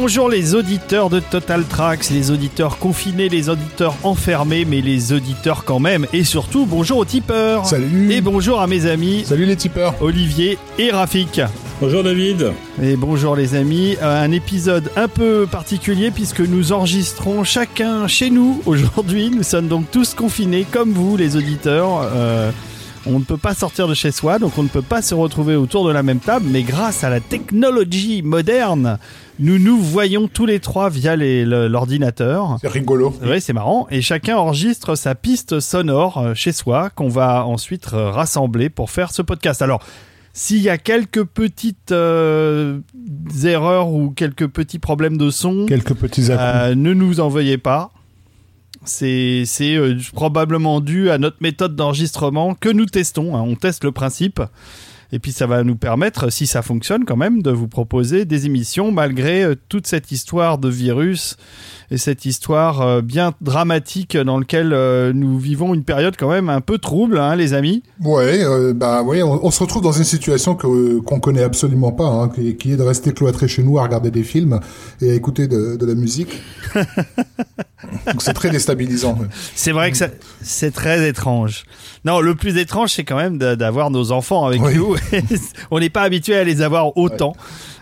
[0.00, 5.64] bonjour les auditeurs de Total Tracks, les auditeurs confinés, les auditeurs enfermés, mais les auditeurs
[5.64, 6.06] quand même.
[6.12, 7.66] Et surtout, bonjour aux tipeurs.
[7.66, 8.12] Salut.
[8.12, 9.94] Et bonjour à mes amis Salut les tipeurs.
[10.00, 11.40] Olivier et Rafik.
[11.80, 12.52] Bonjour David.
[12.80, 13.96] Et bonjour les amis.
[14.00, 19.30] Euh, Un épisode un peu particulier puisque nous enregistrons chacun chez nous aujourd'hui.
[19.30, 22.08] Nous sommes donc tous confinés comme vous les auditeurs.
[22.14, 22.52] Euh,
[23.06, 25.56] on ne peut pas sortir de chez soi, donc on ne peut pas se retrouver
[25.56, 28.98] autour de la même table, mais grâce à la technologie moderne,
[29.38, 32.58] nous nous voyons tous les trois via l'ordinateur.
[32.60, 33.14] C'est rigolo.
[33.22, 33.86] Oui, c'est marrant.
[33.90, 38.90] Et chacun enregistre sa piste sonore euh, chez soi qu'on va ensuite euh, rassembler pour
[38.90, 39.62] faire ce podcast.
[39.62, 39.82] Alors,
[40.38, 42.78] s'il y a quelques petites euh,
[43.42, 47.90] erreurs ou quelques petits problèmes de son, Quelques petits euh, ne nous en veuillez pas.
[48.88, 53.36] C'est euh, probablement dû à notre méthode d'enregistrement que nous testons.
[53.36, 53.44] hein.
[53.46, 54.40] On teste le principe.
[55.10, 58.44] Et puis ça va nous permettre, si ça fonctionne quand même, de vous proposer des
[58.44, 61.36] émissions malgré euh, toute cette histoire de virus
[61.90, 66.48] et cette histoire euh, bien dramatique dans laquelle euh, nous vivons une période quand même
[66.50, 67.82] un peu trouble, hein, les amis.
[68.04, 71.92] Ouais, euh, bah ouais, on, on se retrouve dans une situation que qu'on connaît absolument
[71.92, 74.60] pas, hein, qui, qui est de rester cloîtré chez nous à regarder des films
[75.00, 76.40] et à écouter de, de la musique.
[78.06, 79.18] Donc c'est très déstabilisant.
[79.54, 80.08] C'est vrai que ça-
[80.42, 81.64] c'est très étrange.
[82.04, 84.74] Non, le plus étrange, c'est quand même d'a- d'avoir nos enfants avec Oui.
[84.76, 84.94] nous.
[85.70, 87.34] On n'est pas habitué à les avoir autant.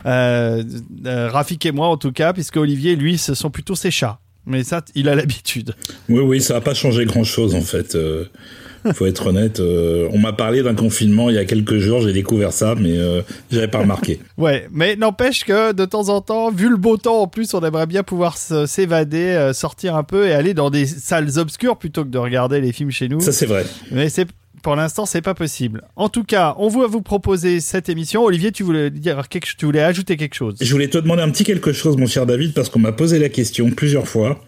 [0.06, 4.18] Rafik et moi, en tout cas, puisque Olivier, lui, ce sont plutôt ses chats.
[4.46, 5.74] Mais ça, il a l'habitude.
[6.08, 7.96] Oui, oui, ça n'a pas changé grand-chose en fait.
[7.96, 8.26] Euh,
[8.94, 9.58] faut être honnête.
[9.58, 12.96] euh, on m'a parlé d'un confinement il y a quelques jours, j'ai découvert ça, mais
[12.96, 14.20] euh, j'avais pas remarqué.
[14.38, 17.60] Ouais, mais n'empêche que de temps en temps, vu le beau temps en plus, on
[17.62, 22.04] aimerait bien pouvoir s'évader, euh, sortir un peu et aller dans des salles obscures plutôt
[22.04, 23.20] que de regarder les films chez nous.
[23.20, 23.64] Ça c'est vrai.
[23.90, 24.28] Mais c'est
[24.66, 25.82] pour l'instant, c'est pas possible.
[25.94, 28.24] En tout cas, on va vous proposer cette émission.
[28.24, 30.56] Olivier, tu voulais dire quelque, tu voulais ajouter quelque chose?
[30.60, 33.20] Je voulais te demander un petit quelque chose, mon cher David, parce qu'on m'a posé
[33.20, 34.44] la question plusieurs fois.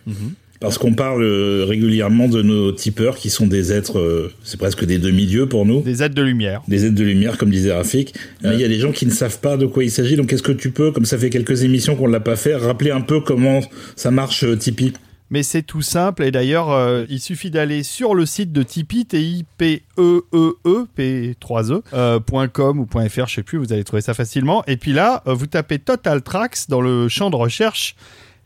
[0.58, 4.84] Parce qu'on parle euh, régulièrement de nos tipeurs qui sont des êtres, euh, c'est presque
[4.84, 5.82] des demi-dieux pour nous.
[5.82, 6.62] Des aides de lumière.
[6.66, 8.12] des aides de lumière, comme disait Rafik.
[8.42, 10.16] Il y a des gens qui ne savent pas de quoi il s'agit.
[10.16, 12.56] Donc, est-ce que tu peux, comme ça fait quelques émissions qu'on ne l'a pas fait,
[12.56, 13.60] rappeler un peu comment
[13.94, 14.94] ça marche euh, Tipeee?
[15.30, 16.22] Mais c'est tout simple.
[16.24, 22.20] Et d'ailleurs, euh, il suffit d'aller sur le site de Tipeee, T-I-P-E-E-E, P3E, euh,
[22.52, 24.64] .com ou .fr, je sais plus, vous allez trouver ça facilement.
[24.66, 27.94] Et puis là, euh, vous tapez Total Tracks dans le champ de recherche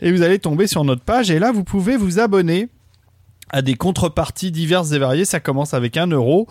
[0.00, 1.30] et vous allez tomber sur notre page.
[1.30, 2.68] Et là, vous pouvez vous abonner
[3.50, 5.24] à des contreparties diverses et variées.
[5.24, 6.48] Ça commence avec un euro.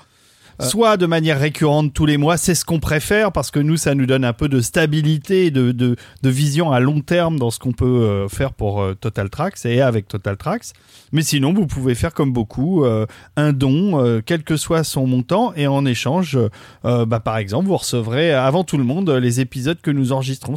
[0.62, 3.96] Soit de manière récurrente tous les mois, c'est ce qu'on préfère parce que nous, ça
[3.96, 7.74] nous donne un peu de stabilité, de, de, vision à long terme dans ce qu'on
[7.74, 10.74] peut euh, faire pour euh, Total Tracks et avec Total Tracks.
[11.12, 13.06] Mais sinon, vous pouvez faire comme beaucoup, euh,
[13.36, 16.38] un don, euh, quel que soit son montant, et en échange,
[16.86, 20.14] euh, bah, par exemple, vous recevrez avant tout le monde euh, les épisodes que nous
[20.14, 20.56] enregistrons.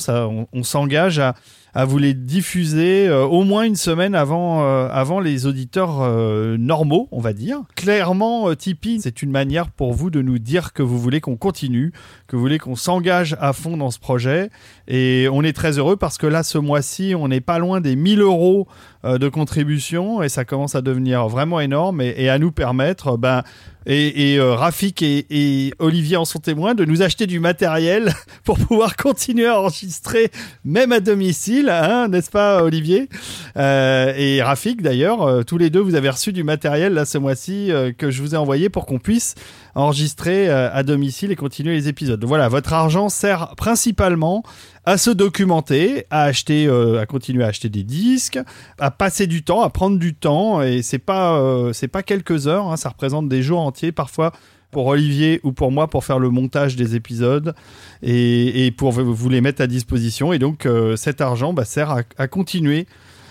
[0.52, 1.34] On s'engage à,
[1.74, 6.56] à vous les diffuser euh, au moins une semaine avant, euh, avant les auditeurs euh,
[6.56, 7.62] normaux, on va dire.
[7.74, 11.36] Clairement, euh, Tipeee, c'est une manière pour vous de nous dire que vous voulez qu'on
[11.36, 11.92] continue,
[12.28, 14.50] que vous voulez qu'on s'engage à fond dans ce projet.
[14.86, 17.96] Et on est très heureux parce que là, ce mois-ci, on n'est pas loin des
[17.96, 18.68] 1000 euros
[19.04, 23.42] de contribution et ça commence à devenir vraiment énorme et, et à nous permettre, ben,
[23.86, 28.12] et, et euh, Rafik et, et Olivier en sont témoins, de nous acheter du matériel
[28.44, 30.30] pour pouvoir continuer à enregistrer
[30.64, 33.08] même à domicile, hein, n'est-ce pas Olivier?
[33.56, 37.18] Euh, Et Rafik d'ailleurs, euh, tous les deux, vous avez reçu du matériel là ce
[37.18, 39.34] mois-ci euh, que je vous ai envoyé pour qu'on puisse
[39.74, 42.18] enregistrer euh, à domicile et continuer les épisodes.
[42.20, 44.42] Donc voilà, votre argent sert principalement
[44.84, 48.38] à se documenter, à acheter, euh, à continuer à acheter des disques,
[48.78, 50.62] à passer du temps, à prendre du temps.
[50.62, 54.32] Et c'est pas, euh, c'est pas quelques heures, hein, ça représente des jours entiers parfois
[54.70, 57.54] pour Olivier ou pour moi pour faire le montage des épisodes
[58.02, 60.32] et, pour vous les mettre à disposition.
[60.32, 60.66] Et donc
[60.96, 62.88] cet argent bah, sert à continuer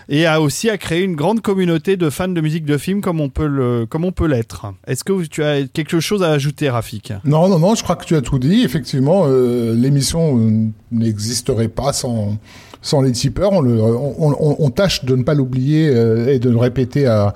[0.09, 3.21] et à aussi à créer une grande communauté de fans de musique de film comme
[3.21, 4.65] on peut comme on peut l'être.
[4.87, 7.13] Est-ce que tu as quelque chose à ajouter, Rafik?
[7.23, 8.63] Non, non, non, je crois que tu as tout dit.
[8.63, 12.37] Effectivement, euh, l'émission euh, n'existerait pas sans
[12.83, 13.51] sans les tipeurs.
[13.53, 17.07] On, le, on, on, on tâche de ne pas l'oublier euh, et de le répéter
[17.07, 17.33] à,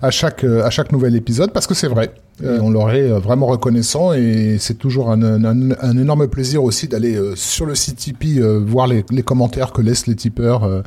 [0.00, 2.10] à chaque à chaque nouvel épisode parce que c'est vrai.
[2.44, 6.86] Euh, on leur est vraiment reconnaissant et c'est toujours un, un, un énorme plaisir aussi
[6.86, 10.82] d'aller euh, sur le site Tipeee euh, voir les, les commentaires que laissent les tipeurs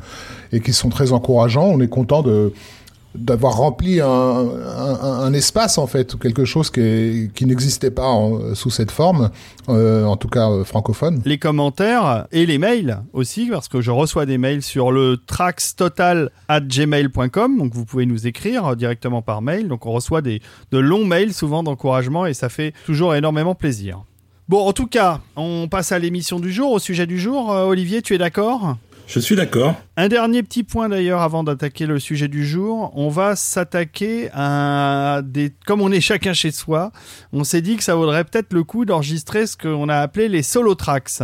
[0.52, 1.66] et qui sont très encourageants.
[1.66, 2.52] On est content de
[3.14, 8.14] d'avoir rempli un, espace en fait, quelque chose qui, n'existait pas
[8.54, 9.30] sous cette forme,
[9.68, 11.22] euh, en tout cas euh, francophone.
[11.24, 17.58] Les commentaires et les mails aussi, parce que je reçois des mails sur le traxtotal@gmail.com,
[17.58, 19.68] donc vous pouvez nous écrire directement par mail.
[19.68, 24.02] Donc on reçoit des de longs mails souvent d'encouragement et ça fait toujours énormément plaisir.
[24.50, 27.52] Bon, en tout cas, on passe à l'émission du jour, au sujet du jour.
[27.52, 28.76] Euh, Olivier, tu es d'accord?
[29.10, 29.74] Je suis d'accord.
[29.96, 32.92] Un dernier petit point d'ailleurs avant d'attaquer le sujet du jour.
[32.94, 35.52] On va s'attaquer à des.
[35.66, 36.92] Comme on est chacun chez soi,
[37.32, 40.44] on s'est dit que ça vaudrait peut-être le coup d'enregistrer ce qu'on a appelé les
[40.44, 41.22] solo tracks.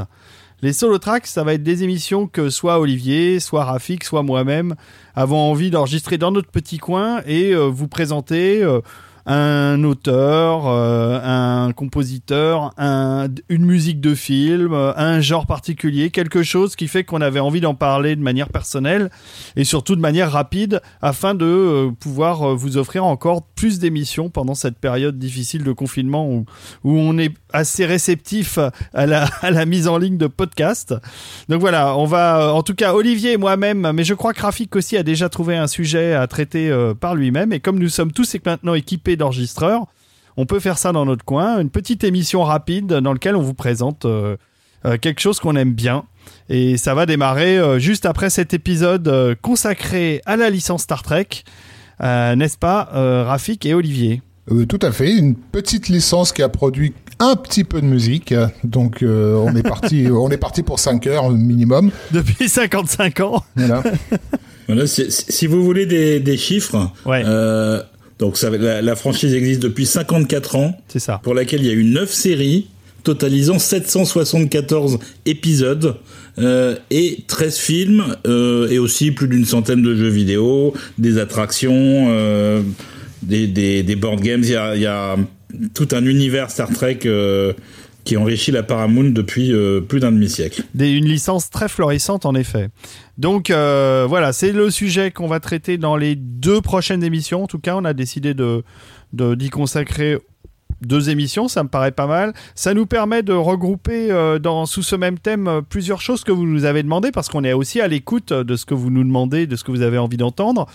[0.63, 4.75] Les solo tracks, ça va être des émissions que soit Olivier, soit Rafik, soit moi-même
[5.15, 8.65] avons envie d'enregistrer dans notre petit coin et euh, vous présenter.
[8.65, 8.81] Euh,
[9.27, 16.45] un auteur, euh, un compositeur, un, une musique de film, euh, un genre particulier, quelque
[16.45, 19.11] chose qui fait qu'on avait envie d'en parler de manière personnelle
[19.57, 24.55] et surtout de manière rapide afin de euh, pouvoir vous offrir encore plus d'émissions pendant
[24.55, 26.45] cette période difficile de confinement où,
[26.85, 28.59] où on est assez réceptif
[28.95, 30.95] à la, mise en ligne de podcasts.
[31.49, 34.77] Donc voilà, on va, en tout cas, Olivier et moi-même, mais je crois que Rafik
[34.77, 37.53] aussi a déjà trouvé un sujet à traiter par lui-même.
[37.53, 39.87] Et comme nous sommes tous maintenant équipés d'enregistreurs.
[40.37, 43.55] On peut faire ça dans notre coin, une petite émission rapide dans laquelle on vous
[43.55, 44.37] présente euh,
[44.85, 46.05] euh, quelque chose qu'on aime bien.
[46.51, 51.29] Et ça va démarrer euh, juste après cet épisode consacré à la licence Star Trek,
[52.01, 52.89] n'est-ce pas,
[53.27, 54.21] Rafik et Olivier?
[54.69, 58.35] Tout à fait, une petite licence qui a produit un petit peu de musique,
[58.65, 61.91] donc on est parti, on est parti pour 5 heures minimum.
[62.13, 63.45] Depuis 55 ans.
[63.57, 63.83] Voilà.
[64.67, 67.25] voilà si, vous voulez des, des chiffres, ouais.
[68.19, 70.75] Donc ça, la, la, franchise existe depuis 54 ans.
[70.89, 71.21] C'est ça.
[71.23, 72.67] Pour laquelle il y a eu 9 séries,
[73.03, 75.97] totalisant 774 épisodes.
[76.39, 82.09] Euh, et 13 films euh, et aussi plus d'une centaine de jeux vidéo, des attractions,
[82.11, 82.61] euh,
[83.23, 84.43] des, des, des, board games.
[84.43, 85.17] Il y a, il y a
[85.75, 87.53] tout un univers Star Trek euh,
[88.05, 90.63] qui enrichit la Paramount depuis euh, plus d'un demi-siècle.
[90.79, 92.69] Une licence très florissante en effet.
[93.19, 97.45] Donc euh, voilà, c'est le sujet qu'on va traiter dans les deux prochaines émissions.
[97.45, 98.35] En tout cas, on a décidé
[99.13, 100.19] d'y consacrer
[100.83, 102.35] deux émissions, ça me paraît pas mal.
[102.55, 104.11] Ça nous permet de regrouper
[104.43, 107.55] dans, sous ce même thème plusieurs choses que vous nous avez demandé parce qu'on est
[107.55, 110.19] aussi à l'écoute de ce que vous nous demandez, de ce que vous avez envie
[110.19, 110.67] d'entendre.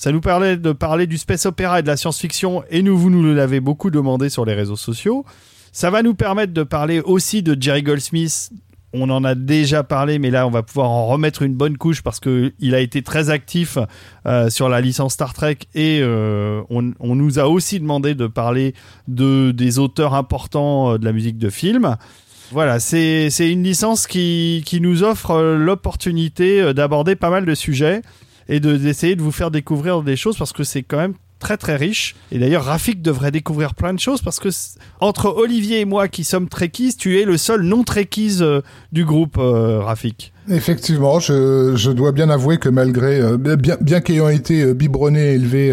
[0.00, 3.10] Ça nous permet de parler du space opéra et de la science-fiction et nous, vous
[3.10, 5.26] nous l'avez beaucoup demandé sur les réseaux sociaux.
[5.72, 8.50] Ça va nous permettre de parler aussi de Jerry Goldsmith.
[8.94, 12.00] On en a déjà parlé, mais là, on va pouvoir en remettre une bonne couche
[12.00, 13.76] parce qu'il a été très actif
[14.24, 18.74] euh, sur la licence Star Trek et euh, on, nous a aussi demandé de parler
[19.06, 21.98] de, des auteurs importants euh, de la musique de film.
[22.52, 28.00] Voilà, c'est une licence qui, qui nous offre l'opportunité d'aborder pas mal de sujets
[28.50, 31.74] et d'essayer de, vous faire découvrir des choses parce que c'est quand même très très
[31.74, 32.14] riche.
[32.30, 34.50] Et d'ailleurs, Rafik devrait découvrir plein de choses parce que
[35.00, 38.60] entre Olivier et moi qui sommes trekkies, tu es le seul non trekkies euh,
[38.92, 40.32] du groupe, euh, Rafik.
[40.48, 45.72] Effectivement, je, dois bien avouer que malgré, euh, bien, qu'ayant été biberonné et élevé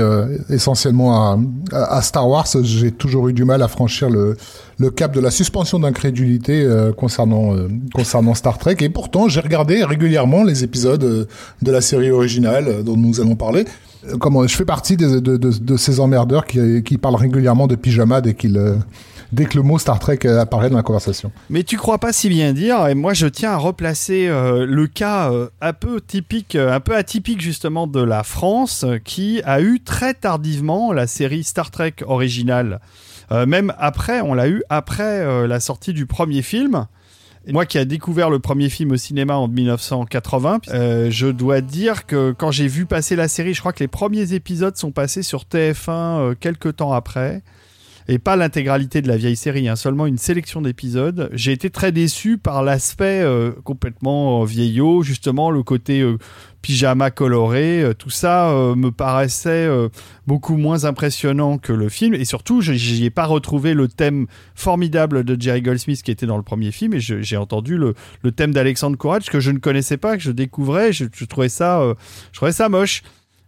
[0.49, 1.39] essentiellement
[1.71, 4.37] à, Star Wars, j'ai toujours eu du mal à franchir le,
[4.77, 7.55] le cap de la suspension d'incrédulité concernant,
[7.93, 8.75] concernant Star Trek.
[8.81, 11.27] Et pourtant, j'ai regardé régulièrement les épisodes
[11.61, 13.65] de la série originale dont nous allons parler.
[14.19, 18.59] Comment, je fais partie de, ces emmerdeurs qui, qui parlent régulièrement de pyjama dès qu'ils
[19.31, 21.31] dès que le mot Star Trek apparaît dans la conversation.
[21.49, 24.87] Mais tu crois pas si bien dire, et moi je tiens à replacer euh, le
[24.87, 29.61] cas euh, un peu typique, euh, un peu atypique justement de la France, qui a
[29.61, 32.79] eu très tardivement la série Star Trek originale.
[33.31, 36.85] même après, on l'a eu après la sortie du premier film.
[37.49, 42.05] Moi qui a découvert le premier film au cinéma en 1980, euh, je dois dire
[42.05, 45.23] que quand j'ai vu passer la série, je crois que les premiers épisodes sont passés
[45.23, 47.41] sur TF1 euh, quelques temps après
[48.07, 51.29] et pas l'intégralité de la vieille série, hein, seulement une sélection d'épisodes.
[51.33, 56.17] J'ai été très déçu par l'aspect euh, complètement euh, vieillot, justement le côté euh,
[56.61, 59.69] pyjama coloré, tout ça me paraissait
[60.25, 65.23] beaucoup moins impressionnant que le film et surtout j'y ai pas retrouvé le thème formidable
[65.23, 68.53] de Jerry Goldsmith qui était dans le premier film et j'ai entendu le, le thème
[68.53, 71.81] d'Alexandre Courage que je ne connaissais pas, que je découvrais, je, je trouvais ça,
[72.33, 73.03] je trouvais ça moche.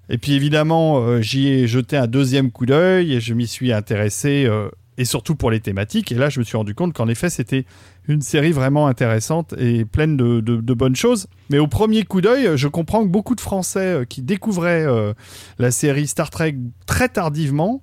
[0.10, 3.72] Et puis évidemment, euh, j'y ai jeté un deuxième coup d'œil et je m'y suis
[3.72, 6.12] intéressé, euh, et surtout pour les thématiques.
[6.12, 7.66] Et là, je me suis rendu compte qu'en effet, c'était
[8.10, 11.28] une série vraiment intéressante et pleine de, de, de bonnes choses.
[11.50, 15.13] Mais au premier coup d'œil, je comprends que beaucoup de Français euh, qui découvraient euh,
[15.60, 17.82] la série Star Trek très tardivement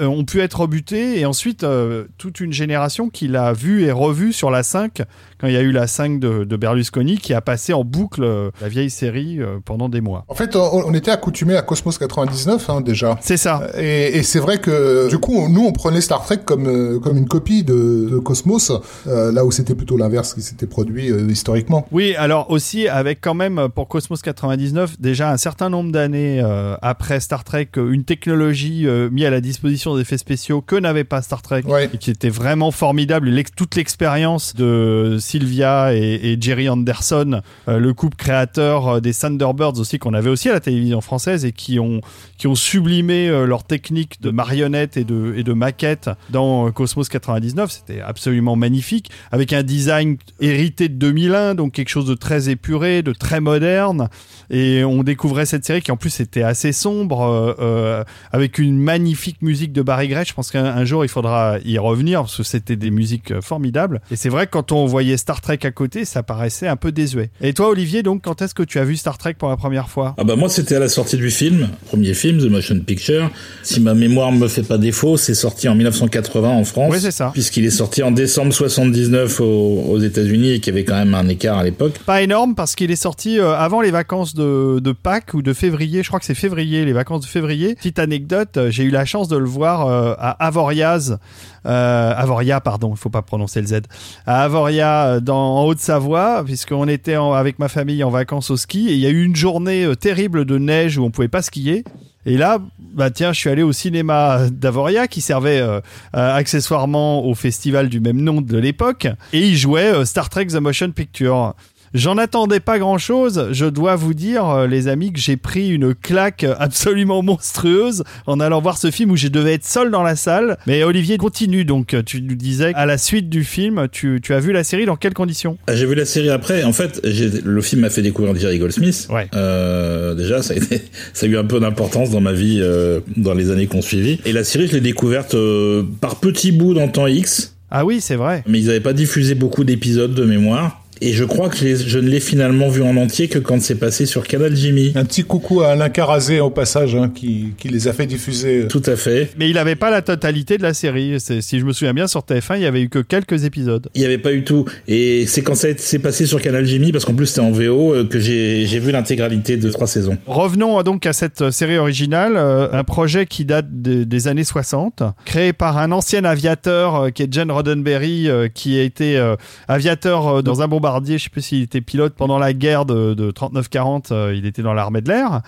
[0.00, 3.92] euh, ont pu être rebutés et ensuite euh, toute une génération qui l'a vu et
[3.92, 5.02] revu sur la 5
[5.38, 8.24] quand il y a eu la 5 de, de Berlusconi qui a passé en boucle
[8.24, 10.24] euh, la vieille série euh, pendant des mois.
[10.28, 13.18] En fait, on, on était accoutumé à Cosmos 99 hein, déjà.
[13.20, 13.68] C'est ça.
[13.76, 17.28] Et, et c'est vrai que du coup, nous on prenait Star Trek comme comme une
[17.28, 18.72] copie de, de Cosmos,
[19.06, 21.86] là où c'était c'était plutôt l'inverse qui s'était produit euh, historiquement.
[21.90, 26.40] Oui, alors aussi avec quand même euh, pour Cosmos 99 déjà un certain nombre d'années
[26.42, 31.04] euh, après Star Trek une technologie mise à la disposition des effets spéciaux que n'avait
[31.04, 31.88] pas Star Trek Ouais.
[31.92, 33.28] et qui était vraiment formidable.
[33.30, 39.14] L'ex- toute l'expérience de Sylvia et, et Jerry Anderson, euh, le couple créateur euh, des
[39.14, 42.00] Thunderbirds aussi qu'on avait aussi à la télévision française et qui ont
[42.36, 46.70] qui ont sublimé euh, leur technique de marionnette et de et de maquette dans euh,
[46.70, 52.14] Cosmos 99, c'était absolument magnifique avec un design hérité de 2001, donc quelque chose de
[52.14, 54.08] très épuré, de très moderne.
[54.50, 58.78] Et on découvrait cette série qui en plus était assez sombre, euh, euh, avec une
[58.78, 60.24] magnifique musique de Barry Gray.
[60.26, 63.40] Je pense qu'un un jour il faudra y revenir parce que c'était des musiques euh,
[63.40, 64.00] formidables.
[64.10, 66.92] Et c'est vrai que quand on voyait Star Trek à côté, ça paraissait un peu
[66.92, 67.30] désuet.
[67.40, 69.88] Et toi, Olivier, donc quand est-ce que tu as vu Star Trek pour la première
[69.88, 70.14] fois?
[70.18, 73.30] Ah bah moi c'était à la sortie du film, premier film, The Motion Picture.
[73.62, 76.92] Si ma mémoire me fait pas défaut, c'est sorti en 1980 en France.
[76.92, 77.30] Oui, c'est ça.
[77.32, 81.28] Puisqu'il est sorti en décembre 79 aux, États-Unis et qu'il y avait quand même un
[81.28, 81.98] écart à l'époque.
[82.06, 86.02] Pas énorme parce qu'il est sorti euh, avant les vacances de, Pâques ou de février.
[86.02, 87.74] Je crois que c'est février, les vacances de février.
[87.74, 91.18] Petite anecdote, euh, j'ai eu la chance de le voir euh, à Avoriaz,
[91.64, 93.80] Avoria, pardon, il faut pas prononcer le Z,
[94.26, 98.92] à Avoria dans, en Haute-Savoie, puisqu'on était avec ma famille en vacances au ski et
[98.92, 101.84] il y a eu une journée terrible de neige où on pouvait pas skier.
[102.26, 105.80] Et là, bah tiens, je suis allé au cinéma d'Avoria qui servait euh,
[106.16, 110.46] euh, accessoirement au festival du même nom de l'époque et il jouait euh, Star Trek
[110.46, 111.54] The Motion Picture.
[111.94, 113.48] J'en attendais pas grand chose.
[113.52, 118.40] Je dois vous dire, euh, les amis, que j'ai pris une claque absolument monstrueuse en
[118.40, 120.58] allant voir ce film où je devais être seul dans la salle.
[120.66, 121.94] Mais Olivier, continue donc.
[122.04, 124.96] Tu nous disais, à la suite du film, tu, tu as vu la série dans
[124.96, 125.56] quelles conditions?
[125.68, 126.64] Ah, J'ai vu la série après.
[126.64, 129.06] En fait, le film m'a fait découvrir Jerry Goldsmith.
[129.10, 129.28] Ouais.
[129.36, 130.82] Euh, déjà, ça a, été,
[131.12, 133.82] ça a eu un peu d'importance dans ma vie euh, dans les années qui ont
[133.82, 134.18] suivi.
[134.24, 137.54] Et la série, je l'ai découverte euh, par petits bouts dans temps X.
[137.70, 138.44] Ah oui, c'est vrai.
[138.46, 140.83] mais ils n'avaient pas diffusé beaucoup d'épisodes de mémoire.
[141.00, 143.60] Et je crois que je, les- je ne l'ai finalement vu en entier que quand
[143.60, 144.92] c'est passé sur Canal Jimmy.
[144.94, 148.66] Un petit coucou à Alain Carazé au passage, hein, qui, qui les a fait diffuser.
[148.68, 149.30] Tout à fait.
[149.38, 151.18] Mais il avait pas la totalité de la série.
[151.20, 153.88] Si je me souviens bien, sur TF1, il y avait eu que quelques épisodes.
[153.94, 154.64] Il n'y avait pas eu tout.
[154.88, 158.04] Et c'est quand c'est passé sur Canal Jimmy, parce qu'en plus c'était en VO, euh,
[158.04, 160.16] que j'ai j'ai vu l'intégralité de trois saisons.
[160.26, 164.28] Revenons euh, donc à cette euh, série originale, euh, un projet qui date de- des
[164.28, 168.82] années 60, créé par un ancien aviateur euh, qui est Jen Roddenberry, euh, qui a
[168.82, 169.36] été euh,
[169.68, 173.14] aviateur euh, dans un bombardier, je sais plus s'il était pilote pendant la guerre de,
[173.14, 175.40] de 39-40, euh, il était dans l'armée de l'air.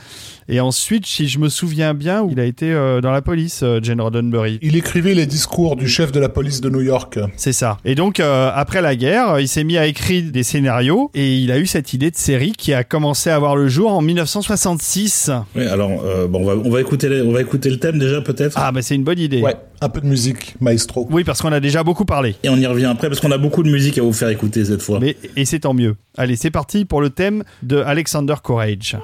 [0.48, 3.78] Et ensuite, si je me souviens bien, il a été euh, dans la police, euh,
[3.82, 4.58] Jen Roddenberry.
[4.62, 7.18] Il écrivait les discours du chef de la police de New York.
[7.36, 7.76] C'est ça.
[7.84, 11.58] Et donc, après la guerre, il s'est mis à écrire des scénarios et il a
[11.58, 15.30] eu cette idée de série qui a commencé à voir le jour en 1966.
[15.54, 15.90] Oui, alors
[16.28, 18.54] bon, on va, on va écouter, les- on va écouter le thème déjà peut-être?
[18.58, 19.40] Ah, bah c'est une bonne idée.
[19.42, 21.06] Ouais, un peu de musique, maestro.
[21.10, 22.36] Oui, parce qu'on a déjà beaucoup parlé.
[22.42, 24.64] Et on y revient après parce qu'on a beaucoup de musique à vous faire écouter
[24.64, 24.98] cette fois.
[25.00, 25.96] Mais, et c'est tant mieux.
[26.16, 28.96] Allez, c'est parti pour le thème de Alexander Courage.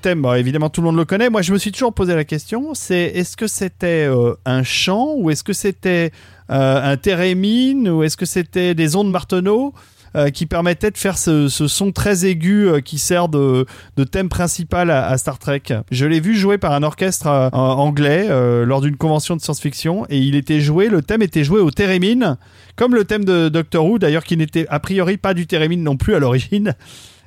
[0.00, 1.30] Thème, bon, évidemment, tout le monde le connaît.
[1.30, 5.14] Moi, je me suis toujours posé la question, c'est est-ce que c'était euh, un chant
[5.16, 6.10] ou est-ce que c'était
[6.50, 9.72] euh, un thérémine ou est-ce que c'était des ondes Marteneau
[10.34, 13.64] qui permettaient de faire ce, son très aigu euh, qui sert de,
[14.10, 15.62] thème principal à, Star Trek.
[15.92, 18.26] Je l'ai vu joué par un orchestre anglais
[18.64, 22.38] lors d'une convention de science-fiction et il était joué, le thème était joué au thérémine,
[22.74, 25.96] comme le thème de Doctor Who d'ailleurs qui n'était a priori pas du thérémine non
[25.96, 26.74] plus à l'origine.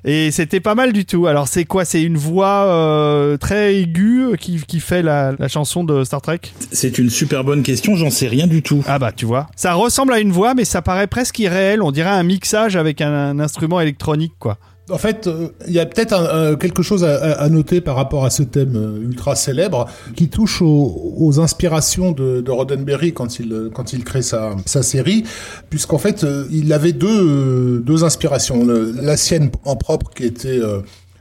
[0.06, 1.28] Et c'était pas mal du tout.
[1.28, 1.86] Alors c'est quoi?
[1.86, 6.42] C'est une voix euh, très aiguë qui, qui fait la, la chanson de Star Trek?
[6.72, 8.84] C'est une super bonne question, j'en sais rien du tout.
[8.88, 9.48] Ah bah tu vois.
[9.56, 11.82] Ça ressemble à une voix mais ça paraît presque irréel.
[11.82, 14.58] On dirait un mixage avec un, un instrument électronique quoi.
[14.90, 18.44] En fait, euh, il y a peut-être quelque chose à, noter par rapport à ce
[18.44, 25.24] thème euh, ultra célèbre qui touche aux, inspirations de, Roddenberry quand il crée sa, série,
[25.70, 28.66] puisqu'en fait, euh, il avait deux inspirations.
[28.66, 30.60] la sienne en propre qui était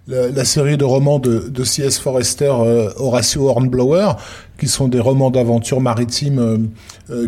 [0.09, 2.01] la, série de romans de, de C.S.
[2.01, 2.53] Forrester,
[2.97, 4.15] Horatio Hornblower,
[4.59, 6.69] qui sont des romans d'aventure maritime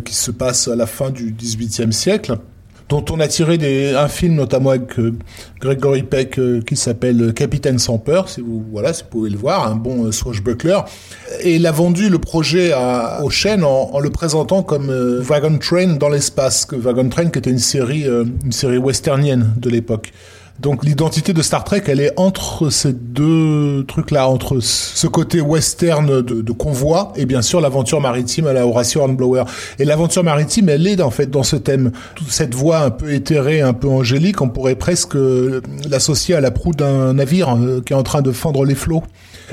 [0.04, 2.38] qui se passent à la fin du XVIIIe siècle
[2.88, 5.16] dont on a tiré des, un film notamment avec euh,
[5.60, 9.38] Gregory Peck euh, qui s'appelle Capitaine sans peur, si vous voilà, si vous pouvez le
[9.38, 10.80] voir, un bon euh, swashbuckler.
[11.40, 15.58] Et il a vendu le projet à, aux chaînes en, en, le présentant comme Wagon
[15.58, 20.12] Train dans l'espace, que Wagon Train qui était une série une série westernienne de l'époque.
[20.60, 26.22] Donc l'identité de Star Trek, elle est entre ces deux trucs-là, entre ce côté western
[26.22, 29.44] de, convoi et bien sûr l'aventure maritime à la Horatio Hornblower.
[29.80, 31.90] Et l'aventure maritime, elle est en fait dans ce thème.
[32.14, 35.16] Toute cette voix un peu éthérée, un peu angélique, on pourrait presque
[35.88, 39.02] l'associer à la proue d'un navire euh, qui est en train de fendre les flots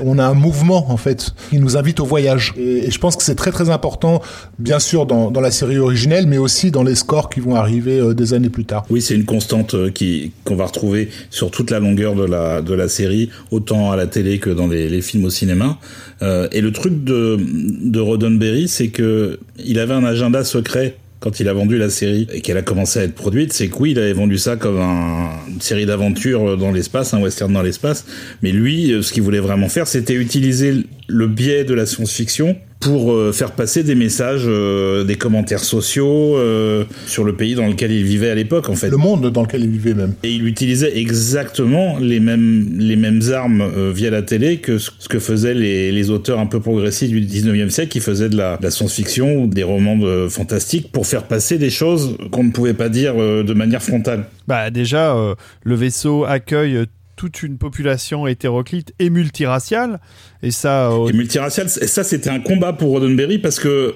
[0.04, 2.54] on a un mouvement en fait qui nous invite au voyage.
[2.58, 4.22] Et, je pense que c'est très très important,
[4.60, 8.14] bien sûr dans, la série originelle, mais aussi dans les scores qui vont arriver euh,
[8.14, 8.86] des années plus tard.
[8.90, 12.62] Oui, c'est une constante euh, qui qu'on va retrouver sur toute la longueur de la
[12.62, 15.80] de la série, autant à la télé que dans les, films au cinéma.
[16.22, 21.40] Euh, et le truc de de Roddenberry, c'est que il avait un agenda secret quand
[21.40, 23.92] il a vendu la série et qu'elle a commencé à être produite, c'est que oui,
[23.92, 28.06] il avait vendu ça comme une série d'aventures dans l'espace, un western dans l'espace.
[28.42, 30.74] Mais lui, ce qu'il voulait vraiment faire, c'était utiliser
[31.08, 36.36] le biais de la science-fiction pour euh, faire passer des messages, euh, des commentaires sociaux
[36.36, 38.90] euh, sur le pays dans lequel il vivait à l'époque, en fait.
[38.90, 40.16] Le monde dans lequel il vivait même.
[40.24, 45.20] Et il utilisait exactement les mêmes les mêmes armes via la télé que ce que
[45.20, 48.64] faisaient les, les auteurs un peu progressistes du 19e siècle qui faisaient de la, de
[48.64, 52.74] la science-fiction ou des romans de, fantastiques pour faire passer des choses qu'on ne pouvait
[52.74, 54.26] pas dire de manière frontale.
[54.48, 55.16] Bah déjà,
[55.64, 56.86] le vaisseau accueille
[57.22, 60.00] toute une population hétéroclite et multiraciale.
[60.42, 60.90] Et ça.
[60.90, 63.94] Euh, et multiraciale, ça c'était un combat pour Roddenberry parce que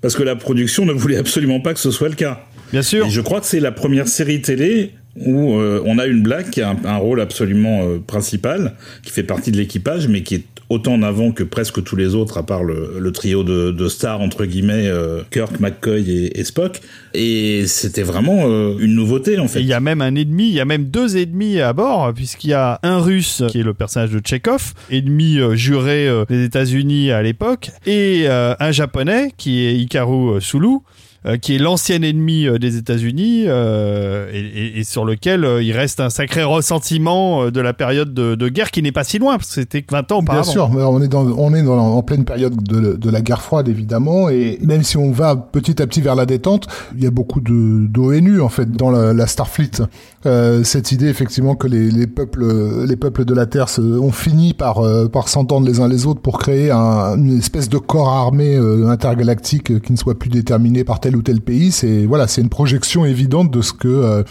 [0.00, 2.46] parce que la production ne voulait absolument pas que ce soit le cas.
[2.72, 3.06] Bien sûr.
[3.06, 6.50] Et je crois que c'est la première série télé où euh, on a une blague
[6.50, 10.44] qui a un, rôle absolument euh, principal, qui fait partie de l'équipage, mais qui est
[10.70, 14.44] autant en avant que presque tous les autres, à part le, trio de, stars, entre
[14.44, 16.80] guillemets, euh, Kirk, McCoy et, Spock.
[17.12, 18.48] Et c'était vraiment
[18.78, 19.60] une nouveauté, en fait.
[19.60, 22.50] Il y a même un ennemi, il y a même deux ennemis à bord, puisqu'il
[22.50, 27.22] y a un russe, qui est le personnage de Chekhov, ennemi juré des États-Unis à
[27.22, 30.78] l'époque, et un japonais, qui est Hikaru Sulu,
[31.26, 36.00] euh, qui est l'ancien ennemi euh, des États-Unis euh, et, et, sur lequel il reste
[36.00, 39.48] un sacré ressentiment de la période de, de guerre qui n'est pas si loin parce
[39.48, 40.42] que c'était 20 ans auparavant.
[40.42, 43.40] Bien sûr, on est dans on est dans, en pleine période de, de, la guerre
[43.40, 47.06] froide évidemment et même si on va petit à petit vers la détente, il y
[47.06, 49.82] a beaucoup de d'ONU en fait dans la, la Starfleet.
[50.26, 54.12] Euh, cette idée effectivement que les, les, peuples les peuples de la Terre se, ont
[54.12, 58.10] fini par par s'entendre les uns les autres pour créer un, une espèce de corps
[58.10, 61.72] armé intergalactique qui ne soit plus déterminé par tel ou tel pays.
[61.72, 64.22] C'est voilà, c'est une projection évidente de ce que euh,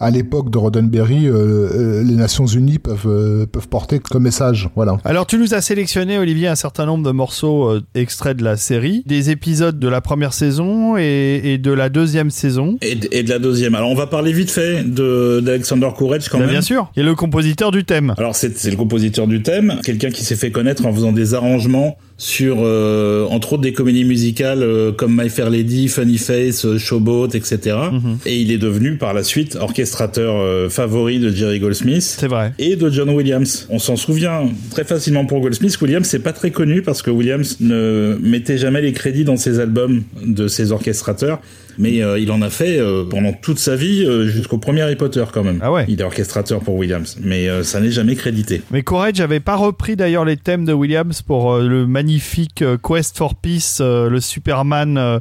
[0.00, 4.68] à l'époque de Roddenberry, euh, euh, les Nations Unies peuvent euh, peuvent porter comme message.
[4.74, 4.98] Voilà.
[5.04, 9.02] Alors tu nous as sélectionné Olivier un certain nombre de morceaux extraits de la série,
[9.06, 12.78] des épisodes de la première saison et, et de la deuxième saison.
[12.82, 13.74] Et de, et de, la deuxième.
[13.74, 16.52] Alors on va parler vite fait de d'Alexander Courage quand ben, même.
[16.52, 16.90] Bien sûr.
[16.96, 18.14] Il est le compositeur du thème.
[18.18, 21.96] Alors c'est le compositeur du thème, quelqu'un qui s'est fait connaître en faisant des arrangements
[22.16, 27.28] sur euh, entre autres des comédies musicales euh, comme My Fair Lady, Funny Face, Showboat,
[27.34, 27.76] etc.
[27.92, 28.18] Mhm.
[28.24, 32.02] Et il est devenu par la suite orchestrateur euh, favori de Jerry Goldsmith.
[32.02, 32.52] C'est vrai.
[32.58, 33.66] Et de John Williams.
[33.70, 35.76] On s'en souvient très facilement pour Goldsmith.
[35.80, 39.58] Williams, c'est pas très connu parce que Williams ne mettait jamais les crédits dans ses
[39.58, 41.40] albums de ses orchestrateurs.
[41.78, 45.24] Mais euh, il en a fait euh, pendant toute sa vie jusqu'au premier Harry Potter
[45.32, 45.58] quand même.
[45.62, 45.84] Ah ouais.
[45.88, 48.62] Il est orchestrateur pour Williams, mais ça n'est jamais crédité.
[48.70, 53.34] Mais Courage n'avait pas repris d'ailleurs les thèmes de Williams pour le magnifique Quest for
[53.34, 55.20] Peace, le Superman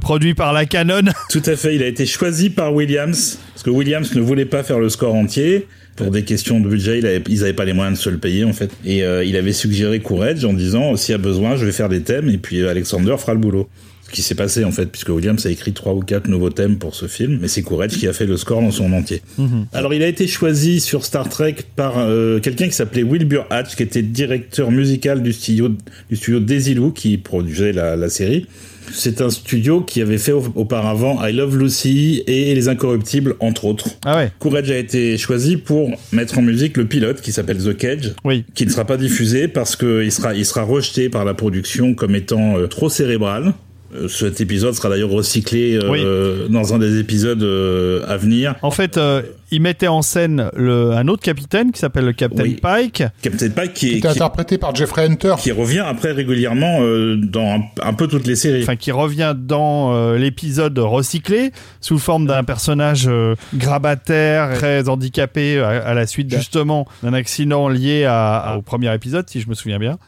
[0.00, 1.02] produit par la Canon.
[1.30, 4.62] Tout à fait, il a été choisi par Williams parce que Williams ne voulait pas
[4.62, 5.66] faire le score entier.
[5.96, 8.52] Pour des questions de budget, ils n'avaient pas les moyens de se le payer en
[8.52, 8.70] fait.
[8.84, 11.88] Et euh, il avait suggéré Courage en disant s'il y a besoin, je vais faire
[11.88, 13.68] des thèmes et puis Alexander fera le boulot.
[14.12, 16.94] Qui s'est passé en fait, puisque Williams a écrit trois ou quatre nouveaux thèmes pour
[16.94, 19.22] ce film, mais c'est Courage qui a fait le score dans son entier.
[19.36, 19.66] Mhm.
[19.72, 23.76] Alors il a été choisi sur Star Trek par euh, quelqu'un qui s'appelait Wilbur Hatch,
[23.76, 25.68] qui était directeur musical du studio
[26.08, 28.46] du studio Desilu, qui produisait la, la série.
[28.92, 33.88] C'est un studio qui avait fait auparavant I Love Lucy et Les Incorruptibles, entre autres.
[34.04, 34.32] Ah ouais.
[34.38, 38.44] Courage a été choisi pour mettre en musique le pilote qui s'appelle The Cage, oui.
[38.54, 42.14] qui ne sera pas diffusé parce qu'il sera, il sera rejeté par la production comme
[42.14, 43.52] étant euh, trop cérébral.
[43.94, 48.54] Euh, Cet épisode sera d'ailleurs recyclé euh, dans un des épisodes euh, à venir.
[48.62, 52.42] En fait, euh, il mettait en scène le, un autre capitaine qui s'appelle le Captain
[52.42, 52.58] Oui.
[52.60, 53.02] Pike.
[53.22, 55.34] Captain Pike qui, Qui est- qui- interprété par Jeffrey Hunter.
[55.38, 58.62] qui revient après régulièrement euh, dans un, un peu toutes les séries.
[58.62, 65.60] Enfin, qui revient dans euh, l'épisode recyclé sous forme d'un personnage euh, grabataire, très handicapé
[65.60, 69.48] à, à la suite justement d'un accident lié à- à- au premier épisode, si je
[69.48, 69.98] me souviens bien.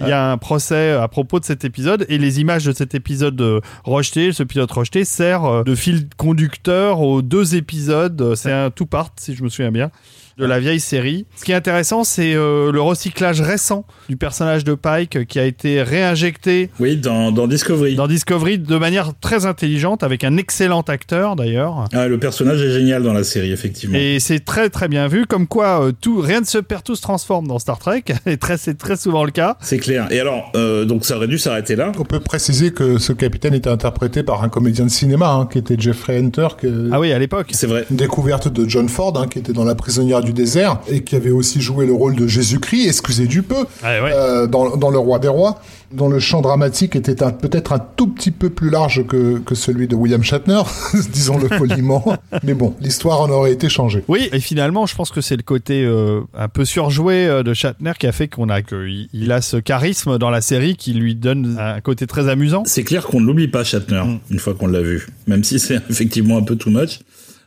[0.00, 2.94] Il y a un procès à propos de cet épisode et les images de cet
[2.94, 8.34] épisode euh, rejeté, ce pilote rejeté, sert euh, de fil conducteur aux deux épisodes.
[8.34, 9.90] C'est un two-part, si je me souviens bien,
[10.40, 11.26] de la vieille série.
[11.36, 15.44] Ce qui est intéressant, c'est euh, le recyclage récent du personnage de Pike qui a
[15.44, 17.94] été réinjecté Oui, dans, dans Discovery.
[17.94, 21.84] dans Discovery de manière très intelligente avec un excellent acteur d'ailleurs.
[21.92, 23.96] Ah, le personnage est génial dans la série, effectivement.
[23.98, 26.96] Et c'est très très bien vu, comme quoi euh, tout, rien ne se perd, tout
[26.96, 29.56] se transforme dans Star Trek, et très, c'est très souvent le cas.
[29.60, 30.08] C'est clair.
[30.10, 31.92] Et alors, euh, donc ça aurait dû s'arrêter là.
[31.98, 35.58] On peut préciser que ce capitaine était interprété par un comédien de cinéma, hein, qui
[35.58, 36.88] était Jeffrey Hunter, que...
[36.92, 37.48] Ah oui, à l'époque.
[37.52, 37.84] C'est vrai.
[37.90, 41.16] Une découverte de John Ford, hein, qui était dans La prisonnière du désert, et qui
[41.16, 44.10] avait aussi joué le rôle de Jésus-Christ, excusez du peu, Ah ouais.
[44.12, 45.60] euh, dans, dans Le Roi des Rois,
[45.92, 49.88] dont le champ dramatique était peut-être un tout petit peu plus large que, que celui
[49.88, 50.62] de William Shatner,
[51.12, 52.16] disons-le poliment.
[52.44, 54.04] Mais bon, l'histoire en aurait été changée.
[54.06, 57.54] Oui, et finalement, je pense que c'est le côté euh, un peu surjoué euh, de
[57.54, 60.92] Shatner qui a fait qu'on a qu'il il a ce charisme dans la série qui
[60.92, 62.62] lui donne un côté très amusant.
[62.66, 65.08] C'est clair qu'on ne l'oublie pas, Shatner, une fois qu'on l'a vu.
[65.26, 67.00] Même si c'est effectivement un peu too much.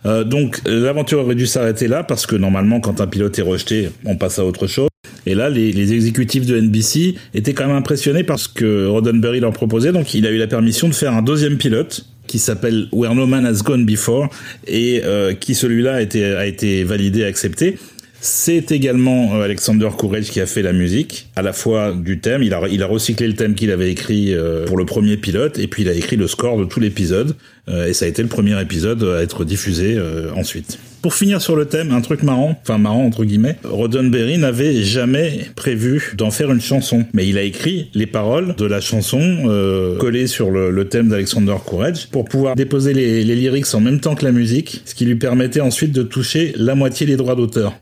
[0.05, 3.89] Euh, donc, l'aventure aurait dû s'arrêter là, parce que normalement, quand un pilote est rejeté,
[4.05, 4.89] on passe à autre chose.
[5.25, 9.53] Et là, les, les exécutifs de NBC étaient quand même impressionnés parce que Roddenberry leur
[9.53, 9.91] proposait.
[9.91, 13.25] Donc, il a eu la permission de faire un deuxième pilote qui s'appelle Where No
[13.25, 14.29] Man Has Gone Before
[14.67, 17.77] et euh, qui celui-là a été, a été validé, accepté.
[18.25, 22.41] C'est également euh, Alexander Courage qui a fait la musique, à la fois du thème,
[22.41, 25.59] il a, il a recyclé le thème qu'il avait écrit euh, pour le premier pilote,
[25.59, 27.35] et puis il a écrit le score de tout l'épisode,
[27.67, 30.79] et ça a été le premier épisode à être diffusé euh, ensuite.
[31.01, 35.47] Pour finir sur le thème, un truc marrant, enfin marrant entre guillemets, Roddenberry n'avait jamais
[35.53, 39.97] prévu d'en faire une chanson, mais il a écrit les paroles de la chanson euh,
[39.97, 43.99] collées sur le, le thème d'Alexander Courage pour pouvoir déposer les, les lyrics en même
[43.99, 47.35] temps que la musique, ce qui lui permettait ensuite de toucher la moitié des droits
[47.35, 47.73] d'auteur.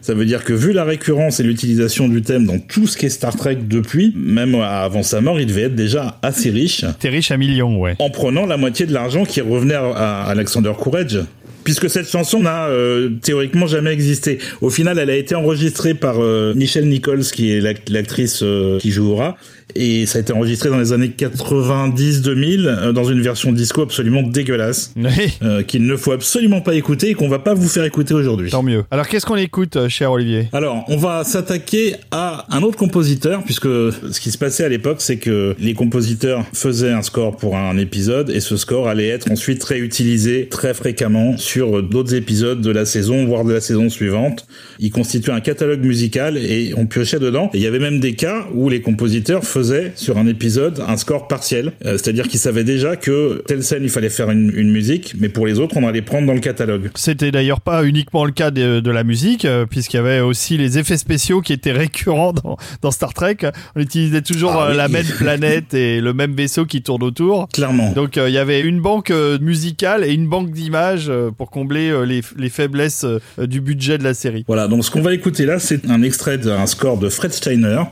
[0.00, 3.06] Ça veut dire que vu la récurrence et l'utilisation du thème dans tout ce qui
[3.06, 7.08] est Star Trek depuis, même avant sa mort, il devait être déjà assez riche T'es
[7.08, 7.96] riche à millions, ouais.
[7.98, 11.20] en prenant la moitié de l'argent qui revenait à, Alexander Courage.
[11.64, 14.38] Puisque cette chanson n'a euh, théoriquement jamais existé.
[14.62, 18.80] Au final, elle a été enregistrée par euh, Michelle Nichols, qui est l'ac- l'actrice euh,
[18.80, 19.36] qui jouera,
[19.74, 24.22] et ça a été enregistré dans les années 90-2000 euh, dans une version disco absolument
[24.22, 25.10] dégueulasse, Oui,
[25.42, 28.50] euh, qu'il ne faut absolument pas écouter et qu'on va pas vous faire écouter aujourd'hui.
[28.50, 28.84] tant mieux.
[28.90, 30.48] Alors qu'est-ce qu'on écoute, euh, cher Olivier?
[30.52, 34.96] Alors, on va s'attaquer à un autre compositeur, puisque ce qui se passait à l'époque,
[35.00, 39.30] c'est que les compositeurs faisaient un score pour un épisode, et ce score allait être
[39.30, 44.46] ensuite réutilisé très fréquemment sur d'autres épisodes de la saison, voire de la saison suivante.
[44.78, 47.50] Il constituait un catalogue musical, et on piochait dedans.
[47.54, 49.61] Et il y avait même des cas où les compositeurs faisaient
[49.94, 53.88] sur un épisode un score partiel, Euh, c'est-à-dire qu'ils savaient déjà que telle scène, il
[53.90, 56.90] fallait faire une, une musique, mais pour les autres, on allait prendre dans le catalogue.
[56.94, 60.56] C'était d'ailleurs pas uniquement le cas de, de la musique, euh, puisqu'il y avait aussi
[60.56, 63.38] les effets spéciaux qui étaient récurrents dans, dans Star Trek.
[63.76, 64.76] On utilisait toujours Ah euh, oui.
[64.76, 67.48] la même planète et le même vaisseau qui tourne autour.
[67.48, 67.92] Clairement.
[67.92, 72.48] Donc il y avait une banque musicale et une banque d'images pour combler les, les
[72.50, 73.04] faiblesses
[73.38, 74.44] du budget de la série.
[74.46, 77.82] Voilà, donc ce qu'on va écouter là, c'est un extrait d'un score de Fred Steiner,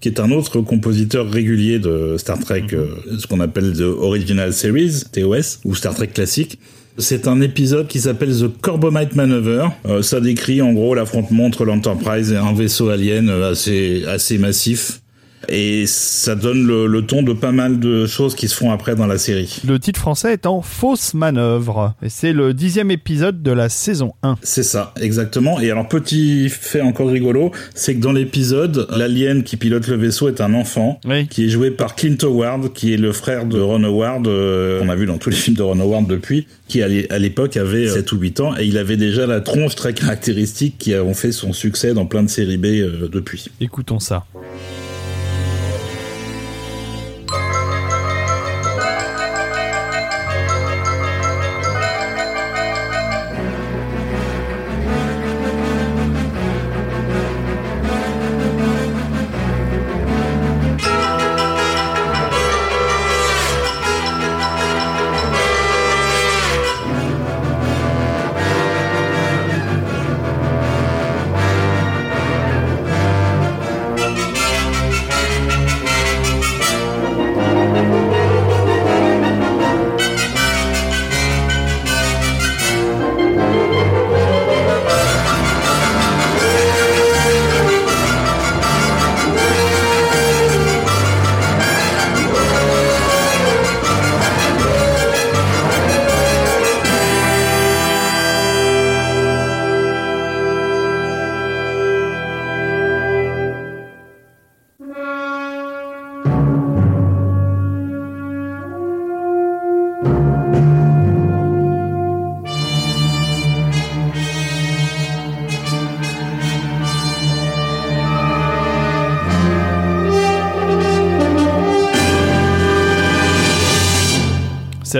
[0.00, 4.52] qui est un autre compositeur régulier de Star Trek, euh, ce qu'on appelle The Original
[4.52, 6.58] Series, TOS, ou Star Trek classique.
[6.98, 9.66] C'est un épisode qui s'appelle The Corbomite Maneuver.
[9.86, 14.38] Euh, ça décrit en gros l'affrontement entre l'Enterprise et un vaisseau alien euh, assez, assez
[14.38, 15.00] massif.
[15.48, 18.94] Et ça donne le, le ton de pas mal de choses qui se font après
[18.94, 19.60] dans la série.
[19.66, 21.94] Le titre français étant Fausse manœuvre.
[22.02, 24.36] Et c'est le dixième épisode de la saison 1.
[24.42, 25.58] C'est ça, exactement.
[25.60, 30.28] Et alors, petit fait encore rigolo, c'est que dans l'épisode, l'alien qui pilote le vaisseau
[30.28, 31.26] est un enfant, Oui.
[31.28, 34.88] qui est joué par Clint Howard, qui est le frère de Ron Howard, euh, qu'on
[34.88, 38.12] a vu dans tous les films de Ron Howard depuis, qui à l'époque avait 7
[38.12, 41.52] ou 8 ans, et il avait déjà la tronche très caractéristique qui a fait son
[41.52, 43.46] succès dans plein de séries B euh, depuis.
[43.60, 44.24] Écoutons ça.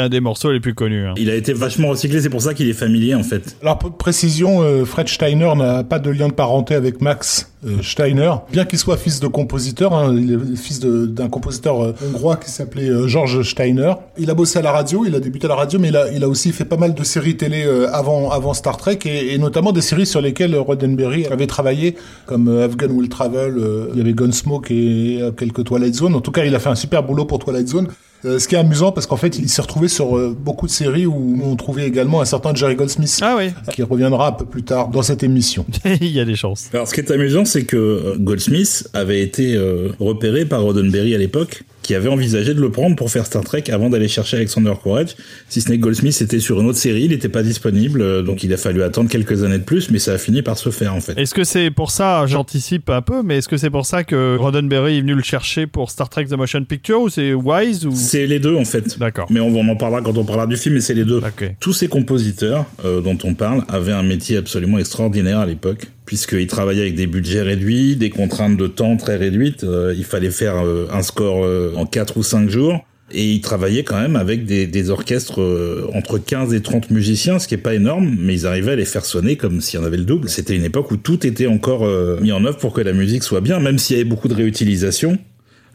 [0.00, 1.06] Un des morceaux les plus connus.
[1.06, 1.14] hein.
[1.16, 3.56] Il a été vachement recyclé, c'est pour ça qu'il est familier en fait.
[3.62, 7.49] Alors, pour précision, euh, Fred Steiner n'a pas de lien de parenté avec Max
[7.83, 8.33] Steiner.
[8.51, 12.51] Bien qu'il soit fils de compositeur, hein, il est fils d'un compositeur euh, hongrois qui
[12.51, 13.92] s'appelait euh, George Steiner.
[14.18, 16.11] Il a bossé à la radio, il a débuté à la radio, mais il a,
[16.11, 19.35] il a aussi fait pas mal de séries télé euh, avant, avant Star Trek, et,
[19.35, 21.96] et notamment des séries sur lesquelles Roddenberry avait travaillé,
[22.27, 26.14] comme euh, Afghan Will Travel, euh, il y avait Gunsmoke et euh, quelques Twilight Zone.
[26.14, 27.88] En tout cas, il a fait un super boulot pour Twilight Zone.
[28.27, 30.70] Euh, ce qui est amusant, parce qu'en fait, il s'est retrouvé sur euh, beaucoup de
[30.70, 34.44] séries où on trouvait également un certain Jerry Goldsmith Ah oui, qui reviendra un peu
[34.44, 35.64] plus tard dans cette émission.
[35.85, 36.68] il y a des chances.
[36.75, 41.14] Alors ce qui est amusant, c'est que euh, Goldsmith avait été euh, repéré par Roddenberry
[41.14, 44.36] à l'époque, qui avait envisagé de le prendre pour faire Star Trek avant d'aller chercher
[44.36, 45.16] Alexander Courage.
[45.48, 48.44] Si ce n'est Goldsmith était sur une autre série, il n'était pas disponible, euh, donc
[48.44, 50.94] il a fallu attendre quelques années de plus, mais ça a fini par se faire
[50.94, 51.18] en fait.
[51.18, 54.36] Est-ce que c'est pour ça, j'anticipe un peu, mais est-ce que c'est pour ça que
[54.36, 57.92] Roddenberry est venu le chercher pour Star Trek The Motion Picture ou c'est Wise ou?
[57.94, 58.98] C'est les deux en fait.
[58.98, 59.26] D'accord.
[59.30, 61.20] Mais on, en parlera quand on parlera du film, mais c'est les deux.
[61.60, 66.46] Tous ces compositeurs euh, dont on parle avaient un métier absolument extraordinaire à l'époque, puisqu'ils
[66.48, 69.62] travaillaient avec des budgets réduits, des contraintes de temps très réduites.
[69.62, 72.85] Euh, il fallait faire euh, un score euh, en 4 ou 5 jours.
[73.12, 77.40] Et ils travaillaient quand même avec des, des orchestres euh, entre 15 et 30 musiciens,
[77.40, 79.83] ce qui est pas énorme, mais ils arrivaient à les faire sonner comme s'il y
[79.83, 80.28] en avait le double.
[80.28, 83.24] C'était une époque où tout était encore euh, mis en œuvre pour que la musique
[83.24, 85.18] soit bien, même s'il y avait beaucoup de réutilisation.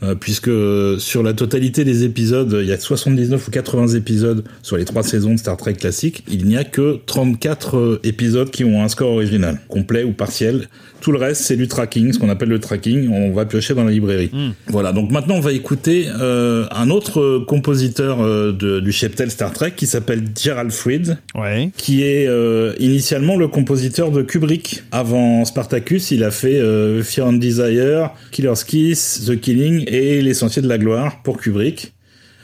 [0.03, 4.43] Euh, puisque euh, sur la totalité des épisodes, il y a 79 ou 80 épisodes
[4.61, 8.49] sur les trois saisons de Star Trek classique, il n'y a que 34 euh, épisodes
[8.51, 10.67] qui ont un score original, complet ou partiel.
[11.05, 13.83] Tout le reste, c'est du tracking, ce qu'on appelle le tracking, on va piocher dans
[13.83, 14.31] la librairie.
[14.69, 19.29] Voilà, donc maintenant on va écouter euh, un autre euh, compositeur euh, de- du cheptel
[19.29, 21.69] Star Trek qui s'appelle Gerald Fried, Ouais.
[21.77, 24.81] qui est euh, initialement le compositeur de Kubrick.
[24.91, 30.63] Avant Spartacus, il a fait euh, Fear and Desire, Killer's Kiss, The Killing et L'essentiel
[30.65, 31.91] de la gloire pour Kubrick.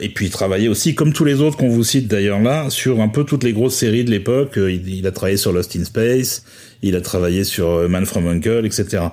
[0.00, 3.00] Et puis il travaillait aussi, comme tous les autres qu'on vous cite d'ailleurs là, sur
[3.00, 4.56] un peu toutes les grosses séries de l'époque.
[4.56, 6.44] Euh, Il, il a travaillé sur Lost in Space,
[6.82, 9.04] il a travaillé sur euh, Man from Uncle, etc.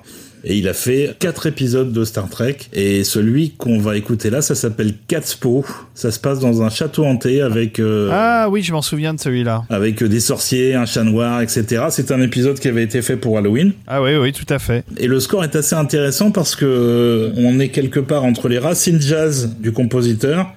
[0.42, 2.56] Et il a fait quatre épisodes de Star Trek.
[2.72, 5.66] Et celui qu'on va écouter là, ça s'appelle Catspaw.
[5.94, 7.78] Ça se passe dans un château hanté avec...
[7.78, 9.64] euh, Ah oui, je m'en souviens de celui-là.
[9.68, 11.84] avec des sorciers, un chat noir, etc.
[11.90, 13.72] C'est un épisode qui avait été fait pour Halloween.
[13.86, 14.82] Ah oui, oui, tout à fait.
[14.96, 18.58] Et le score est assez intéressant parce que euh, on est quelque part entre les
[18.58, 20.54] racines jazz du compositeur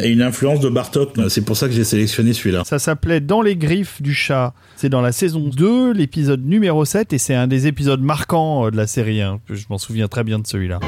[0.00, 1.10] et une influence de Bartok.
[1.28, 2.62] C'est pour ça que j'ai sélectionné celui-là.
[2.64, 4.54] Ça s'appelait Dans les griffes du chat.
[4.76, 8.70] C'est dans la saison 2, l'épisode numéro 7, et c'est un des épisodes marquants euh,
[8.70, 9.20] de la série.
[9.22, 9.40] hein.
[9.50, 10.80] Je m'en souviens très bien de celui-là.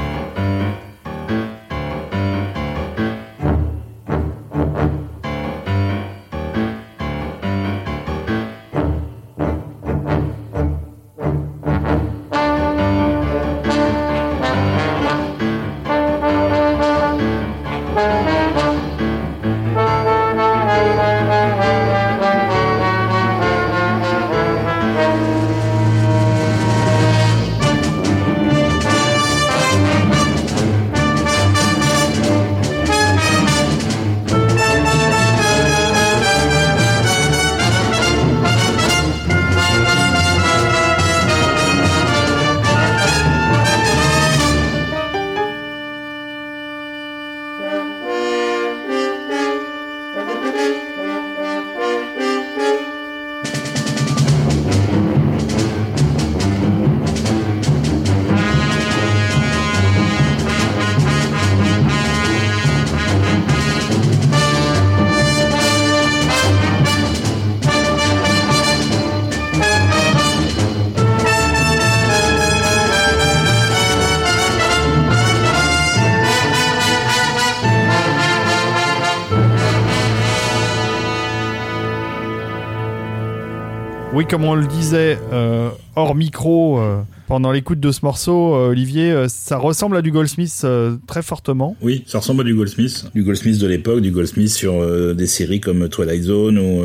[84.55, 89.27] On le disait euh, hors micro euh, pendant l'écoute de ce morceau, euh, Olivier, euh,
[89.29, 91.77] ça ressemble à du Goldsmith euh, très fortement.
[91.83, 93.07] Oui, ça ressemble à du Goldsmith.
[93.17, 96.85] Du Goldsmith de l'époque, du Goldsmith sur euh, des séries comme Twilight Zone ou...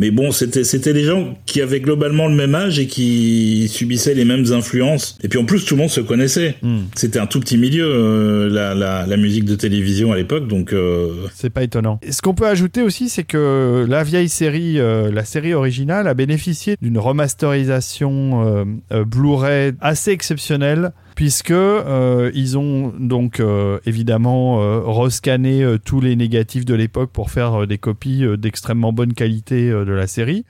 [0.00, 4.14] Mais bon, c'était c'était des gens qui avaient globalement le même âge et qui subissaient
[4.14, 5.18] les mêmes influences.
[5.22, 6.54] Et puis en plus, tout le monde se connaissait.
[6.62, 6.84] Hmm.
[6.94, 10.72] C'était un tout petit milieu, euh, la, la, la musique de télévision à l'époque, donc...
[10.72, 12.00] euh, C'est pas étonnant.
[12.02, 16.08] Et ce qu'on peut ajouter aussi, c'est que la vieille série, euh, la série originale,
[16.08, 20.92] a bénéficié d'une remasterisation Blu-ray assez exceptionnelle.
[21.20, 27.10] Puisque euh, ils ont donc euh, évidemment euh, rescanné euh, tous les négatifs de l'époque
[27.10, 30.46] pour faire des copies d'extrêmement bonne qualité de la série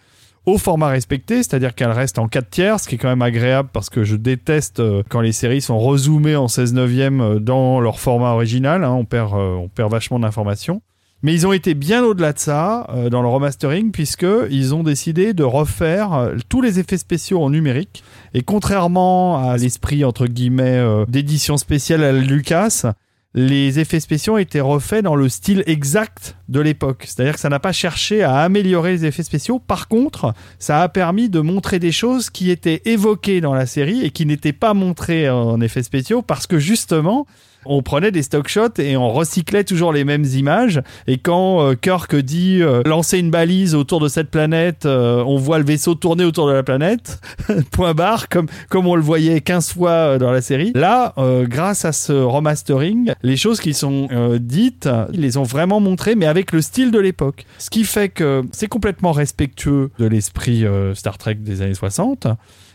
[0.46, 3.68] au format respecté, c'est-à-dire qu'elle reste en 4 tiers, ce qui est quand même agréable
[3.72, 8.30] parce que je déteste quand les séries sont rezoomées en 16 neuvième dans leur format
[8.30, 10.82] original, hein, on, perd, on perd vachement d'informations.
[11.22, 14.82] Mais ils ont été bien au-delà de ça euh, dans le remastering puisque ils ont
[14.82, 18.02] décidé de refaire euh, tous les effets spéciaux en numérique.
[18.32, 22.92] Et contrairement à l'esprit entre guillemets euh, d'édition spéciale à Lucas,
[23.34, 27.04] les effets spéciaux été refaits dans le style exact de l'époque.
[27.06, 29.60] C'est-à-dire que ça n'a pas cherché à améliorer les effets spéciaux.
[29.60, 34.04] Par contre, ça a permis de montrer des choses qui étaient évoquées dans la série
[34.04, 37.26] et qui n'étaient pas montrées en effets spéciaux parce que justement,
[37.64, 40.82] on prenait des stock shots et on recyclait toujours les mêmes images.
[41.06, 45.36] Et quand euh, Kirk dit euh, lancer une balise autour de cette planète, euh, on
[45.36, 47.20] voit le vaisseau tourner autour de la planète,
[47.70, 50.72] point barre, comme, comme on le voyait 15 fois dans la série.
[50.74, 54.08] Là, grâce à ce remastering, les choses qui sont
[54.40, 57.44] dites, ils les ont vraiment montrées, mais avec le style de l'époque.
[57.58, 62.26] Ce qui fait que c'est complètement respectueux de l'esprit Star Trek des années 60.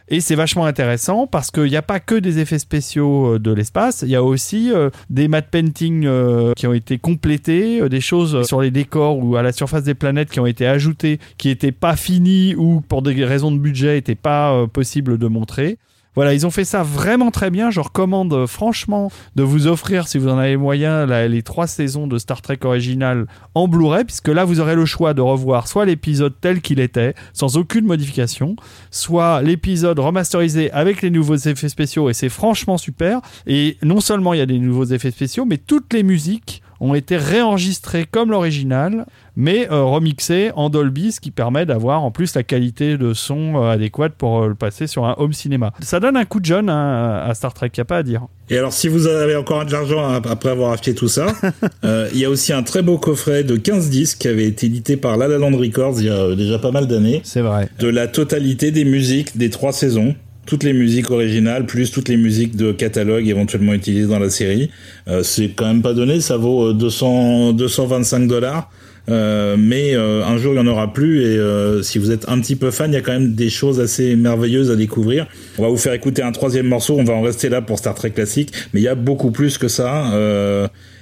[0.08, 3.52] Et c'est vachement intéressant parce qu'il n'y a pas que des effets spéciaux euh, de
[3.52, 8.02] l'espace, il y a aussi euh, des matte paintings euh, qui ont été complétés, des
[8.02, 11.48] choses sur les décors ou à la surface des planètes qui ont été ajoutées, qui
[11.48, 15.78] n'étaient pas finies ou pour des raisons de budget n'étaient pas possibles de montrer.
[16.15, 17.71] Voilà, ils ont fait ça vraiment très bien.
[17.71, 22.08] Je recommande euh, franchement de vous offrir, si vous en avez moyen, les trois saisons
[22.08, 25.86] de Star Trek original en Blu-ray, puisque là, vous aurez le choix de revoir soit
[25.86, 28.56] l'épisode tel qu'il était, sans aucune modification,
[28.91, 33.21] soit l'épisode remasterisé avec les nouveaux effets spéciaux, et c'est franchement super.
[33.47, 36.95] Et non seulement il y a des nouveaux effets spéciaux, mais toutes les musiques ont
[36.95, 42.36] été réenregistrés comme l'original, mais euh, remixés en Dolby, ce qui permet d'avoir en plus
[42.36, 45.74] la qualité de son euh, adéquate pour euh, le passer sur un home cinéma.
[45.82, 48.04] Ça donne un coup de jeune hein, à Star Trek, il n'y a pas à
[48.04, 48.28] dire.
[48.50, 51.28] Et alors, si vous avez encore de l'argent après avoir acheté tout ça,
[51.84, 54.98] il y a aussi un très beau coffret de 15 disques qui avait été édité
[54.98, 57.21] par La La Land Records il y a déjà pas mal d'années.
[57.24, 57.69] C'est vrai.
[57.80, 62.17] De la totalité des musiques des trois saisons toutes les musiques originales plus toutes les
[62.17, 64.69] musiques de catalogue éventuellement utilisées dans la série.
[65.08, 68.69] Euh, c'est quand même pas donné, ça vaut 200 euh, 225 dollars.
[69.08, 72.27] Euh, mais euh, un jour il y en aura plus et euh, si vous êtes
[72.27, 75.27] un petit peu fan, il y a quand même des choses assez merveilleuses à découvrir.
[75.58, 77.93] On va vous faire écouter un troisième morceau, on va en rester là pour Star
[77.93, 80.12] Trek classique, mais il y a beaucoup plus que ça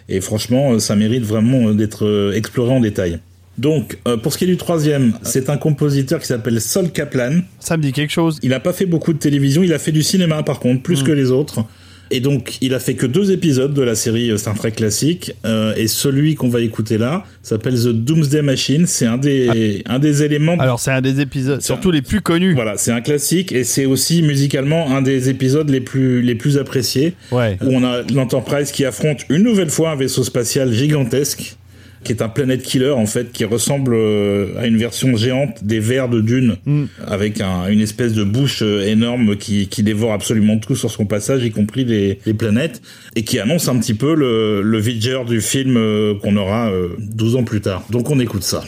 [0.10, 3.20] et franchement ça mérite vraiment d'être exploré en détail.
[3.58, 7.42] Donc, euh, pour ce qui est du troisième, c'est un compositeur qui s'appelle Sol Kaplan.
[7.60, 8.40] Ça me dit quelque chose.
[8.42, 11.02] Il n'a pas fait beaucoup de télévision, il a fait du cinéma par contre, plus
[11.02, 11.06] hmm.
[11.06, 11.66] que les autres.
[12.12, 15.34] Et donc, il a fait que deux épisodes de la série euh, Star Trek classique.
[15.46, 18.86] Euh, et celui qu'on va écouter là s'appelle The Doomsday Machine.
[18.86, 20.56] C'est un des, un des éléments.
[20.60, 22.54] Alors, c'est un des épisodes, surtout les plus connus.
[22.54, 26.60] Voilà, c'est un classique et c'est aussi musicalement un des épisodes les plus, les plus
[26.60, 27.16] appréciés.
[27.32, 27.58] Ouais.
[27.62, 31.58] Où on a l'Enterprise qui affronte une nouvelle fois un vaisseau spatial gigantesque
[32.04, 35.80] qui est un planète killer en fait, qui ressemble euh, à une version géante des
[35.80, 36.86] vers de Dune, mm.
[37.08, 41.44] avec une espèce de bouche euh, énorme qui, qui, dévore absolument tout sur son passage,
[41.44, 42.82] y compris les, les planètes,
[43.16, 44.80] et qui annonce un petit peu le, le
[45.26, 47.84] du film euh, qu'on aura 12 ans plus tard.
[47.90, 48.64] Donc on écoute ça.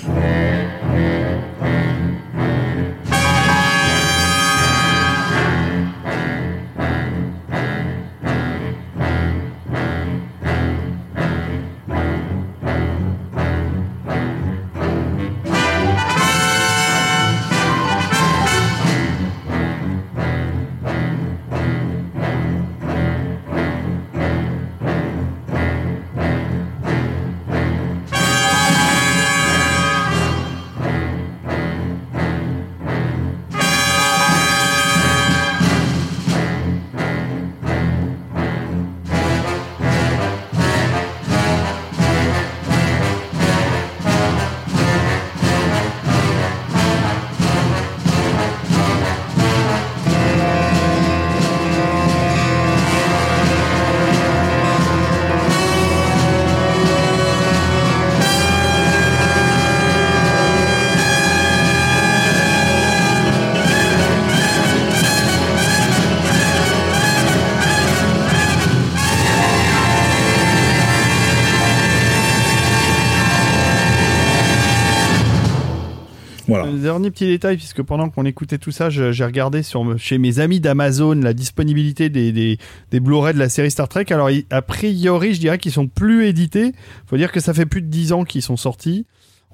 [77.12, 81.16] Petit détail, puisque pendant qu'on écoutait tout ça, j'ai regardé sur, chez mes amis d'Amazon
[81.16, 82.58] la disponibilité des, des,
[82.91, 84.06] des Blu-ray de la série Star Trek.
[84.10, 86.74] Alors, a priori, je dirais qu'ils sont plus édités.
[87.08, 89.06] faut dire que ça fait plus de 10 ans qu'ils sont sortis.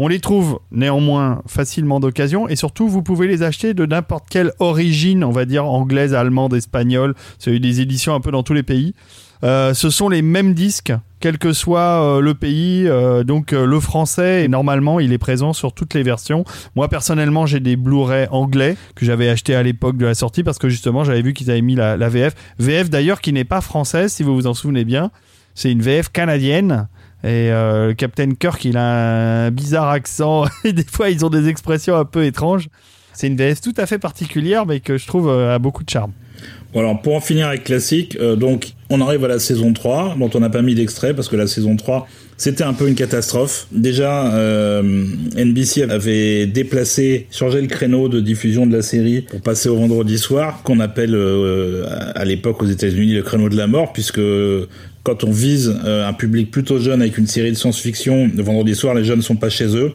[0.03, 4.51] On les trouve néanmoins facilement d'occasion et surtout vous pouvez les acheter de n'importe quelle
[4.59, 7.13] origine, on va dire anglaise, allemande, espagnole.
[7.37, 8.95] C'est des éditions un peu dans tous les pays.
[9.43, 12.87] Euh, ce sont les mêmes disques, quel que soit euh, le pays.
[12.87, 16.45] Euh, donc le français, et normalement, il est présent sur toutes les versions.
[16.75, 20.57] Moi, personnellement, j'ai des Blu-ray anglais que j'avais acheté à l'époque de la sortie parce
[20.57, 22.33] que justement, j'avais vu qu'ils avaient mis la, VF.
[22.59, 25.11] VF d'ailleurs qui n'est pas française, si vous vous en souvenez bien.
[25.53, 26.87] C'est une VF canadienne
[27.23, 30.45] Et le Captain Kirk, il a un bizarre accent.
[30.63, 32.69] Et des fois, ils ont des expressions un peu étranges.
[33.13, 36.11] C'est une VS tout à fait particulière, mais que je trouve a beaucoup de charme.
[36.73, 40.29] Voilà, pour en finir avec classique, euh, donc on arrive à la saison 3, dont
[40.33, 43.67] on n'a pas mis d'extrait parce que la saison 3, c'était un peu une catastrophe.
[43.73, 44.81] Déjà, euh,
[45.35, 50.17] NBC avait déplacé, changé le créneau de diffusion de la série pour passer au vendredi
[50.17, 51.85] soir, qu'on appelle euh,
[52.15, 54.21] à l'époque aux États-Unis le créneau de la mort, puisque
[55.03, 58.93] quand on vise un public plutôt jeune avec une série de science-fiction, le vendredi soir,
[58.93, 59.93] les jeunes ne sont pas chez eux.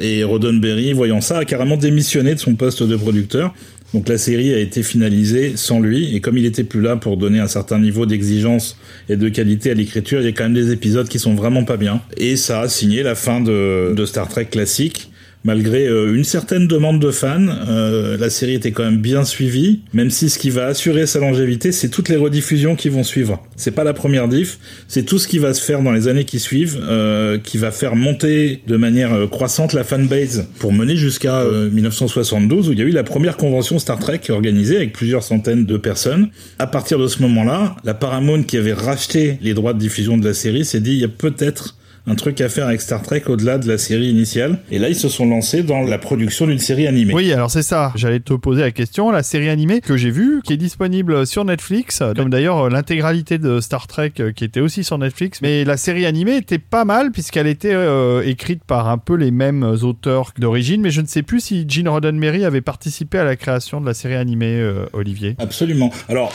[0.00, 3.54] Et Roddenberry, voyant ça, a carrément démissionné de son poste de producteur.
[3.94, 7.16] Donc la série a été finalisée sans lui, et comme il était plus là pour
[7.16, 8.76] donner un certain niveau d'exigence
[9.08, 11.64] et de qualité à l'écriture, il y a quand même des épisodes qui sont vraiment
[11.64, 12.02] pas bien.
[12.16, 15.10] Et ça a signé la fin de, Star Trek classique
[15.46, 19.80] malgré euh, une certaine demande de fans, euh, la série était quand même bien suivie,
[19.94, 23.40] même si ce qui va assurer sa longévité, c'est toutes les rediffusions qui vont suivre.
[23.54, 26.24] C'est pas la première diff, c'est tout ce qui va se faire dans les années
[26.24, 31.44] qui suivent, euh, qui va faire monter de manière croissante la fanbase pour mener jusqu'à
[31.44, 35.64] 1972 où il y a eu la première convention Star Trek organisée avec plusieurs centaines
[35.64, 36.30] de personnes.
[36.58, 40.26] À partir de ce moment-là, la Paramount qui avait racheté les droits de diffusion de
[40.26, 41.76] la série s'est dit il y a peut-être
[42.06, 44.58] un truc à faire avec Star Trek au-delà de la série initiale.
[44.70, 47.12] Et là, ils se sont lancés dans la production d'une série animée.
[47.12, 47.92] Oui, alors c'est ça.
[47.96, 49.10] J'allais te poser la question.
[49.10, 53.60] La série animée que j'ai vue, qui est disponible sur Netflix, comme d'ailleurs l'intégralité de
[53.60, 55.40] Star Trek euh, qui était aussi sur Netflix.
[55.42, 59.30] Mais la série animée était pas mal puisqu'elle était euh, écrite par un peu les
[59.30, 60.82] mêmes auteurs d'origine.
[60.82, 63.94] Mais je ne sais plus si Gene Roddenberry avait participé à la création de la
[63.94, 65.34] série animée, euh, Olivier.
[65.38, 65.92] Absolument.
[66.08, 66.32] Alors,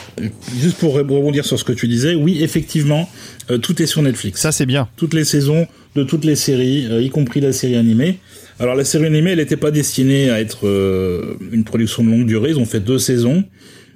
[0.59, 3.09] juste pour rebondir sur ce que tu disais, oui, effectivement,
[3.61, 4.41] tout est sur Netflix.
[4.41, 4.88] Ça, c'est bien.
[4.95, 5.61] Toutes les saisons
[5.95, 8.20] de toutes les séries, euh, y compris la série animée.
[8.59, 12.26] Alors la série animée, elle n'était pas destinée à être euh, une production de longue
[12.26, 12.51] durée.
[12.51, 13.43] Ils ont fait deux saisons.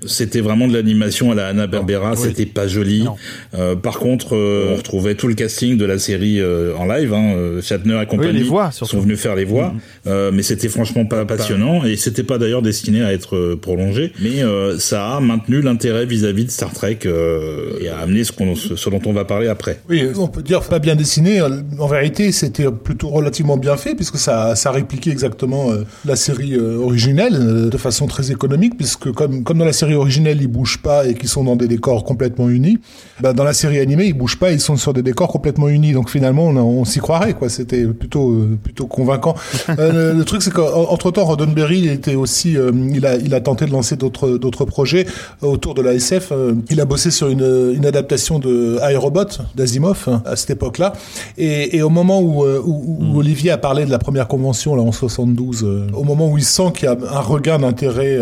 [0.05, 3.05] C'était vraiment de l'animation à la Anna Berbera, c'était pas joli.
[3.53, 7.13] Euh, par contre, euh, on retrouvait tout le casting de la série euh, en live,
[7.13, 9.73] hein, euh, Shatner et compagnie les voix, sont venus faire les voix,
[10.05, 10.31] mm-hmm.
[10.31, 14.11] mais c'était franchement pas passionnant et c'était pas d'ailleurs destiné à être prolongé.
[14.21, 14.43] Mais
[14.79, 19.01] ça a maintenu l'intérêt vis-à-vis de Star Trek et a amené ce, qu'on, ce dont
[19.05, 19.79] on va parler après.
[19.89, 21.41] Oui, on peut dire pas bien dessiné.
[21.41, 25.69] En vérité, c'était plutôt relativement bien fait puisque ça, ça répliquait exactement
[26.05, 30.47] la série originelle de façon très économique puisque comme comme dans la série originelle ils
[30.47, 32.79] bougent pas et qu'ils sont dans des décors complètement unis,
[33.19, 35.93] bah, dans la série animée ils bougent pas, ils sont sur des décors complètement unis.
[35.93, 37.49] Donc finalement on, on s'y croirait quoi.
[37.49, 39.35] C'était plutôt euh, plutôt convaincant.
[39.79, 43.41] euh, le, truc c'est qu'entre temps Roddenberry il était aussi euh, il a il a
[43.41, 45.05] tenté de lancer d'autres d'autres projets
[45.41, 46.31] autour de la SF.
[46.69, 50.93] Il a bossé sur une, une adaptation de iRobot d'Asimov à cette époque-là.
[51.37, 53.17] Et, et, au moment où, où, où mm.
[53.17, 56.71] Olivier a parlé de la première convention là en 72, au moment où il sent
[56.75, 58.17] qu'il y a un regain d'intérêt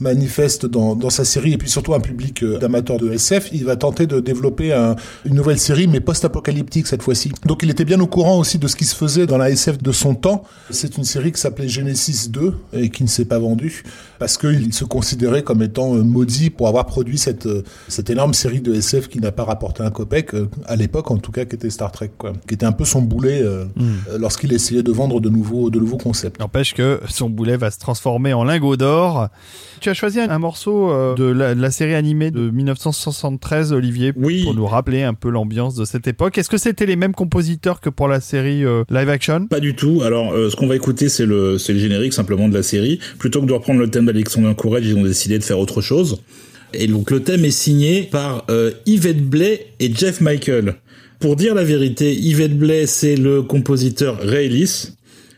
[0.00, 3.64] manifeste dans, dans sa série et puis surtout un public euh, d'amateurs de SF, il
[3.64, 7.32] va tenter de développer un, une nouvelle série mais post-apocalyptique cette fois-ci.
[7.46, 9.78] Donc il était bien au courant aussi de ce qui se faisait dans la SF
[9.82, 10.44] de son temps.
[10.70, 13.82] C'est une série qui s'appelait Genesis 2 et qui ne s'est pas vendue
[14.18, 18.34] parce qu'il se considérait comme étant euh, maudit pour avoir produit cette, euh, cette énorme
[18.34, 20.32] série de SF qui n'a pas rapporté un copec,
[20.66, 22.32] à l'époque en tout cas, qui était Star Trek, quoi.
[22.46, 24.16] qui était un peu son boulet mm.
[24.18, 26.40] lorsqu'il essayait de vendre de nouveaux, de nouveaux concepts.
[26.40, 29.28] N'empêche que son boulet va se transformer en lingot d'or.
[29.80, 34.44] Tu as choisi un morceau de la, série animée de 1973, Olivier, oui.
[34.44, 36.38] pour nous rappeler un peu l'ambiance de cette époque.
[36.38, 39.46] Est-ce que c'était les mêmes compositeurs que pour la série euh, live action?
[39.46, 40.02] Pas du tout.
[40.04, 42.98] Alors, euh, ce qu'on va écouter, c'est le, le générique simplement de la série.
[43.18, 46.18] Plutôt que de reprendre le thème d'Alexandre Courage, ils ont décidé de faire autre chose.
[46.74, 50.74] Et donc le thème est signé par euh, Yvette Blais et Jeff Michael.
[51.18, 54.48] Pour dire la vérité, Yvette Blais, c'est le compositeur Ray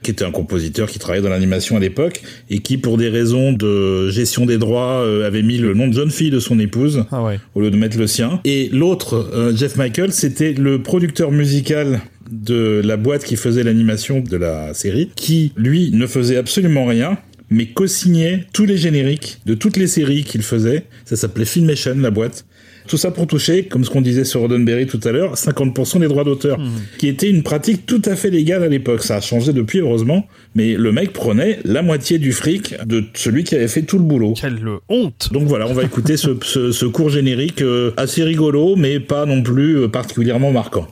[0.03, 3.53] qui était un compositeur qui travaillait dans l'animation à l'époque et qui, pour des raisons
[3.53, 7.05] de gestion des droits, euh, avait mis le nom de jeune fille de son épouse
[7.11, 7.39] ah ouais.
[7.55, 8.41] au lieu de mettre le sien.
[8.45, 12.01] Et l'autre, euh, Jeff Michael, c'était le producteur musical
[12.31, 17.19] de la boîte qui faisait l'animation de la série, qui lui ne faisait absolument rien
[17.51, 20.85] mais co-signait tous les génériques de toutes les séries qu'il faisait.
[21.05, 22.47] Ça s'appelait Filmation, la boîte.
[22.89, 26.09] Tout ça pour toucher, comme ce qu'on disait sur Roddenberry tout à l'heure, 50% des
[26.09, 26.71] droits d'auteur, mmh.
[26.99, 29.03] qui était une pratique tout à fait légale à l'époque.
[29.03, 33.45] Ça a changé depuis, heureusement, mais le mec prenait la moitié du fric de celui
[33.45, 34.35] qui avait fait tout le boulot.
[34.41, 38.77] Quelle honte Donc voilà, on va écouter ce, ce, ce, cours générique euh, assez rigolo,
[38.77, 40.89] mais pas non plus euh, particulièrement marquant.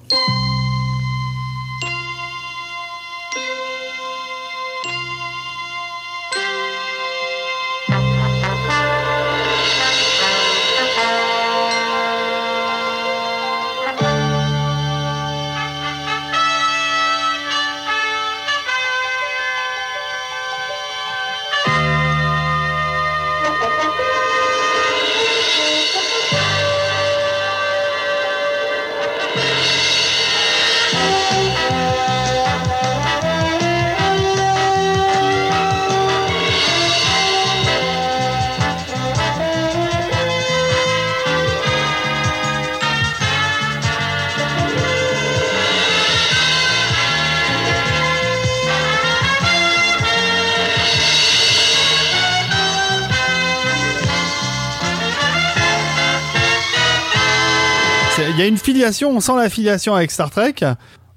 [59.05, 60.55] On sent la filiation avec Star Trek,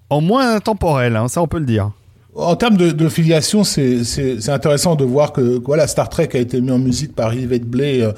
[0.09, 1.91] en moins intemporelle, hein, ça on peut le dire.
[2.35, 3.99] En termes de, de filiation, c'est
[4.49, 8.01] intéressant de voir que voilà, Star Trek a été mis en musique par Yvette Blay,
[8.01, 8.11] euh,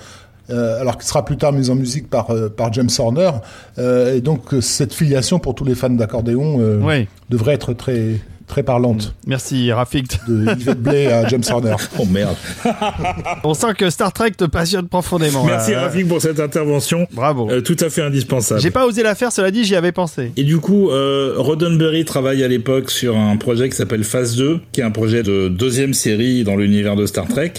[0.50, 3.32] euh, alors qu'il sera plus tard mis en musique par, euh, par James Horner.
[3.80, 7.08] Euh, et donc cette filiation pour tous les fans d'accordéon Oui.
[7.30, 10.20] devrait être très très parlante Merci Rafik.
[10.28, 11.76] de Yvette Blay à James Horner.
[12.00, 12.36] Oh merde.
[13.44, 15.44] On sent que Star Trek te passionne profondément.
[15.46, 15.74] Merci.
[15.76, 17.08] Rafik pour cette intervention.
[17.12, 17.50] Bravo.
[17.50, 18.62] Euh, tout à fait indispensable.
[18.62, 20.32] J'ai pas osé la faire, cela dit, j'y avais pensé.
[20.38, 24.60] Et du coup, euh, Roddenberry travaille à l'époque sur un projet qui s'appelle Phase 2,
[24.72, 27.54] qui est un projet de deuxième série dans l'univers de Star Trek,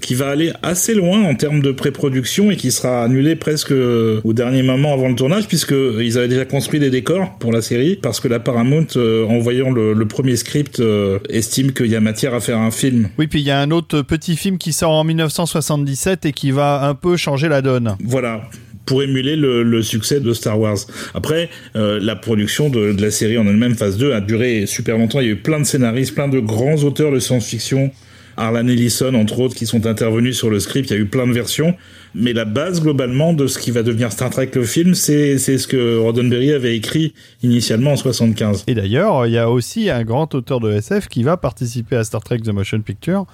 [0.00, 4.32] qui va aller assez loin en termes de pré-production et qui sera annulé presque au
[4.32, 7.96] dernier moment avant le tournage, puisque ils avaient déjà construit des décors pour la série,
[7.96, 11.96] parce que la Paramount, euh, en voyant le, le premier script, euh, estime qu'il y
[11.96, 13.08] a matière à faire un film.
[13.18, 16.50] Oui, puis il y a un autre petit film qui sort en 1977 et qui
[16.50, 17.96] va un peu changer la donne.
[18.04, 18.42] Voilà
[18.84, 20.78] pour émuler le, le succès de Star Wars.
[21.12, 24.96] Après, euh, la production de, de la série en elle-même, phase 2, a duré super
[24.96, 25.18] longtemps.
[25.18, 27.90] Il y a eu plein de scénaristes, plein de grands auteurs de science-fiction,
[28.36, 30.90] Arlan Ellison, entre autres, qui sont intervenus sur le script.
[30.90, 31.74] Il y a eu plein de versions.
[32.14, 35.58] Mais la base, globalement, de ce qui va devenir Star Trek, le film, c'est c'est
[35.58, 37.12] ce que Roddenberry avait écrit
[37.42, 38.64] initialement en 75.
[38.66, 42.04] Et d'ailleurs, il y a aussi un grand auteur de SF qui va participer à
[42.04, 43.26] Star Trek The Motion Picture,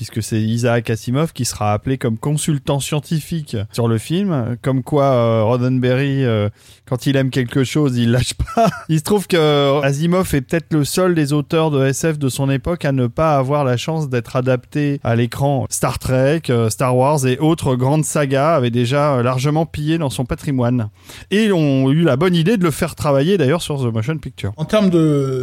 [0.00, 5.04] puisque c'est Isaac Asimov qui sera appelé comme consultant scientifique sur le film, comme quoi
[5.04, 6.48] euh, Roddenberry, euh,
[6.86, 8.70] quand il aime quelque chose, il lâche pas.
[8.88, 12.48] Il se trouve que Asimov est peut-être le seul des auteurs de SF de son
[12.48, 15.66] époque à ne pas avoir la chance d'être adapté à l'écran.
[15.68, 20.08] Star Trek, euh, Star Wars et autres grandes sagas avaient déjà euh, largement pillé dans
[20.08, 20.88] son patrimoine.
[21.30, 24.52] Et ont eu la bonne idée de le faire travailler d'ailleurs sur The Motion Picture.
[24.56, 24.90] En termes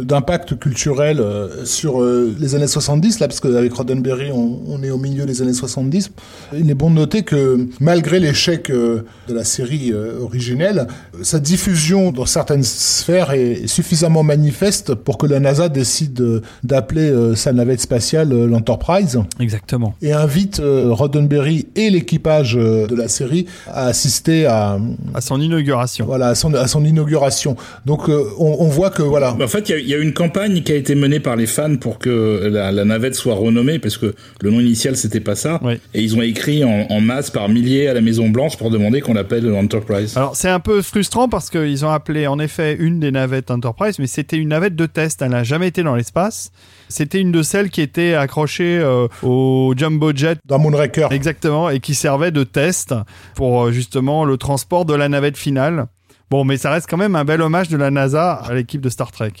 [0.04, 4.90] d'impact culturel euh, sur euh, les années 70, là, parce qu'avec Roddenberry, on, on est
[4.90, 6.10] au milieu des années 70,
[6.56, 11.18] il est bon de noter que malgré l'échec euh, de la série euh, originelle, euh,
[11.22, 17.52] sa diffusion dans certaines sphères est suffisamment manifeste pour que la NASA décide d'appeler sa
[17.52, 19.94] navette spatiale l'Enterprise Exactement.
[20.02, 24.78] et invite Roddenberry et l'équipage de la série à assister à,
[25.14, 26.06] À son inauguration.
[26.06, 27.56] voilà, à, son, à son inauguration.
[27.86, 30.12] Donc on, on voit que voilà, En fait, il y a- il y, a une
[30.12, 33.78] campagne qui a été menée par les fans pour que la, la navette soit renommée,
[33.78, 35.58] parce que le nom initial, c'était pas ça.
[35.62, 35.80] Oui.
[35.94, 39.00] Et ils ont écrit en, en masse par milliers à la Maison Blanche pour demander
[39.00, 40.16] qu'on l'appelle Enterprise.
[40.16, 43.98] Alors c'est un peu frustrant parce qu'ils ont appelé en effet une des navettes Enterprise,
[43.98, 46.52] mais c'était une navette de test, elle n'a jamais été dans l'espace.
[46.88, 51.08] C'était une de celles qui était accrochée euh, au jumbo jet dans Moonraker.
[51.10, 52.94] exactement et qui servait de test
[53.34, 55.86] pour euh, justement le transport de la navette finale.
[56.30, 58.88] Bon, mais ça reste quand même un bel hommage de la NASA à l'équipe de
[58.88, 59.32] Star Trek.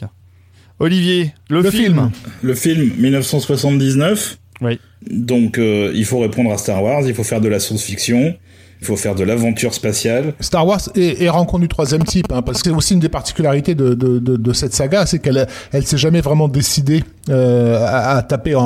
[0.80, 1.82] Olivier, le, Le film.
[1.82, 2.10] film.
[2.42, 4.38] Le film 1979.
[5.02, 8.36] Donc, euh, il faut répondre à Star Wars, il faut faire de la science-fiction,
[8.80, 10.34] il faut faire de l'aventure spatiale.
[10.40, 13.74] Star Wars est, rencontre du troisième type, hein, parce que c'est aussi une des particularités
[13.74, 18.16] de, de, de, de cette saga, c'est qu'elle elle s'est jamais vraiment décidée euh, à,
[18.16, 18.56] à taper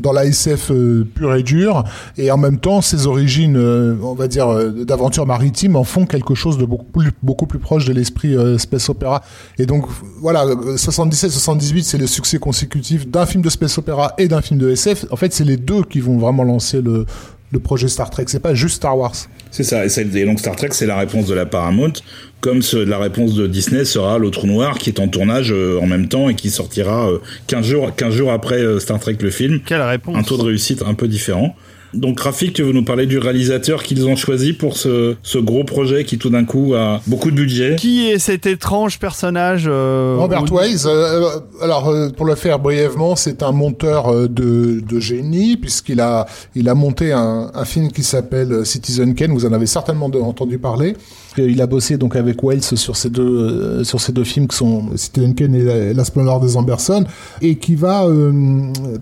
[0.00, 1.84] dans la SF euh, pure et dure,
[2.16, 6.06] et en même temps, ses origines, euh, on va dire, euh, d'aventure maritime en font
[6.06, 9.22] quelque chose de beaucoup plus, beaucoup plus proche de l'esprit euh, space opéra.
[9.58, 9.86] Et donc,
[10.20, 14.70] voilà, 77-78, c'est le succès consécutif d'un film de space opéra et d'un film de
[14.70, 15.06] SF.
[15.10, 17.06] En fait, c'est les deux qui vont vraiment lancer le,
[17.54, 18.24] le projet Star Trek.
[18.26, 19.14] C'est pas juste Star Wars.
[19.50, 19.86] C'est ça.
[19.86, 21.92] Et, donc, Star Trek, c'est la réponse de la Paramount,
[22.40, 25.78] comme ce- la réponse de Disney sera Le Trou Noir, qui est en tournage euh,
[25.80, 29.16] en même temps et qui sortira euh, 15, jours, 15 jours après euh, Star Trek,
[29.20, 29.60] le film.
[29.64, 31.54] Quelle réponse Un taux de réussite un peu différent.
[31.94, 35.64] Donc Rafik, tu veux nous parler du réalisateur qu'ils ont choisi pour ce, ce gros
[35.64, 37.76] projet qui tout d'un coup a beaucoup de budget?
[37.78, 41.28] Qui est cet étrange personnage euh, Robert où- Wise, euh,
[41.60, 46.26] alors euh, pour le faire brièvement, c'est un monteur euh, de, de génie puisqu'il a
[46.54, 49.32] il a monté un, un film qui s'appelle euh, Citizen Kane.
[49.32, 50.96] Vous en avez certainement entendu parler.
[51.36, 54.56] Il a bossé donc avec Wells sur ces deux euh, sur ces deux films qui
[54.56, 57.04] sont Citizen Kane et La, La Splendeur des Amberson
[57.42, 58.32] et qui va euh,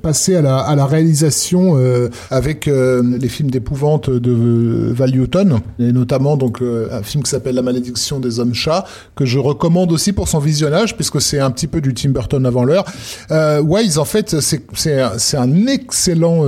[0.01, 5.61] passer à la à la réalisation euh, avec euh, les films d'épouvante de Val Newton
[5.79, 9.39] et notamment donc euh, un film qui s'appelle La malédiction des hommes chats que je
[9.39, 12.85] recommande aussi pour son visionnage puisque c'est un petit peu du Tim Burton avant l'heure.
[13.63, 16.45] Wise en fait c'est c'est un- excellent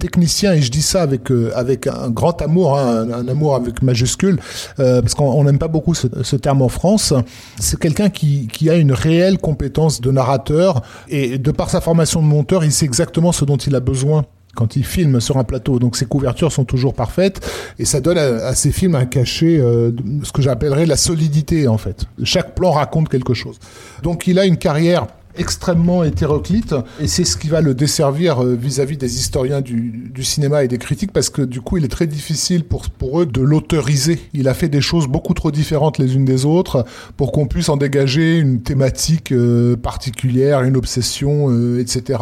[0.00, 3.82] technicien et je dis ça avec avec un grand amour hein, un, un amour avec
[3.82, 4.38] majuscule
[4.76, 7.14] parce qu'on on n'aime pas beaucoup ce, terme en France.
[7.58, 12.26] C'est quelqu'un qui a une réelle compétence de narrateur et de par sa formation de
[12.26, 14.24] monteur il sait exactement ce dont il a besoin
[14.56, 15.78] quand il filme sur un plateau.
[15.78, 17.40] Donc ses couvertures sont toujours parfaites
[17.78, 19.92] et ça donne à, à ses films un cachet, euh,
[20.24, 22.06] ce que j'appellerais la solidité en fait.
[22.24, 23.58] Chaque plan raconte quelque chose.
[24.02, 25.06] Donc il a une carrière
[25.38, 30.24] extrêmement hétéroclite et c'est ce qui va le desservir euh, vis-à-vis des historiens du, du,
[30.24, 33.26] cinéma et des critiques parce que du coup il est très difficile pour, pour eux
[33.26, 34.20] de l'autoriser.
[34.34, 36.84] Il a fait des choses beaucoup trop différentes les unes des autres
[37.16, 42.18] pour qu'on puisse en dégager une thématique euh, particulière, une obsession, euh, etc.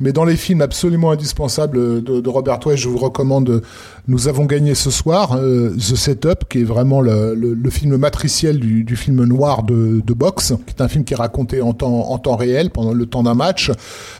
[0.00, 3.62] Mais dans les films absolument indispensables de, de Robert Wise, je vous recommande
[4.08, 7.96] nous avons gagné ce soir euh, The Setup, qui est vraiment le, le, le film
[7.96, 11.60] matriciel du, du, film noir de, de boxe, qui est un film qui est raconté
[11.60, 13.72] en temps, en temps réel, pendant le temps d'un match.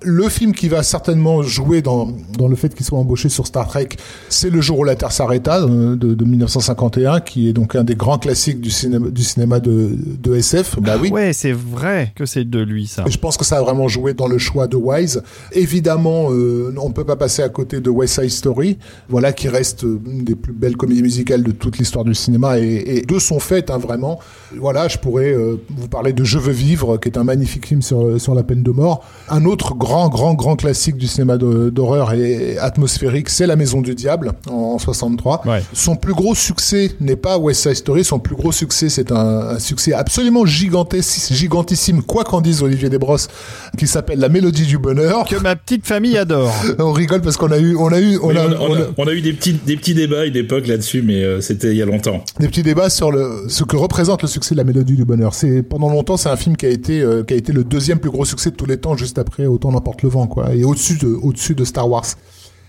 [0.03, 3.68] Le film qui va certainement jouer dans, dans le fait qu'il soit embauché sur Star
[3.68, 3.91] Trek,
[4.29, 7.85] c'est Le jour où la Terre s'arrêta, euh, de, de, 1951, qui est donc un
[7.85, 10.81] des grands classiques du cinéma, du cinéma de, de SF.
[10.81, 11.11] Bah oui.
[11.11, 13.05] Ouais, c'est vrai que c'est de lui, ça.
[13.07, 15.22] Et je pense que ça a vraiment joué dans le choix de Wise.
[15.67, 19.49] Évidemment, euh, on ne peut pas passer à côté de West Side Story, voilà, qui
[19.49, 23.19] reste une des plus belles comédies musicales de toute l'histoire du cinéma et, et deux
[23.19, 24.21] sont faites hein, vraiment.
[24.57, 27.83] Voilà, je pourrais euh, vous parler de Je veux vivre, qui est un magnifique film
[27.83, 29.05] sur sur la peine de mort.
[29.29, 33.97] Un autre grand grand grand classique du cinéma d'horreur et atmosphérique, c'est La Maison du
[33.97, 35.43] Diable en, 63.
[35.47, 35.62] Ouais.
[35.73, 39.17] Son plus gros succès n'est pas West Side Story, son plus gros succès c'est un,
[39.17, 43.29] un, succès absolument gigantesque, gigantissime, quoi qu'en dise Olivier Desbrosses,
[43.77, 45.25] qui s'appelle La Mélodie du bonheur.
[45.25, 46.52] Que ma petite famille adore.
[46.78, 49.12] on rigole parce qu'on a eu on a eu on, a, on, a, on a,
[49.12, 51.82] eu des petits des petits débats à une époque là-dessus, mais euh, c'était il y
[51.82, 52.24] a longtemps.
[52.40, 55.34] Des petits débats sur le, ce que représente le succès de la Mélodie du bonheur.
[55.34, 57.98] C'est pendant longtemps, c'est un film qui a été euh, qui a été le deuxième
[57.98, 60.64] plus gros succès de tous les temps, juste après Autant n'emporte le vent, quoi, et
[60.64, 62.07] au-dessus de au-dessus de Star Wars.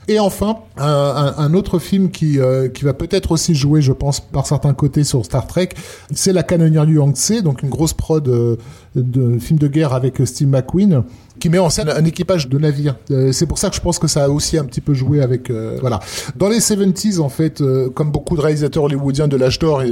[0.10, 3.92] Et enfin, un, un, un autre film qui, euh, qui va peut-être aussi jouer, je
[3.92, 5.70] pense, par certains côtés sur Star Trek,
[6.14, 8.56] c'est La canonnière du Yangtze, donc une grosse prod euh,
[8.96, 11.04] de film de guerre avec Steve McQueen
[11.40, 12.96] qui met en scène un équipage de navires.
[13.12, 15.22] Euh, c'est pour ça que je pense que ça a aussi un petit peu joué
[15.22, 16.00] avec euh, voilà.
[16.36, 19.84] Dans les 70s en fait, euh, comme beaucoup de réalisateurs hollywoodiens de l'âge d'or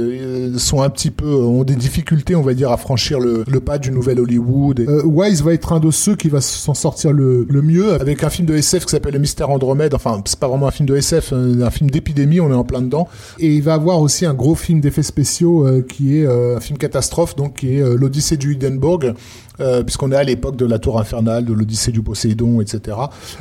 [0.58, 3.90] sont un petit peu ont des difficultés, on va dire à franchir le, pas du
[3.90, 4.86] nouvel Hollywood.
[5.04, 8.30] Wise va être un de ceux qui va s'en sortir le, le mieux avec un
[8.30, 9.94] film de SF qui s'appelle Le Mystère Andromède.
[9.94, 12.82] Enfin, c'est pas vraiment un film de SF, un film d'épidémie, on est en plein
[12.82, 13.08] dedans.
[13.38, 17.34] Et il va avoir aussi un gros film d'effets spéciaux qui est un film catastrophe
[17.34, 19.14] donc qui est l'Odyssée du Hindenburg
[19.60, 22.96] euh, puisqu'on est à l'époque de la Tour Infernale, de l'Odyssée du Poséidon, etc.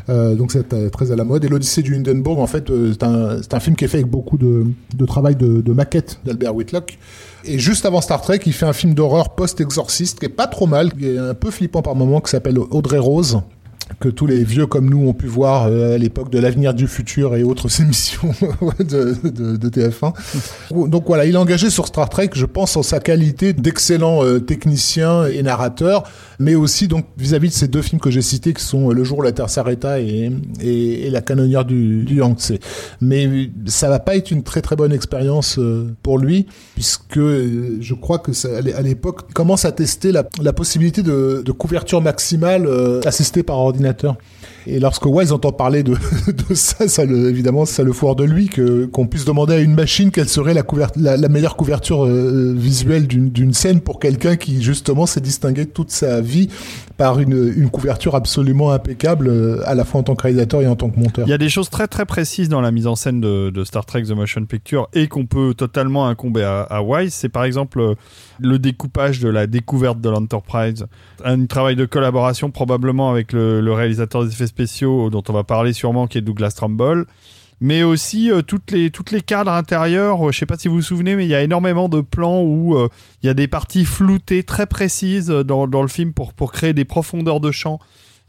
[0.09, 1.43] Euh, donc c'est euh, très à la mode.
[1.45, 4.09] Et l'Odyssée du Hindenburg, en fait, euh, c'est un, un, film qui est fait avec
[4.09, 6.97] beaucoup de, de travail de, de maquette d'Albert Whitlock.
[7.43, 10.67] Et juste avant Star Trek, il fait un film d'horreur post-exorciste qui est pas trop
[10.67, 13.41] mal, qui est un peu flippant par moment, qui s'appelle Audrey Rose
[13.99, 16.87] que tous les vieux comme nous ont pu voir euh, à l'époque de l'avenir du
[16.87, 18.33] futur et autres émissions
[18.79, 20.13] de, de, de, TF1.
[20.89, 24.39] Donc voilà, il est engagé sur Star Trek, je pense, en sa qualité d'excellent euh,
[24.39, 26.03] technicien et narrateur,
[26.39, 29.03] mais aussi donc vis-à-vis -vis de ces deux films que j'ai cités, qui sont Le
[29.03, 30.31] jour où la Terre s'arrêta et,
[31.09, 32.53] La canonnière du, Yangtze.
[33.01, 37.77] Mais ça va pas être une très très bonne expérience euh, pour lui, puisque euh,
[37.81, 40.23] je crois que ça, à l'époque commence à tester la,
[40.53, 43.74] possibilité de, couverture maximale euh, assistée par ordinateur
[44.67, 45.95] Et lorsque Wise entend parler de,
[46.53, 50.29] ça, évidemment, ça le foire de lui que qu'on puisse demander à une machine quelle
[50.29, 55.91] serait la, meilleure couverture euh, visuelle d'une scène pour quelqu'un qui justement s'est distingué toute
[55.91, 56.49] sa vie
[56.97, 60.67] par une, une couverture absolument impeccable euh, à la fois en tant que réalisateur et
[60.67, 61.27] en tant que monteur.
[61.27, 63.85] Il y a des choses très très précises dans la mise en scène de, Star
[63.85, 67.13] Trek The Motion Picture et qu'on peut totalement incomber à, Wise.
[67.13, 67.95] C'est par exemple euh,
[68.39, 70.85] le découpage de la découverte de l'Enterprise,
[71.23, 75.73] un travail de collaboration probablement avec le, réalisateur des effets spéciaux dont on va parler
[75.73, 77.05] sûrement qui est Douglas Trumbull
[77.61, 80.27] mais aussi euh, toutes les toutes les cadres intérieurs.
[80.27, 82.41] Euh, je sais pas si vous vous souvenez, mais il y a énormément de plans
[82.41, 82.89] où euh,
[83.23, 86.73] il y a des parties floutées très précises dans, dans le film pour pour créer
[86.73, 87.79] des profondeurs de champ.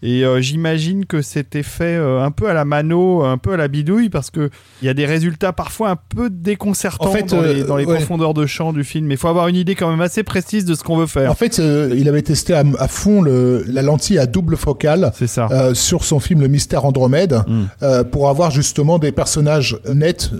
[0.02, 3.56] Et euh, j'imagine que c'était fait euh, un peu à la mano, un peu à
[3.56, 4.50] la bidouille, parce que
[4.82, 7.86] il y a des résultats parfois un peu déconcertants en fait, dans les, dans les
[7.86, 7.94] ouais.
[7.96, 9.06] profondeurs de champ du film.
[9.06, 11.30] Mais il faut avoir une idée quand même assez précise de ce qu'on veut faire.
[11.30, 15.12] En fait, euh, il avait testé à, à fond le, la lentille à double focale
[15.26, 15.48] ça.
[15.74, 18.04] sur son film Le Mystère Andromède, mm.
[18.12, 20.30] pour avoir justement des personnages nets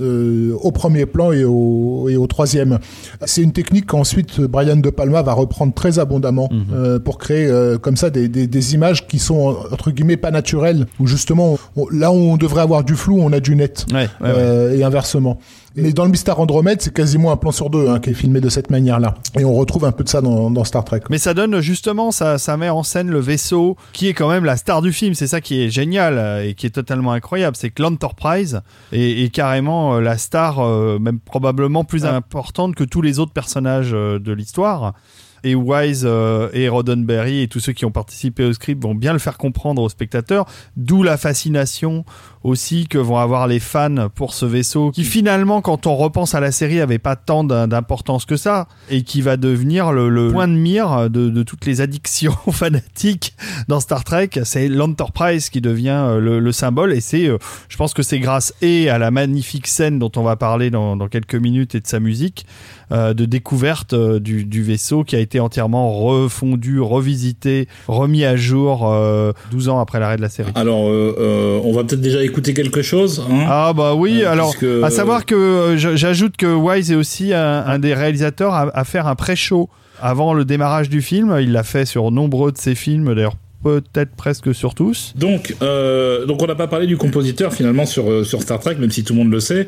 [0.61, 2.79] au premier plan et au, et au troisième.
[3.25, 6.99] C'est une technique qu'ensuite Brian De Palma va reprendre très abondamment mm -hmm.
[7.01, 7.51] pour créer
[7.81, 11.87] comme ça des, des, des images qui sont entre guillemets pas naturel où justement on,
[11.91, 14.79] là où on devrait avoir du flou on a du net ouais, ouais, euh, ouais.
[14.79, 15.39] et inversement
[15.77, 18.41] mais dans le Mystère Andromède, c'est quasiment un plan sur deux hein, qui est filmé
[18.41, 19.15] de cette manière-là.
[19.39, 21.03] Et on retrouve un peu de ça dans, dans Star Trek.
[21.11, 24.45] Mais ça donne justement, ça, ça met en scène le vaisseau qui est quand même
[24.45, 25.15] la star du film.
[25.15, 27.57] C'est ça qui est génial et qui est totalement incroyable.
[27.57, 32.15] C'est que l'Enterprise est, est, carrément la star, euh, même probablement plus ah.
[32.15, 34.95] importante que tous les autres personnages euh, de l'histoire.
[35.45, 39.13] Et Wise euh, et Roddenberry et tous ceux qui ont participé au script vont bien
[39.13, 42.05] le faire comprendre aux spectateurs, d'où la fascination
[42.43, 46.41] aussi que vont avoir les fans pour ce vaisseau qui finalement quand on repense à
[46.41, 50.53] la série avait pas tant d'importance que ça et qui va devenir le, point de
[50.53, 53.35] mire de, toutes les addictions fanatiques
[53.69, 54.31] dans Star Trek.
[54.45, 58.55] C'est l'Enterprise qui devient euh, le, symbole et c'est euh, je pense que c'est grâce
[58.63, 61.87] et à la magnifique scène dont on va parler dans, dans quelques minutes et de
[61.87, 62.47] sa musique
[62.93, 68.37] euh, de découverte euh, du, du, vaisseau qui a été entièrement refondu, revisité, remis à
[68.37, 68.79] jour
[69.51, 70.53] 12 euh, ans après l'arrêt de la série.
[70.55, 73.25] Alors, on va peut-être déjà écouter quelque chose.
[73.29, 73.45] Hein?
[73.49, 78.55] Ah bah oui, alors à savoir que j'ajoute que Wise est aussi un, des réalisateurs
[78.55, 79.69] à, à faire un pré-show
[80.01, 81.37] avant le démarrage du film.
[81.41, 83.35] Il l'a fait sur nombreux de ses films, d'ailleurs
[83.67, 85.13] peut-être presque sur tous.
[85.17, 88.77] Donc, euh, donc on n'a pas parlé du compositeur finalement sur, euh, sur Star Trek,
[88.77, 89.67] même si tout le monde le sait.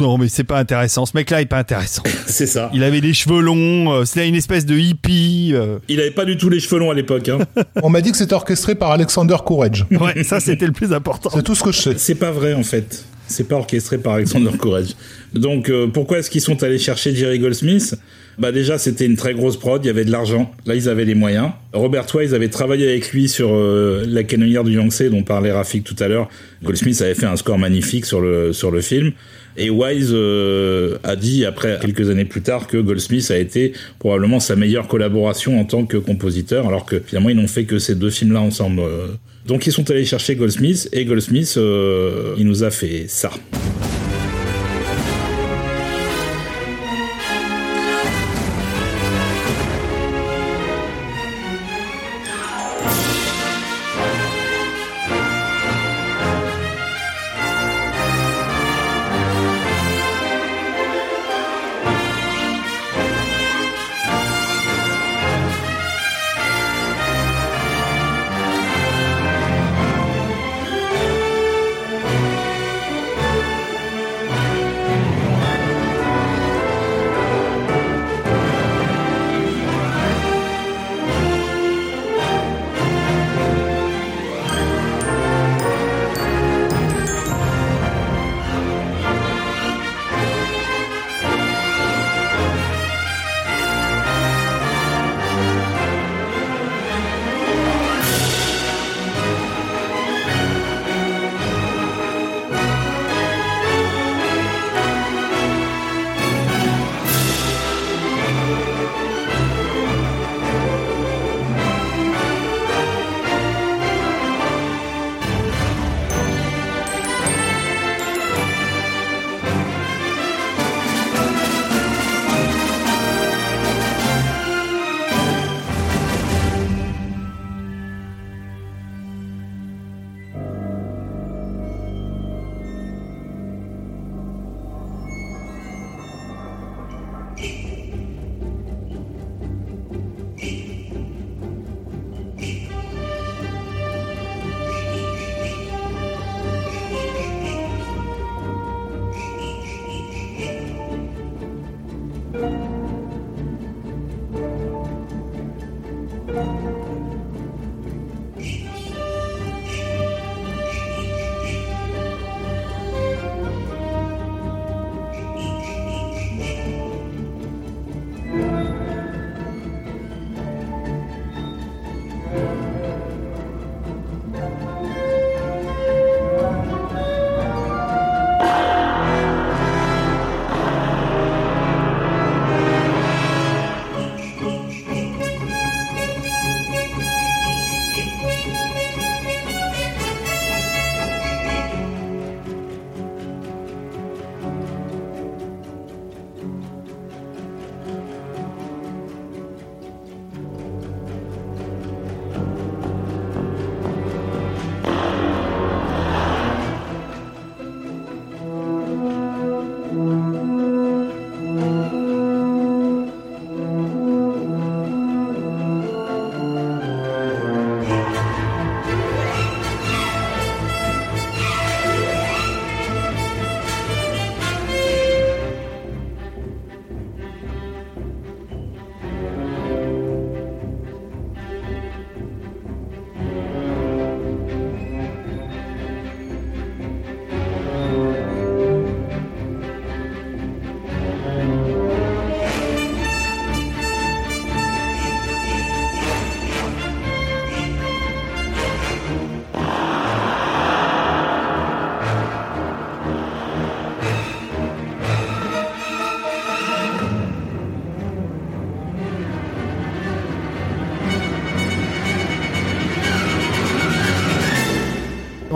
[0.00, 1.06] non, mais c'est pas intéressant.
[1.06, 2.02] Ce mec-là est pas intéressant.
[2.26, 2.72] c'est ça.
[2.74, 5.54] Il avait des cheveux longs, euh, c'était une espèce de hippie.
[5.88, 7.28] Il avait pas du tout les cheveux longs à l'époque.
[7.28, 7.38] Hein.
[7.84, 9.86] on m'a dit que c'était orchestré par Alexander Courage.
[9.92, 11.30] ouais, ça c'était le plus important.
[11.32, 11.94] C'est tout ce que je sais.
[11.98, 13.04] C'est pas vrai en fait.
[13.28, 14.96] C'est pas orchestré par Alexander Courage.
[15.34, 17.94] Donc pourquoi est-ce qu'ils sont allés chercher Jerry Goldsmith?
[18.40, 20.50] Bah déjà, c'était une très grosse prod, il y avait de l'argent.
[20.64, 21.50] Là, ils avaient les moyens.
[21.74, 25.84] Robert Wise avait travaillé avec lui sur euh, la canonnière du Yangtze dont parlait Rafik
[25.84, 26.30] tout à l'heure.
[26.62, 29.12] Goldsmith avait fait un score magnifique sur le sur le film.
[29.58, 34.40] Et Wise euh, a dit après quelques années plus tard que Goldsmith a été probablement
[34.40, 37.94] sa meilleure collaboration en tant que compositeur, alors que finalement ils n'ont fait que ces
[37.94, 38.80] deux films-là ensemble.
[39.46, 43.30] Donc ils sont allés chercher Goldsmith et Goldsmith euh, il nous a fait ça.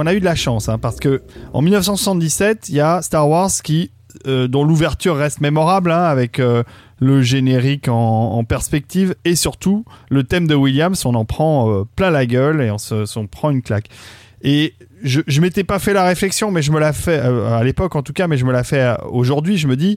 [0.05, 1.23] On a eu de la chance, hein, parce que
[1.55, 3.91] en 1977, il y a Star Wars qui,
[4.27, 6.63] euh, dont l'ouverture reste mémorable, hein, avec euh,
[7.01, 12.11] le générique en, perspective, et surtout le thème de Williams, on en prend euh, plein
[12.11, 13.89] la gueule et on se, prend une claque.
[14.43, 17.97] Et je, je m'étais pas fait la réflexion, mais je me la fais à l'époque
[17.97, 19.57] en tout cas, mais je me la fais aujourd'hui.
[19.57, 19.97] Je me dis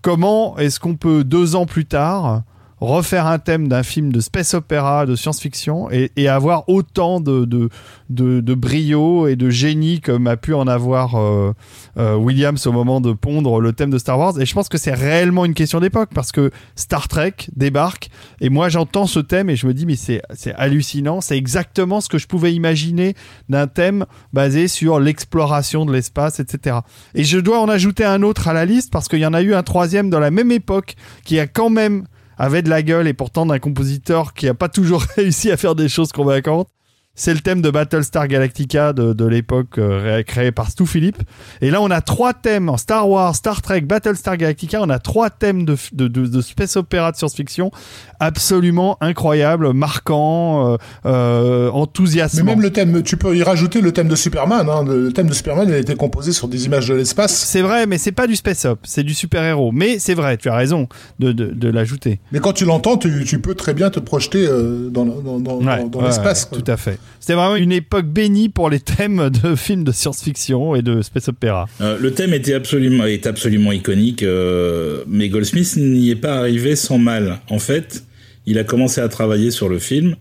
[0.00, 2.44] comment est-ce qu'on peut deux ans plus tard
[2.80, 7.44] refaire un thème d'un film de space opéra, de science-fiction, et, et avoir autant de,
[7.44, 7.70] de,
[8.10, 11.52] de, brio et de génie comme a pu en avoir euh,
[11.98, 14.40] euh, Williams au moment de pondre le thème de Star Wars.
[14.40, 18.10] Et je pense que c'est réellement une question d'époque, parce que Star Trek débarque,
[18.40, 22.00] et moi j'entends ce thème et je me dis, mais c'est c'est hallucinant, c'est exactement
[22.00, 23.14] ce que je pouvais imaginer
[23.48, 26.78] d'un thème basé sur l'exploration de l'espace, etc.
[27.14, 29.42] Et je dois en ajouter un autre à la liste, parce qu'il y en a
[29.42, 30.94] eu un troisième dans la même époque,
[31.24, 32.06] qui a quand même
[32.38, 35.74] avait de la gueule et pourtant d'un compositeur qui a pas toujours réussi à faire
[35.74, 36.68] des choses convaincantes.
[37.16, 41.22] C'est le thème de Battlestar Galactica de, de l'époque euh, créé par Stu Phillips.
[41.60, 44.80] Et là, on a trois thèmes en Star Wars, Star Trek, Battlestar Galactica.
[44.82, 47.70] On a trois thèmes de, de, de, space opéra de science-fiction
[48.18, 52.44] absolument incroyables, marquants, euh, euh, Mais enthousiasmants.
[52.44, 54.68] même le thème, tu peux y rajouter le thème de Superman.
[54.68, 54.84] Hein.
[54.84, 57.32] Le thème de Superman, il a été composé sur des images de l'espace.
[57.34, 59.70] C'est vrai, mais c'est pas du space op, c'est du super-héros.
[59.72, 60.88] Mais c'est vrai, tu as raison
[61.20, 62.18] de, de, de l'ajouter.
[62.32, 65.54] Mais quand tu l'entends, tu, tu peux très bien te projeter euh, dans, dans, dans,
[65.58, 66.48] Ouais, dans, ouais, l'espace.
[66.50, 66.98] ouais, tout à fait.
[67.20, 71.28] C'était vraiment une époque bénie pour les thèmes de films de science-fiction et de space
[71.28, 71.66] opéra.
[71.80, 76.76] Euh, le thème était absolument, est absolument iconique, euh, mais Goldsmith n'y est pas arrivé
[76.76, 77.40] sans mal.
[77.48, 78.04] En fait,
[78.46, 80.16] il a commencé à travailler sur le film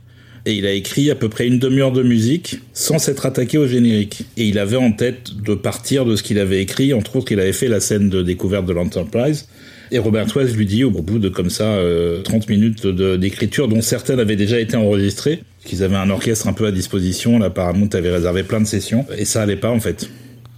[0.45, 3.67] et il a écrit à peu près une demi-heure de musique sans s'être attaqué au
[3.67, 4.25] générique.
[4.37, 6.93] Et il avait en tête de partir de ce qu'il avait écrit.
[6.93, 9.47] Entre autres, il avait fait la scène de découverte de l'Enterprise.
[9.91, 13.81] Et Robert Wise lui dit, au bout de comme ça euh, 30 minutes d'écriture, dont
[13.81, 17.39] certaines avaient déjà été enregistrées, qu'ils avaient un orchestre un peu à disposition.
[17.39, 20.09] Là, Paramount avait réservé plein de sessions, et ça allait pas en fait.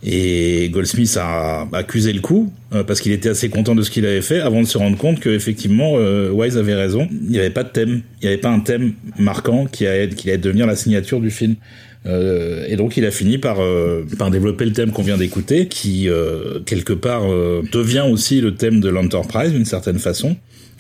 [0.08, 4.06] Et Goldsmith a accusé le coup euh, parce qu'il était assez content de ce qu'il
[4.06, 7.08] avait fait avant de se rendre compte que effectivement euh, Wise avait raison.
[7.10, 10.08] Il n'y avait pas de thème, il n'y avait pas un thème marquant qui allait,
[10.38, 11.56] devenir la signature du film.
[12.06, 15.68] Euh, et donc il a fini par euh, par développer le thème qu'on vient d'écouter,
[15.68, 16.08] qui
[16.68, 20.36] quelque part devient aussi le thème de l'Enterprise d'une certaine façon,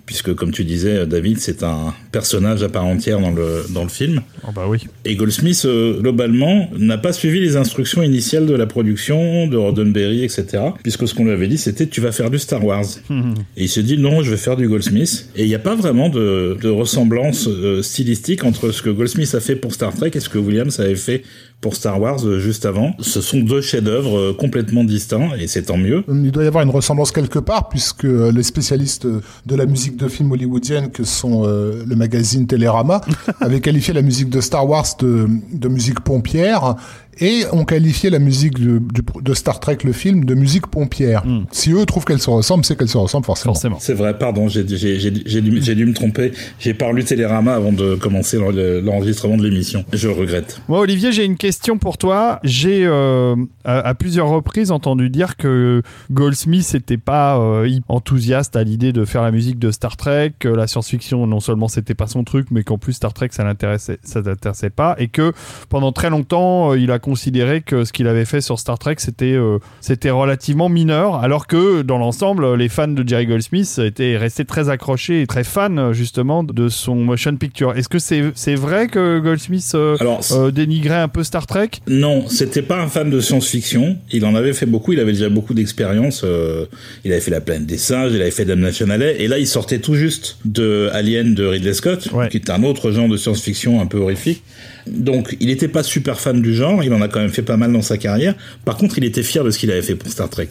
[0.05, 3.89] puisque comme tu disais David, c'est un personnage à part entière dans le dans le
[3.89, 4.21] film.
[4.47, 4.79] Oh bah oui.
[5.03, 10.23] Et Goldsmith, euh, globalement, n'a pas suivi les instructions initiales de la production, de Roddenberry,
[10.23, 10.45] etc.
[10.83, 12.85] Puisque ce qu'on lui avait dit, c'était tu vas faire du Star Wars.
[13.57, 15.29] Et il s'est dit non, je vais faire du Goldsmith.
[15.35, 19.33] Et il n'y a pas vraiment de, de ressemblance euh, stylistique entre ce que Goldsmith
[19.35, 21.23] a fait pour Star Trek et ce que Williams avait fait
[21.65, 22.93] pour Star Wars euh, juste avant.
[22.99, 26.03] Ce sont deux chefs-d'œuvre euh, complètement distincts, et c'est tant mieux.
[26.07, 29.97] Il doit y avoir une ressemblance quelque part, puisque euh, les spécialistes de la musique
[29.97, 33.01] de films hollywoodienne, que sont le magazine Télérama,
[33.41, 36.75] avaient qualifié la musique de Star Wars de, de musique pompière,
[37.19, 38.81] et ont qualifié la musique de,
[39.21, 41.23] de Star Trek, le film, de musique pompière.
[41.51, 43.53] Si eux trouvent qu'elle se ressemble, c'est qu'elle se ressemble forcément.
[43.53, 43.77] Forcément.
[43.79, 46.31] C'est vrai, pardon, j'ai dû, dû me tromper.
[46.59, 49.85] J'ai pas lu Télérama avant de commencer l'en- l'enregistrement de l'émission.
[49.93, 50.61] Je regrette.
[50.67, 52.39] Moi, Olivier, j'ai une question pour toi.
[52.43, 58.63] J'ai euh, à, à plusieurs reprises entendu dire que Goldsmith n'était pas euh, enthousiaste à
[58.63, 62.07] l'idée de faire la musique de Star Trek, que la science-fiction, non seulement c'était pas
[62.07, 65.33] son truc, mais qu'en plus Star Trek, ça l'intéressait, ça l'intéressait pas, et que
[65.69, 68.95] pendant très longtemps, euh, il a considéré que ce qu'il avait fait sur Star Trek,
[68.97, 74.17] c'était euh, c'était relativement mineur, alors que dans l'ensemble, les fans de Jerry Goldsmith étaient
[74.17, 77.77] restés très accrochés et très fans justement de son motion picture.
[77.77, 81.69] Est-ce que c'est c'est vrai que Goldsmith euh, Alors, euh, dénigrait un peu Star Trek?
[81.87, 83.97] Non, c'était pas un fan de science-fiction.
[84.11, 84.91] Il en avait fait beaucoup.
[84.93, 86.23] Il avait déjà beaucoup d'expérience.
[86.23, 86.65] euh,
[87.03, 88.11] il avait fait La Planète des Singes.
[88.13, 89.17] Il avait fait Damnation Alley.
[89.19, 92.29] Et là, il sortait tout juste de Alien de Ridley Scott, Ouais.
[92.29, 94.41] qui est un autre genre de science-fiction un peu horrifique.
[94.87, 96.83] Donc, il n'était pas super fan du genre.
[96.83, 98.35] Il en a quand même fait pas mal dans sa carrière.
[98.65, 100.49] Par contre, il était fier de ce qu'il avait fait pour Star Trek.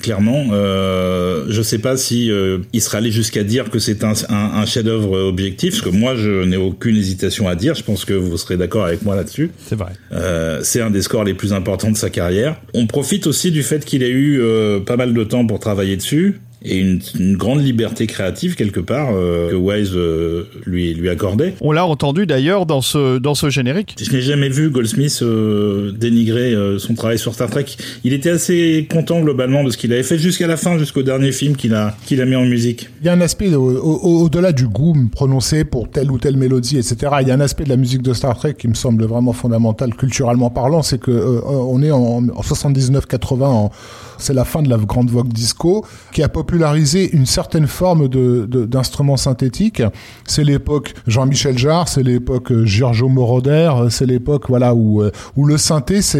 [0.00, 4.12] Clairement, euh, je sais pas si euh, il serait allé jusqu'à dire que c'est un,
[4.28, 7.74] un, un chef-d'œuvre objectif, parce que moi je n'ai aucune hésitation à dire.
[7.74, 9.50] Je pense que vous serez d'accord avec moi là-dessus.
[9.66, 9.90] C'est vrai.
[10.12, 12.60] Euh, c'est un des scores les plus importants de sa carrière.
[12.72, 15.96] On profite aussi du fait qu'il ait eu euh, pas mal de temps pour travailler
[15.96, 21.08] dessus et une, une grande liberté créative quelque part euh, que Wise euh, lui lui
[21.08, 21.54] accordait.
[21.60, 23.96] On l'a entendu d'ailleurs dans ce, dans ce générique.
[24.00, 27.64] Je n'ai jamais vu Goldsmith euh, dénigrer euh, son travail sur Star Trek.
[28.04, 31.32] Il était assez content globalement de ce qu'il avait fait jusqu'à la fin, jusqu'au dernier
[31.32, 32.88] film qu'il a qu'il a mis en musique.
[33.00, 36.36] Il y a un aspect au- au- au-delà du goût prononcé pour telle ou telle
[36.36, 36.96] mélodie, etc.
[37.22, 39.32] Il y a un aspect de la musique de Star Trek qui me semble vraiment
[39.32, 43.70] fondamental culturellement parlant, c'est que euh, on est en, en 79-80, en-
[44.18, 48.08] c'est la fin de la grande vogue disco qui a popé popularisé une certaine forme
[48.08, 49.82] de d'instruments synthétiques.
[50.26, 55.02] C'est l'époque Jean-Michel Jarre, c'est l'époque Giorgio Moroder, c'est l'époque voilà où
[55.36, 56.18] où le synthé ça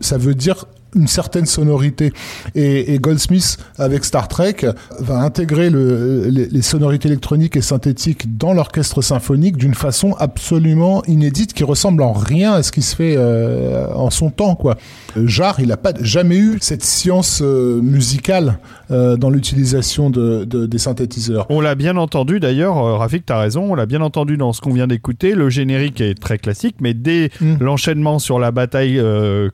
[0.00, 2.12] ça veut dire une certaine sonorité.
[2.54, 4.56] Et, Goldsmith, avec Star Trek,
[4.98, 11.52] va intégrer le, les, sonorités électroniques et synthétiques dans l'orchestre symphonique d'une façon absolument inédite
[11.52, 14.54] qui ressemble en rien à ce qui se fait euh, en son temps.
[14.54, 14.76] Quoi.
[15.16, 18.58] Jarre, il n'a pas jamais eu cette science euh, musicale
[18.90, 21.46] euh, dans l'utilisation de, des synthétiseurs.
[21.50, 24.60] On l'a bien entendu d'ailleurs, Rafik, tu as raison, on l'a bien entendu dans ce
[24.60, 25.34] qu'on vient d'écouter.
[25.34, 27.56] Le générique est très classique, mais dès hmm.
[27.60, 29.00] l'enchaînement sur la bataille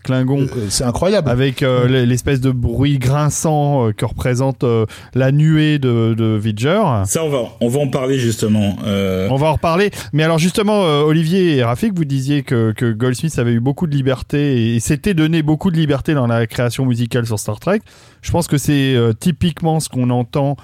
[0.04, 0.46] Klingon...
[0.68, 6.14] c'est incroyable avec euh, l'espèce de bruit grinçant euh, que représente euh, la nuée de,
[6.14, 6.82] de Vidger.
[7.04, 8.76] Ça, on va, on va en parler justement.
[8.84, 9.90] On va en reparler.
[10.12, 13.94] Mais alors justement, Olivier et Rafik, vous disiez que, que Goldsmith avait eu beaucoup de
[13.94, 17.80] liberté et s'était donné beaucoup de liberté dans la création musicale sur Star Trek.
[18.22, 20.56] Je pense que c'est typiquement ce qu'on entend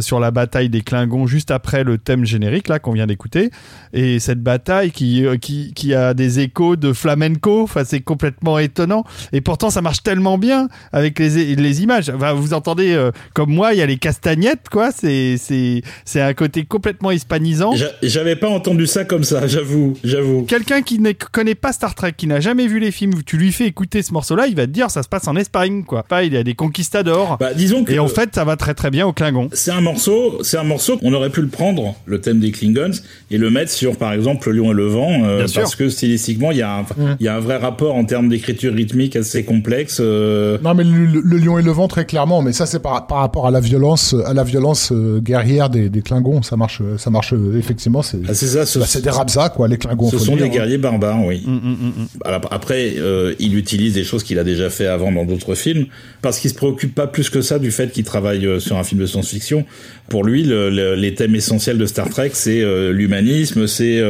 [0.00, 3.50] sur la bataille des Klingons juste après le thème générique là qu'on vient d'écouter.
[3.92, 9.04] Et cette bataille qui, qui, qui a des échos de flamenco, enfin c'est complètement étonnant.
[9.32, 12.10] Et pourtant ça marche tellement bien avec les, les images.
[12.10, 14.90] vous entendez, euh, comme moi, il y a les castagnettes, quoi.
[14.92, 17.72] C'est, c'est, c'est un côté complètement hispanisant.
[18.02, 20.42] J'avais pas entendu ça comme ça, j'avoue, j'avoue.
[20.44, 23.52] Quelqu'un qui ne connaît pas Star Trek, qui n'a jamais vu les films, tu lui
[23.52, 26.02] fais écouter ce morceau-là, il va te dire ça se passe en Espagne, quoi.
[26.02, 27.38] Pas, il y a des conquistadors.
[27.38, 29.48] Bah, disons que et en fait, ça va très très bien au Klingon.
[29.52, 32.92] C'est un morceau, c'est un morceau qu'on aurait pu le prendre, le thème des Klingons,
[33.30, 36.50] et le mettre sur, par exemple, le Lion et le Vent, euh, parce que stylistiquement,
[36.50, 37.16] il y a un, mmh.
[37.20, 40.84] il y a un vrai rapport en termes d'écriture rythmique assez complexe euh, non, mais
[40.84, 42.42] le, lion et le vent très clairement.
[42.42, 45.88] Mais ça, c'est par, par rapport à la violence, à la violence euh, guerrière des,
[45.88, 46.42] des Klingons.
[46.42, 48.02] Ça marche, ça marche effectivement.
[48.02, 48.78] C'est ah, ça.
[48.78, 50.10] Bah, c'est des Rabza, quoi, les Klingons.
[50.10, 50.48] Ce sont des hein.
[50.48, 51.42] guerriers barbares, oui.
[51.46, 52.94] Mm, mm, mm, après,
[53.38, 55.86] il utilise des choses qu'il a déjà fait avant dans d'autres films,
[56.22, 59.00] parce qu'il se préoccupe pas plus que ça du fait qu'il travaille sur un film
[59.00, 59.59] de science-fiction.
[60.08, 64.02] Pour lui, les thèmes essentiels de Star Trek, c'est l'humanisme, c'est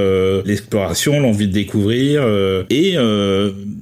[0.46, 2.24] l'exploration, l'envie de découvrir
[2.70, 2.96] et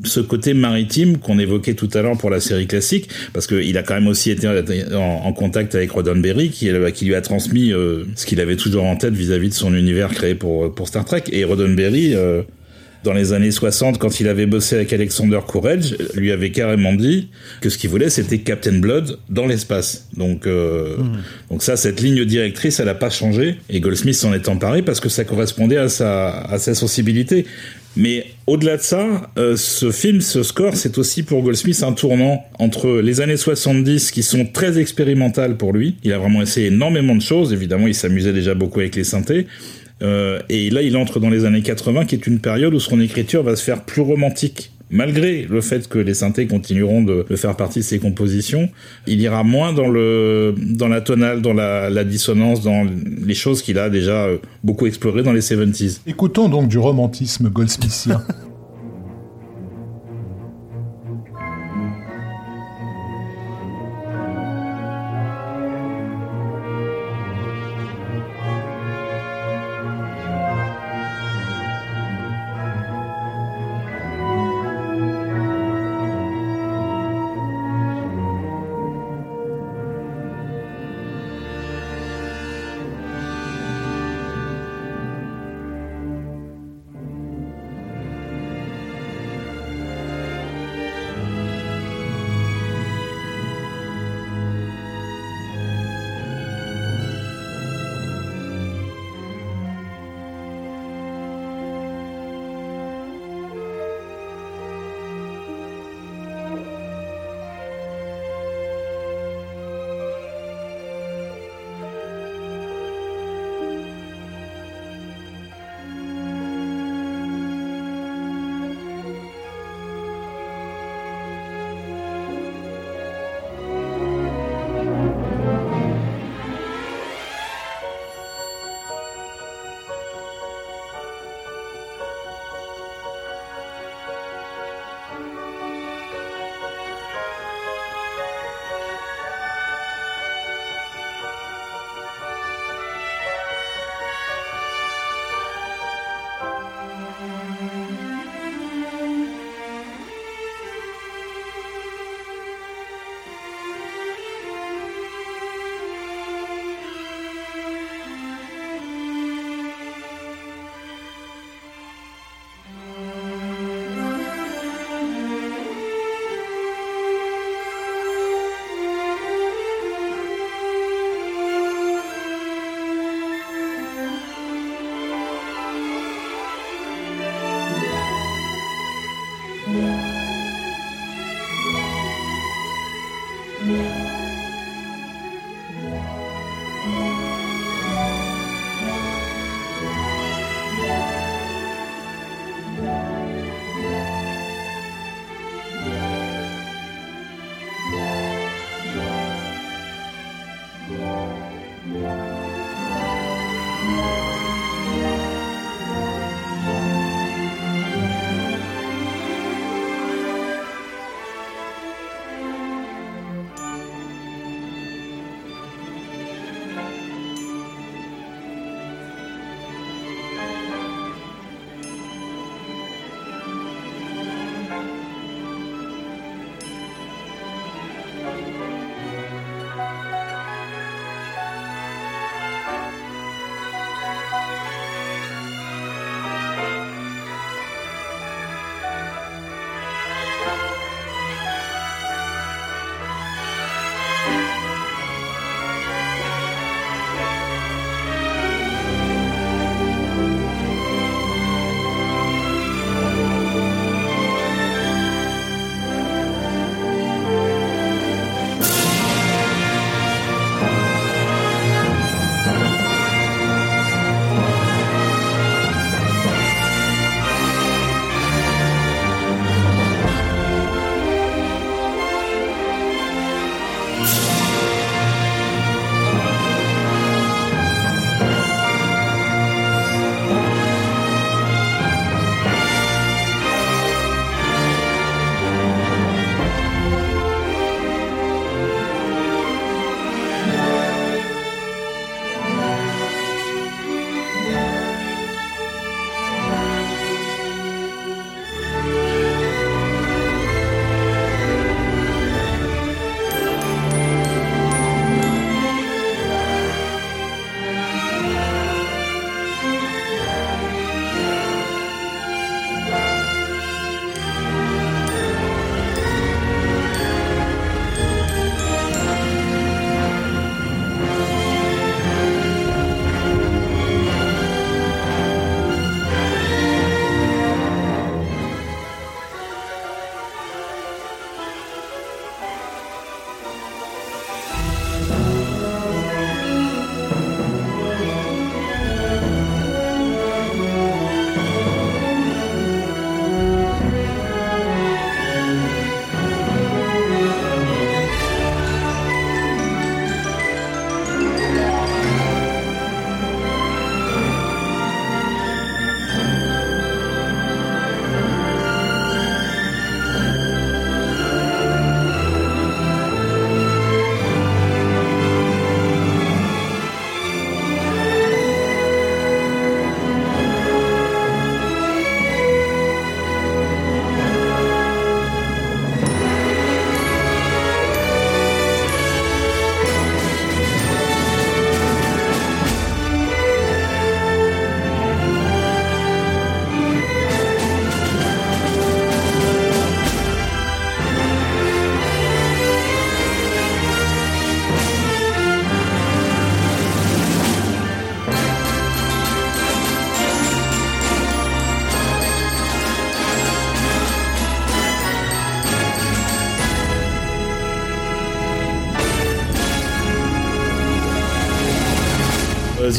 [0.05, 3.83] ce côté maritime qu'on évoquait tout à l'heure pour la série classique, parce qu'il a
[3.83, 4.49] quand même aussi été
[4.95, 9.15] en, contact avec Roddenberry, qui, lui a transmis euh, ce qu'il avait toujours en tête
[9.15, 11.25] vis-à-vis de son univers créé pour, Star Trek.
[11.33, 12.43] Et Roddenberry, euh,
[13.05, 17.29] dans les années 60, quand il avait bossé avec Alexander Courage, lui avait carrément dit
[17.61, 20.09] que ce qu'il voulait, c'était Captain Blood dans l'espace.
[20.17, 21.17] Donc, euh, hmm.
[21.51, 23.57] donc ça, cette ligne directrice, elle n'a pas changé.
[23.71, 27.47] Et Goldsmith s'en est emparé parce que ça correspondait à sa, à sa sensibilité.
[27.97, 32.45] Mais au-delà de ça, euh, ce film, ce score, c'est aussi pour Goldsmith un tournant
[32.59, 35.97] entre les années 70 qui sont très expérimentales pour lui.
[36.05, 37.53] Il a vraiment essayé énormément de choses.
[37.53, 39.47] Évidemment, il s'amusait déjà beaucoup avec les synthés.
[40.03, 43.01] Euh, et là, il entre dans les années 80, qui est une période où son
[43.01, 47.57] écriture va se faire plus romantique malgré le fait que les synthés continueront de, faire
[47.57, 48.69] partie de ses compositions,
[49.07, 52.87] il ira moins dans le dans la tonale, dans la, la dissonance, dans
[53.25, 56.01] les choses qu'il a déjà euh, beaucoup explorées dans les 70s.
[56.07, 58.23] Écoutons donc du romantisme goldsmithien.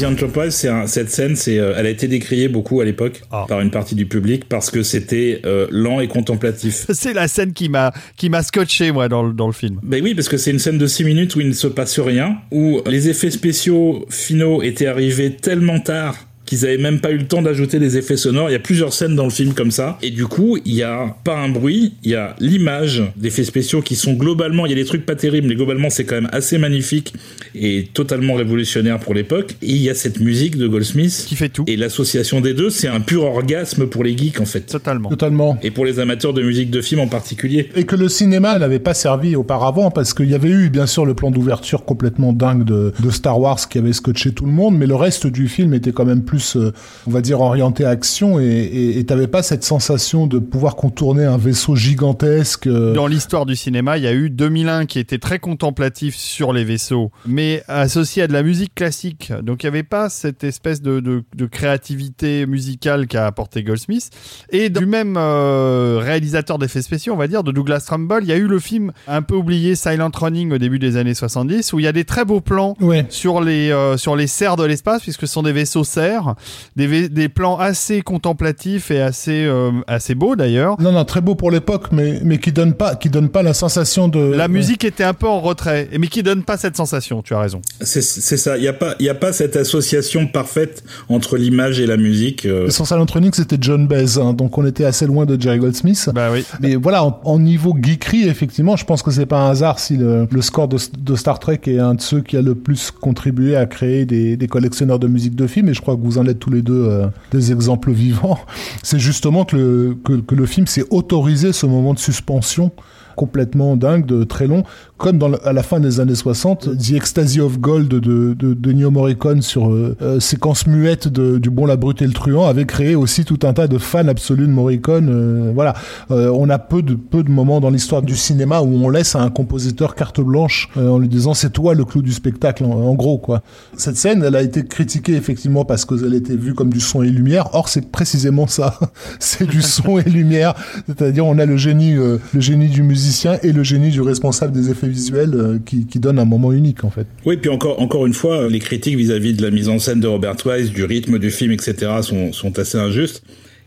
[0.00, 3.44] The Enterprise, un- cette scène, c'est, euh, elle a été décriée beaucoup à l'époque Ah.
[3.48, 6.86] par une partie du public parce que c'était euh, lent et contemplatif.
[6.92, 9.78] C'est la scène qui m'a qui m'a scotché moi dans le, dans le film.
[9.82, 11.98] Ben oui, parce que c'est une scène de 6 minutes où il ne se passe
[11.98, 16.16] rien, où les effets spéciaux finaux étaient arrivés tellement tard
[16.50, 18.50] qu'ils avaient même pas eu le temps d'ajouter des effets sonores.
[18.50, 19.98] Il y a plusieurs scènes dans le film comme ça.
[20.02, 23.82] Et du coup, il y a pas un bruit, il y a l'image d'effets spéciaux
[23.82, 26.28] qui sont globalement, il y a des trucs pas terribles, mais globalement c'est quand même
[26.32, 27.14] assez magnifique
[27.54, 29.54] et totalement révolutionnaire pour l'époque.
[29.62, 31.24] Et il y a cette musique de Goldsmith.
[31.28, 31.62] Qui fait tout.
[31.68, 34.62] Et l'association des deux, c'est un pur orgasme pour les geeks en fait.
[34.62, 35.08] Totalement.
[35.08, 35.56] Totalement.
[35.62, 37.68] Et pour les amateurs de musique de film en particulier.
[37.76, 41.06] Et que le cinéma n'avait pas servi auparavant, parce qu'il y avait eu bien sûr
[41.06, 44.76] le plan d'ouverture complètement dingue de, de Star Wars qui avait scotché tout le monde,
[44.76, 46.72] mais le reste du film était quand même plus, euh,
[47.06, 51.76] on va dire, orienté action, et t'avais pas cette sensation de pouvoir contourner un vaisseau
[51.76, 52.66] gigantesque.
[52.66, 56.52] euh, Dans l'histoire du cinéma, il y a eu 2001 qui était très contemplatif sur
[56.52, 59.32] les vaisseaux, mais associé à de la musique classique.
[59.42, 64.10] Donc il n'y avait pas cette espèce de, de, de créativité musicale qu'a apporté Goldsmith.
[64.50, 68.32] Et du même euh, réalisateur d'effets spéciaux, on va dire, de Douglas Trumbull, il y
[68.32, 71.78] a eu le film un peu oublié Silent Running au début des années 70, où
[71.80, 73.06] il y a des très beaux plans Ouais.
[73.08, 76.29] sur les euh, sur les serres de l'espace puisque ce sont des vaisseaux serres,
[76.76, 80.80] des, des plans assez contemplatifs et assez euh, assez beaux d'ailleurs.
[80.80, 83.54] Non, non, très beau pour l'époque, mais mais qui donne pas, qui donne pas la
[83.54, 84.18] sensation de.
[84.18, 87.40] La musique était un peu en retrait, mais qui donne pas cette sensation, tu as
[87.40, 87.60] raison.
[87.80, 88.56] C'est ça.
[88.56, 91.96] Il y a pas, il y a pas cette association parfaite entre l'image et la
[91.96, 92.46] musique.
[92.46, 92.68] euh.
[92.70, 96.10] Sur Silent Running, c'était John Baez, hein, donc on était assez loin de Jerry Goldsmith.
[96.14, 96.44] Bah oui.
[96.60, 99.96] Mais voilà, en, en niveau geekery, effectivement, je pense que c'est pas un hasard si
[99.96, 102.90] le, le score de, de Star Trek est un de ceux qui a le plus
[102.90, 106.18] contribué à créer des, des collectionneurs de musique de film, et je crois que vous
[106.20, 108.38] en êtes tous les deux euh, des exemples vivants.
[108.82, 112.72] C'est justement que le, que, que le film s'est autorisé ce moment de suspension
[113.16, 114.62] complètement dingue, de très long,
[115.00, 117.98] comme dans le- à la fin des années 60, The Ecstasy of Gold de,
[118.34, 122.06] de, de Ennio Morricone sur euh, euh, séquence muette de, du Bon, la Brute et
[122.06, 125.08] le Truand avait créé aussi tout un tas de fans absolus de Morricone.
[125.10, 125.74] euh, voilà,
[126.10, 129.16] Euh, on a peu de peu de moments dans l'histoire du cinéma où on laisse
[129.16, 132.70] à un compositeur carte blanche en lui disant c'est toi le clou du spectacle, en,
[132.72, 133.42] en gros quoi.
[133.76, 137.08] Cette scène, elle a été critiquée effectivement parce qu'elle était vue comme du son et
[137.08, 137.48] lumière.
[137.54, 138.78] Or, c'est précisément ça,
[139.18, 140.54] c'est du son et lumière.
[140.86, 144.68] C'est-à-dire, on a le génie, le génie du musicien et le génie du responsable des
[144.70, 147.06] effets visuels euh, qui, donne un moment unique en fait.
[147.24, 150.06] Oui, puis encore, encore une fois, les critiques vis-à-vis de la mise en scène de
[150.06, 153.22] Robert Wise, du rythme du film, etc., sont, sont assez injustes.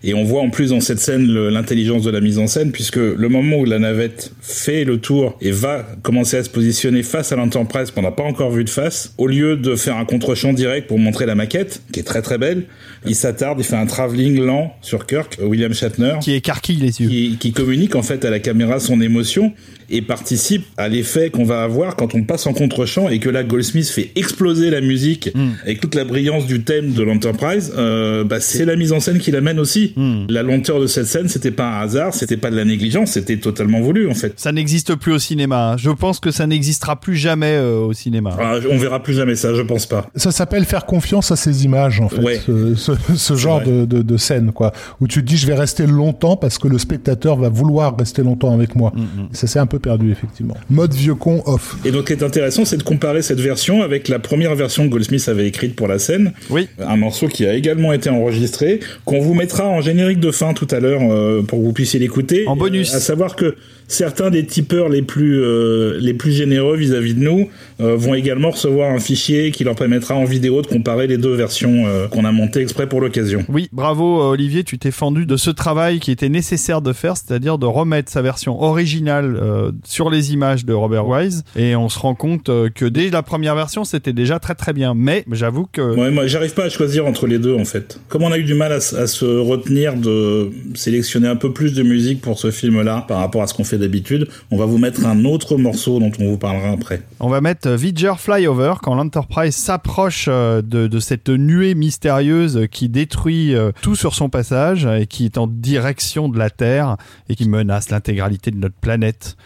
[0.05, 2.97] Et on voit en plus dans cette scène l'intelligence de la mise en scène, puisque
[2.97, 7.31] le moment où la navette fait le tour et va commencer à se positionner face
[7.31, 10.51] à l'Enterprise qu'on n'a pas encore vu de face, au lieu de faire un contre-champ
[10.53, 12.63] direct pour montrer la maquette, qui est très très belle,
[13.05, 17.07] il s'attarde, il fait un travelling lent sur Kirk, William Shatner, Qui écarquille les yeux.
[17.07, 19.53] qui, qui communique en fait à la caméra son émotion
[19.89, 23.43] et participe à l'effet qu'on va avoir quand on passe en contre-champ et que là
[23.43, 25.29] Goldsmith fait exploser la musique
[25.63, 27.73] avec toute la brillance du thème de l'Enterprise.
[27.77, 29.92] Euh, bah, c'est la mise en scène qui l'amène aussi.
[30.29, 33.37] La lenteur de cette scène, c'était pas un hasard, c'était pas de la négligence, c'était
[33.37, 34.33] totalement voulu en fait.
[34.37, 35.71] Ça n'existe plus au cinéma.
[35.73, 35.77] hein.
[35.77, 38.35] Je pense que ça n'existera plus jamais euh, au cinéma.
[38.39, 40.09] Ah, on verra plus jamais ça, je pense pas.
[40.15, 42.21] Ça s'appelle faire confiance à ces images, en fait.
[42.21, 42.41] Ouais.
[42.45, 44.71] Ce, ce- ce genre de, de, de scène, quoi.
[45.01, 48.23] Où tu te dis, je vais rester longtemps parce que le spectateur va vouloir rester
[48.23, 48.93] longtemps avec moi.
[49.31, 50.55] Ça s'est un peu perdu, effectivement.
[50.69, 51.77] Mode vieux con off.
[51.85, 54.85] Et donc, ce qui est intéressant, c'est de comparer cette version avec la première version
[54.85, 56.33] que Goldsmith avait écrite pour la scène.
[56.49, 56.67] Oui.
[56.79, 60.67] Un morceau qui a également été enregistré, qu'on vous mettra en générique de fin tout
[60.71, 62.47] à l'heure euh, pour que vous puissiez l'écouter.
[62.47, 62.93] En bonus.
[62.93, 63.55] Euh, à savoir que
[63.87, 67.49] certains des tipeurs les plus euh, les plus généreux vis-à-vis de nous
[67.79, 71.33] euh, vont également recevoir un fichier qui leur permettra en vidéo de comparer les deux
[71.33, 73.43] versions euh, qu'on a montées exprès pour l'occasion.
[73.49, 77.57] Oui, bravo Olivier, tu t'es fendu de ce travail qui était nécessaire de faire, c'est-à-dire
[77.57, 79.39] de remettre sa version originale
[79.83, 81.43] sur les images de Robert Wise.
[81.55, 84.93] Et on se rend compte que dès la première version, c'était déjà très très bien.
[84.95, 87.99] Mais j'avoue que Ouais, moi, j'arrive pas à choisir entre les deux en fait.
[88.09, 91.83] Comme on a eu du mal à se retenir de sélectionner un peu plus de
[91.83, 95.05] musique pour ce film-là par rapport à ce qu'on fait d'habitude, on va vous mettre
[95.05, 97.01] un autre morceau dont on vous parlera après.
[97.19, 102.67] on va mettre euh, Voyager Flyover quand l'Enterprise s'approche euh, de, de cette nuée mystérieuse
[102.71, 106.97] qui détruit euh, tout sur son passage et qui est en direction de la Terre
[107.29, 109.37] et qui menace l'intégralité de notre planète.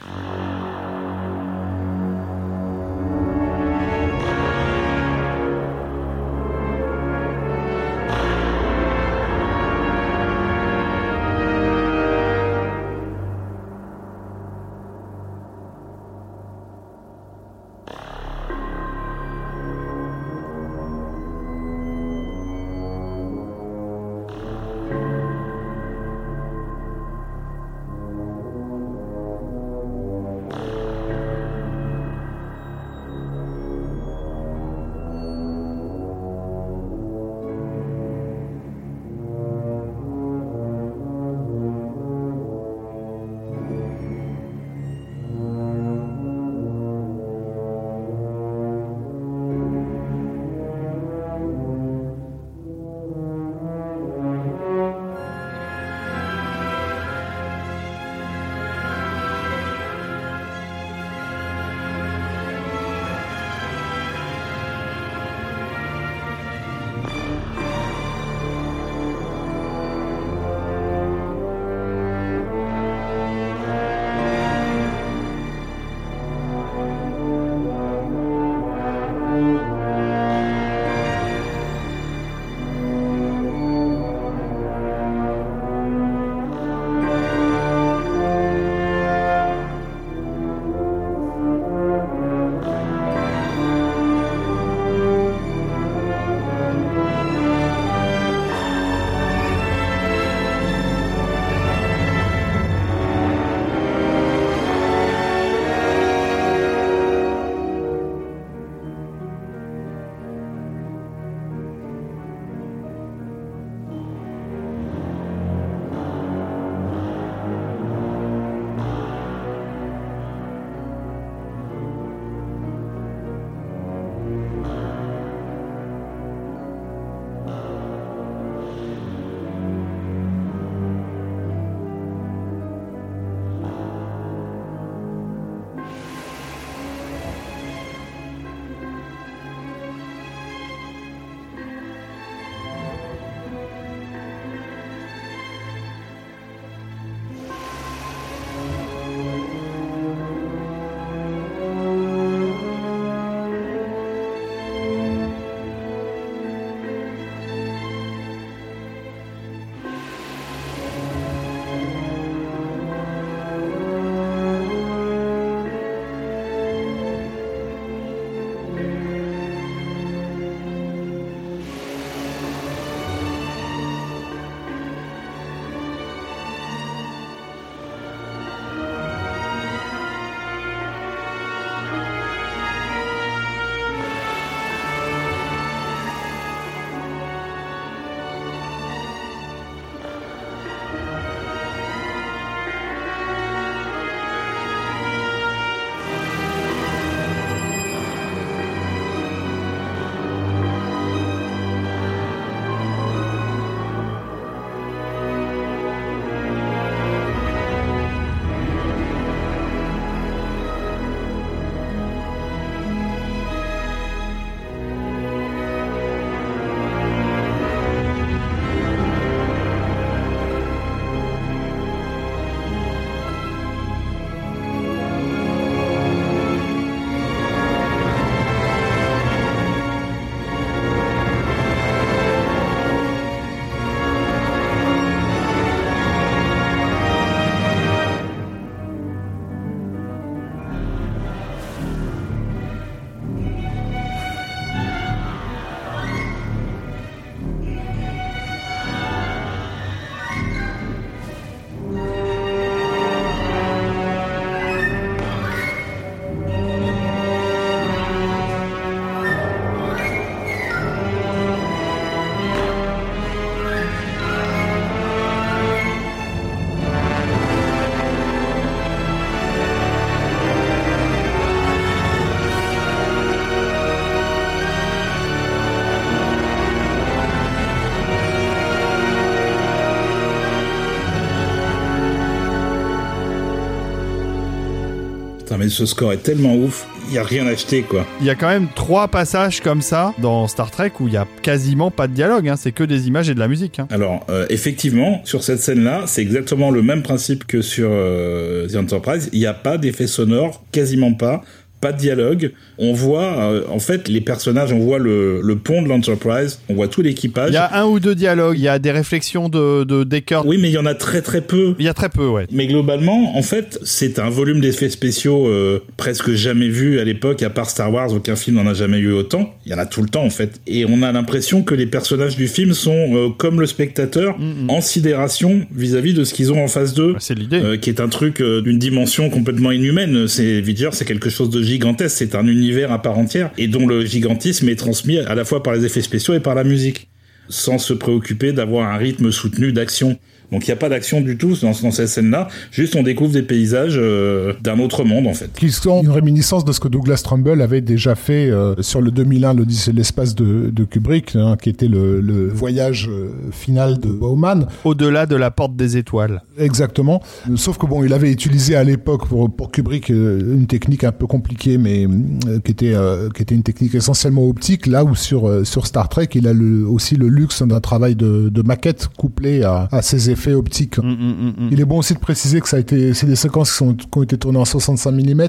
[285.57, 288.05] Mais ce score est tellement ouf, il y a rien à acheter quoi.
[288.19, 291.17] Il y a quand même trois passages comme ça dans Star Trek où il y
[291.17, 293.79] a quasiment pas de dialogue, hein, c'est que des images et de la musique.
[293.79, 293.87] Hein.
[293.89, 298.75] Alors, euh, effectivement, sur cette scène-là, c'est exactement le même principe que sur euh, The
[298.75, 299.29] Enterprise.
[299.33, 301.43] Il n'y a pas d'effet sonore, quasiment pas
[301.79, 302.51] pas de dialogue.
[302.77, 306.75] On voit, euh, en fait, les personnages, on voit le, le pont de l'Enterprise, on
[306.75, 307.49] voit tout l'équipage.
[307.51, 310.41] Il y a un ou deux dialogues, il y a des réflexions de, de Decker.
[310.45, 311.75] Oui, mais il y en a très très peu.
[311.79, 312.47] Il y a très peu, ouais.
[312.51, 317.43] Mais globalement, en fait, c'est un volume d'effets spéciaux euh, presque jamais vu à l'époque,
[317.43, 319.55] à part Star Wars, aucun film n'en a jamais eu autant.
[319.65, 320.59] Il y en a tout le temps, en fait.
[320.67, 324.65] Et on a l'impression que les personnages du film sont, euh, comme le spectateur, Mm,
[324.65, 324.69] mm.
[324.69, 327.15] en sidération vis-à-vis de ce qu'ils ont en face d'eux.
[327.19, 327.77] C'est l'idée.
[327.81, 330.27] Qui est un truc d'une dimension complètement inhumaine.
[330.27, 333.85] C'est Vidger, c'est quelque chose de gigantesque, c'est un univers à part entière et dont
[333.85, 337.09] le gigantisme est transmis à la fois par les effets spéciaux et par la musique,
[337.49, 340.17] sans se préoccuper d'avoir un rythme soutenu d'action.
[340.51, 343.31] Donc il n'y a pas d'action du tout dans, dans cette scène-là, juste on découvre
[343.33, 345.51] des paysages euh, d'un autre monde en fait.
[345.53, 349.11] qui sont une réminiscence de ce que Douglas Trumbull avait déjà fait euh, sur le
[349.11, 353.99] 2001, l'Odyssée de l'espace de, de Kubrick, hein, qui était le, le voyage euh, final
[353.99, 354.67] de Bowman.
[354.85, 356.41] Au-delà de la porte des étoiles.
[356.57, 357.21] Exactement.
[357.55, 361.11] Sauf que bon, il avait utilisé à l'époque pour, pour Kubrick euh, une technique un
[361.11, 362.05] peu compliquée, mais
[362.47, 364.87] euh, qui était euh, qui était une technique essentiellement optique.
[364.87, 368.15] Là où sur euh, sur Star Trek, il a le, aussi le luxe d'un travail
[368.15, 370.97] de, de maquette couplé à, à ses effets optiques.
[370.97, 371.69] Mm, mm, mm.
[371.71, 373.93] Il est bon aussi de préciser que ça a été, c'est des séquences qui, sont,
[373.93, 375.47] qui ont été tournées en 65 mm.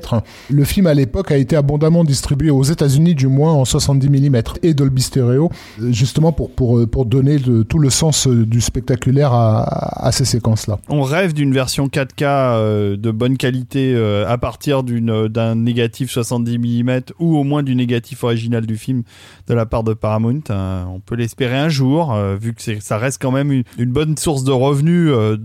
[0.50, 4.42] Le film à l'époque a été abondamment distribué aux États-Unis, du moins en 70 mm
[4.62, 5.50] et Dolby Stereo,
[5.80, 7.36] euh, justement pour pour pour donner
[7.68, 10.78] tout le sens euh, du spectaculaire à, à ces séquences-là.
[10.88, 16.10] On rêve d'une version 4K euh, de bonne qualité euh, à partir d'une d'un négatif
[16.10, 19.02] 70 mm ou au moins du négatif original du film
[19.48, 20.40] de la part de Paramount.
[20.50, 23.64] Euh, on peut l'espérer un jour, euh, vu que c'est- ça reste quand même une,
[23.78, 24.77] une bonne source de revenus.
[24.86, 25.36] Euh,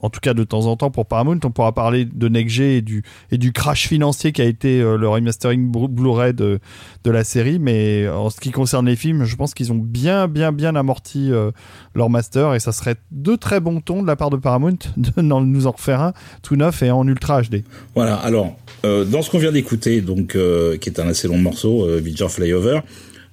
[0.00, 2.82] en tout cas, de temps en temps pour Paramount, on pourra parler de NextG et
[2.82, 3.02] du,
[3.32, 6.60] et du crash financier qui a été euh, le remastering Blu- Blu-ray de,
[7.02, 7.58] de la série.
[7.58, 11.32] Mais en ce qui concerne les films, je pense qu'ils ont bien, bien, bien amorti
[11.32, 11.50] euh,
[11.96, 15.10] leur master et ça serait de très bon ton de la part de Paramount de
[15.20, 16.12] nous en refaire un
[16.44, 17.64] tout neuf et en ultra HD.
[17.96, 21.38] Voilà, alors, euh, dans ce qu'on vient d'écouter, donc euh, qui est un assez long
[21.38, 22.82] morceau, euh, Vidger Flyover,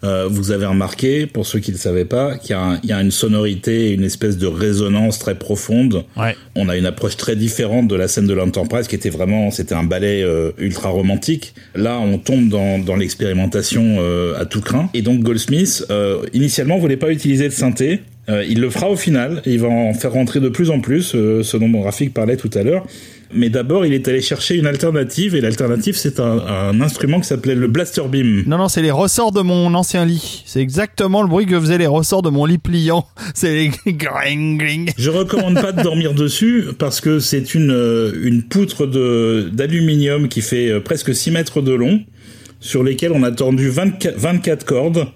[0.05, 2.79] euh, vous avez remarqué, pour ceux qui ne le savaient pas, qu'il y, a un-
[2.83, 6.03] il y a une sonorité, une espèce de résonance très profonde.
[6.15, 6.35] Ouais.
[6.55, 9.75] On a une approche très différente de la scène de l'Enterprise, qui était vraiment, c'était
[9.75, 11.53] un ballet euh, ultra romantique.
[11.75, 14.89] Là, on tombe dans, dans l'expérimentation euh, à tout craint.
[14.93, 15.85] Et donc Goldsmith,
[16.33, 18.01] initialement, voulait pas utiliser de synthé.
[18.49, 19.41] Il le fera au final.
[19.45, 22.49] Il va en faire rentrer de plus en plus, ce dont mon graphique parlait tout
[22.55, 22.85] à l'heure.
[23.33, 27.27] Mais d'abord, il est allé chercher une alternative, et l'alternative, c'est un, un instrument qui
[27.27, 28.43] s'appelait le Blaster Beam.
[28.47, 30.43] Non, non, c'est les ressorts de mon ancien lit.
[30.45, 33.07] C'est exactement le bruit que faisaient les ressorts de mon lit pliant.
[33.33, 34.91] C'est les gring, gring.
[34.97, 40.29] Je recommande pas de dormir dessus parce que c'est une, euh, une poutre de, d'aluminium
[40.29, 42.03] qui fait euh, presque 6 mètres de long,
[42.59, 45.07] sur lesquelles on a tendu 24, 24 cordes.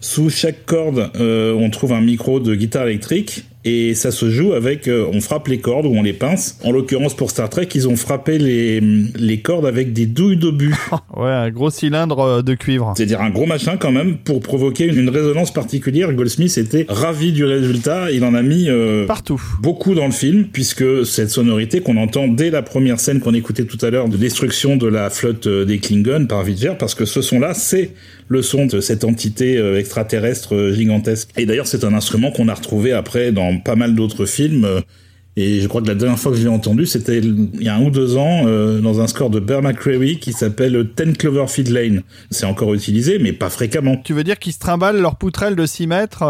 [0.00, 4.52] Sous chaque corde, euh, on trouve un micro de guitare électrique et ça se joue
[4.54, 6.58] avec, euh, on frappe les cordes ou on les pince.
[6.64, 10.74] En l'occurrence pour Star Trek, ils ont frappé les, les cordes avec des douilles d'obus.
[11.16, 12.94] Ouais, un gros cylindre euh, de cuivre.
[12.96, 16.10] C'est-à-dire un gros machin quand même pour provoquer une résonance particulière.
[16.14, 18.10] Goldsmith était ravi du résultat.
[18.10, 19.40] Il en a mis euh, Partout.
[19.60, 23.64] beaucoup dans le film, puisque cette sonorité qu'on entend dès la première scène qu'on écoutait
[23.64, 27.04] tout à l'heure de destruction de la flotte euh, des Klingons par Vidger, parce que
[27.04, 27.90] ce son-là, c'est
[28.30, 31.30] le son de cette entité euh, extraterrestre euh, gigantesque.
[31.36, 34.64] Et d'ailleurs, c'est un instrument qu'on a retrouvé après dans pas mal d'autres films.
[34.64, 34.80] euh,
[35.36, 37.74] Et je crois que la dernière fois que je l'ai entendu, c'était il y a
[37.74, 38.44] un ou deux ans,
[38.80, 42.02] dans un score de Bear McCreary qui s'appelle Ten Cloverfield Lane.
[42.30, 43.96] C'est encore utilisé, mais pas fréquemment.
[44.04, 46.24] Tu veux dire qu'ils se trimballent leur poutrelle de 6 mètres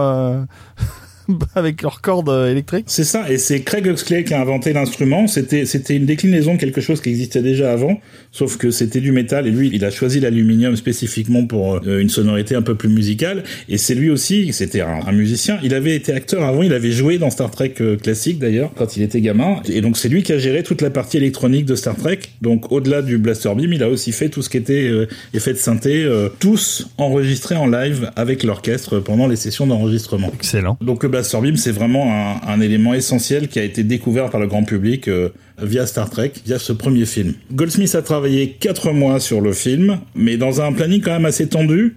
[1.54, 5.26] avec leurs cordes euh, électriques C'est ça, et c'est Craig Huxley qui a inventé l'instrument.
[5.26, 8.00] C'était c'était une déclinaison de quelque chose qui existait déjà avant,
[8.32, 9.46] sauf que c'était du métal.
[9.46, 13.44] Et lui, il a choisi l'aluminium spécifiquement pour euh, une sonorité un peu plus musicale.
[13.68, 15.58] Et c'est lui aussi, c'était un, un musicien.
[15.62, 18.96] Il avait été acteur avant, il avait joué dans Star Trek euh, classique d'ailleurs quand
[18.96, 19.60] il était gamin.
[19.68, 22.20] Et donc c'est lui qui a géré toute la partie électronique de Star Trek.
[22.40, 25.52] Donc au-delà du Blaster Beam, il a aussi fait tout ce qui était euh, effet
[25.52, 30.30] de synthé, euh, tous enregistrés en live avec l'orchestre pendant les sessions d'enregistrement.
[30.34, 30.76] Excellent.
[30.80, 31.08] Donc le
[31.42, 35.28] Beam, c'est vraiment un, élément essentiel qui a été découvert par le grand public euh,
[35.62, 37.34] via Star Trek, via ce premier film.
[37.52, 41.46] Goldsmith a travaillé quatre mois sur le film, mais dans un planning quand même assez
[41.48, 41.96] tendu.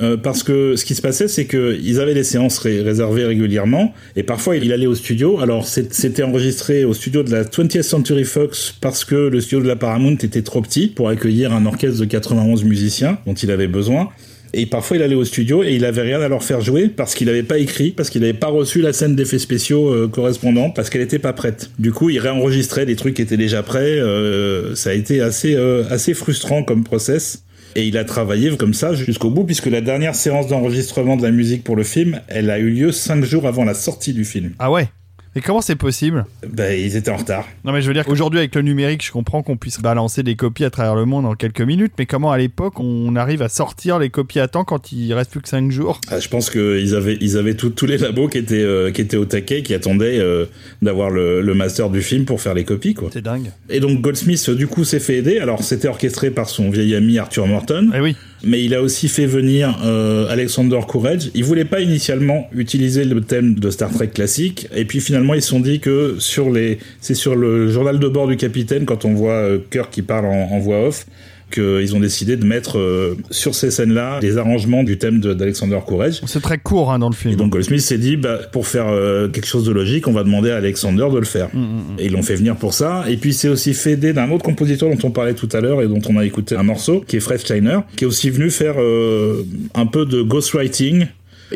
[0.00, 3.92] euh, parce que ce qui se passait, c'est qu'ils avaient des séances ré- réservées régulièrement,
[4.16, 5.38] et parfois il allait au studio.
[5.40, 9.68] Alors c'était enregistré au studio de la 20th Century Fox parce que le studio de
[9.68, 13.66] la Paramount était trop petit pour accueillir un orchestre de 91 musiciens dont il avait
[13.68, 14.08] besoin.
[14.54, 17.14] Et parfois, il allait au studio et il avait rien à leur faire jouer parce
[17.14, 20.76] qu'il n'avait pas écrit, parce qu'il n'avait pas reçu la scène d'effets spéciaux euh, correspondante,
[20.76, 21.70] parce qu'elle n'était pas prête.
[21.78, 23.98] Du coup, il réenregistrait des trucs qui étaient déjà prêts.
[23.98, 27.44] Euh, ça a été assez, euh, assez frustrant comme process.
[27.74, 31.30] Et il a travaillé comme ça jusqu'au bout, puisque la dernière séance d'enregistrement de la
[31.30, 34.52] musique pour le film, elle a eu lieu cinq jours avant la sortie du film.
[34.58, 34.88] Ah ouais?
[35.34, 37.48] Et comment c'est possible Ben, ils étaient en retard.
[37.64, 40.36] Non, mais je veux dire qu'aujourd'hui, avec le numérique, je comprends qu'on puisse balancer des
[40.36, 43.48] copies à travers le monde en quelques minutes, mais comment à l'époque on arrive à
[43.48, 46.00] sortir les copies à temps quand il reste plus que 5 jours?
[46.08, 49.16] Ah, Je pense qu'ils avaient, ils avaient tous les labos qui étaient, euh, qui étaient
[49.16, 50.46] au taquet, qui attendaient euh,
[50.82, 53.08] d'avoir le, le, master du film pour faire les copies, quoi.
[53.12, 53.50] C'est dingue.
[53.70, 55.38] Et donc Goldsmith, du coup, s'est fait aider.
[55.38, 57.90] Alors, c'était orchestré par son vieil ami Arthur Morton.
[57.94, 61.30] Eh oui mais il a aussi fait venir euh, Alexander Courage.
[61.34, 65.42] Il voulait pas initialement utiliser le thème de Star Trek classique, et puis finalement ils
[65.42, 69.04] se sont dit que sur les, c'est sur le journal de bord du capitaine quand
[69.04, 71.06] on voit euh, Kirk qui parle en voix off,
[71.52, 76.20] qu'ils ont décidé de mettre euh, sur ces scènes-là des arrangements du thème d'Alexander Courage.
[76.26, 77.34] C'est très court hein, dans le film.
[77.34, 80.24] Et donc Goldsmith s'est dit, bah, pour faire euh, quelque chose de logique, on va
[80.24, 81.48] demander à Alexander de le faire.
[81.52, 81.98] Mm, mm, mm.
[81.98, 83.04] Et ils l'ont fait venir pour ça.
[83.08, 85.82] Et puis c'est aussi fait aider d'un autre compositeur dont on parlait tout à l'heure
[85.82, 88.50] et dont on a écouté un morceau, qui est Fred Steiner, qui est aussi venu
[88.50, 91.06] faire euh, un peu de ghostwriting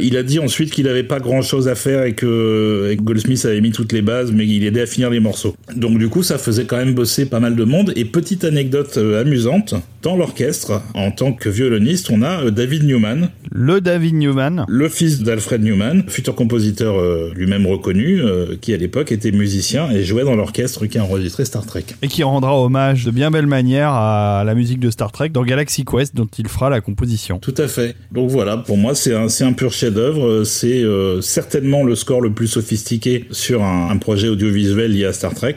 [0.00, 3.60] il a dit ensuite qu'il n'avait pas grand chose à faire et que, Goldsmith avait
[3.60, 5.54] mis toutes les bases, mais il aidait à finir les morceaux.
[5.74, 7.92] Donc du coup, ça faisait quand même bosser pas mal de monde.
[7.96, 9.74] Et petite anecdote euh, amusante,
[10.06, 13.30] dans l'orchestre, en tant que violoniste, on a euh, David Newman.
[13.50, 14.64] Le David Newman.
[14.68, 18.20] Le fils d'Alfred Newman, futur compositeur euh, lui-même reconnu,
[18.60, 21.86] qui à l'époque était musicien et jouait dans l'orchestre qui a enregistré Star Trek.
[22.02, 25.42] Et qui rendra hommage de bien belle manière à la musique de Star Trek dans
[25.42, 27.40] Galaxy Quest, dont il fera la composition.
[27.40, 27.96] Tout à fait.
[28.12, 32.20] Donc voilà, pour moi, c'est un, un pur chef d'œuvre C'est euh, certainement le score
[32.20, 35.56] le plus sophistiqué sur un projet audiovisuel lié à Star Trek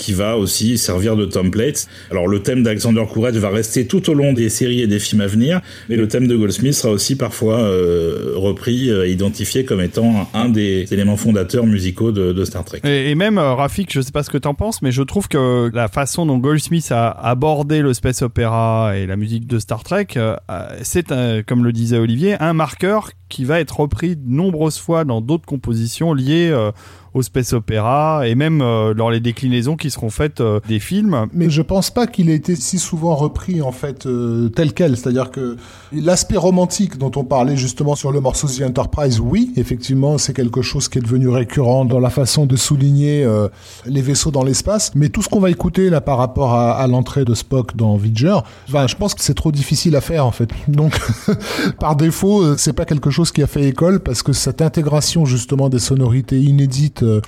[0.00, 1.86] qui va aussi servir de template.
[2.10, 5.20] Alors le thème d'Alexander Courage va rester tout au long des séries et des films
[5.20, 9.82] à venir, mais le thème de Goldsmith sera aussi parfois euh, repris, euh, identifié comme
[9.82, 12.80] étant un des éléments fondateurs musicaux de, Star Trek.
[12.84, 15.28] Et, même euh, Rafik, je sais pas ce que tu en penses, mais je trouve
[15.28, 19.84] que la façon dont Goldsmith a abordé le space opéra et la musique de Star
[19.84, 20.06] Trek,
[20.82, 21.12] c'est
[21.46, 25.46] comme le disait Olivier, un marqueur qui va être repris de nombreuses fois dans d'autres
[25.46, 26.50] compositions liées
[27.14, 31.26] au space opéra et même euh, dans les déclinaisons qui seront faites euh, des films.
[31.32, 34.96] Mais je pense pas qu'il ait été si souvent repris en fait euh, tel quel,
[34.96, 35.56] c'est-à-dire que
[35.92, 40.62] l'aspect romantique dont on parlait justement sur le morceau The Enterprise, oui, effectivement, c'est quelque
[40.62, 43.26] chose qui est devenu récurrent dans la façon de souligner
[43.86, 46.86] les vaisseaux dans l'espace, mais tout ce qu'on va écouter là par rapport à, à
[46.86, 48.38] l'entrée de Spock dans Voyager,
[48.68, 50.50] enfin, je pense que c'est trop difficile à faire en fait.
[50.68, 50.98] Donc
[51.80, 55.68] par défaut, c'est pas quelque chose qui a fait école parce que cette intégration justement
[55.68, 57.20] des sonorités inédites euh,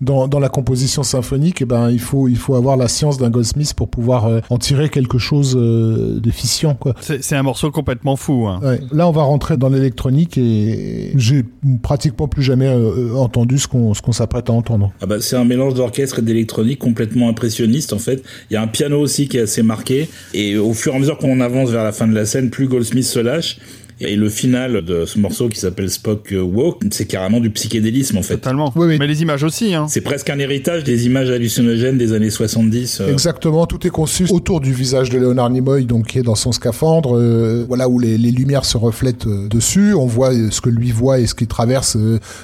[0.00, 3.28] dans, dans, la composition symphonique, eh ben, il faut, il faut avoir la science d'un
[3.28, 6.74] Goldsmith pour pouvoir euh, en tirer quelque chose euh, d'efficient.
[6.74, 6.94] Quoi.
[7.00, 8.46] C'est, un morceau complètement fou.
[8.46, 8.60] Hein.
[8.92, 11.44] Là, on va rentrer dans l'électronique et j'ai
[11.82, 12.74] pratiquement plus jamais
[13.14, 14.90] entendu ce qu'on, ce qu'on s'apprête à entendre.
[15.02, 18.22] Ah bah, c'est un mélange d'orchestre et d'électronique complètement impressionniste en fait.
[18.50, 20.98] Il y a un piano aussi qui est assez marqué et au fur et à
[20.98, 23.58] mesure qu'on avance vers la fin de la scène, plus Goldsmith se lâche
[24.00, 28.22] et le final de ce morceau qui s'appelle Spock Walk, c'est carrément du psychédélisme en
[28.22, 28.34] fait.
[28.34, 28.72] Totalement.
[28.74, 28.96] Oui, oui.
[28.98, 29.74] Mais les images aussi.
[29.74, 29.86] Hein.
[29.88, 33.00] C'est presque un héritage des images hallucinogènes des années 70.
[33.00, 33.12] Euh.
[33.12, 33.66] Exactement.
[33.66, 37.16] Tout est conçu autour du visage de Leonard Nimoy, donc qui est dans son scaphandre,
[37.16, 39.92] euh, voilà où les, les, lumières se reflètent euh, dessus.
[39.94, 41.96] On voit ce que lui voit et ce qu'il traverse.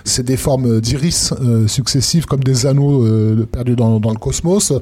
[0.05, 1.33] c'est des formes d'iris
[1.67, 3.07] successives comme des anneaux
[3.47, 4.73] perdus dans, dans le cosmos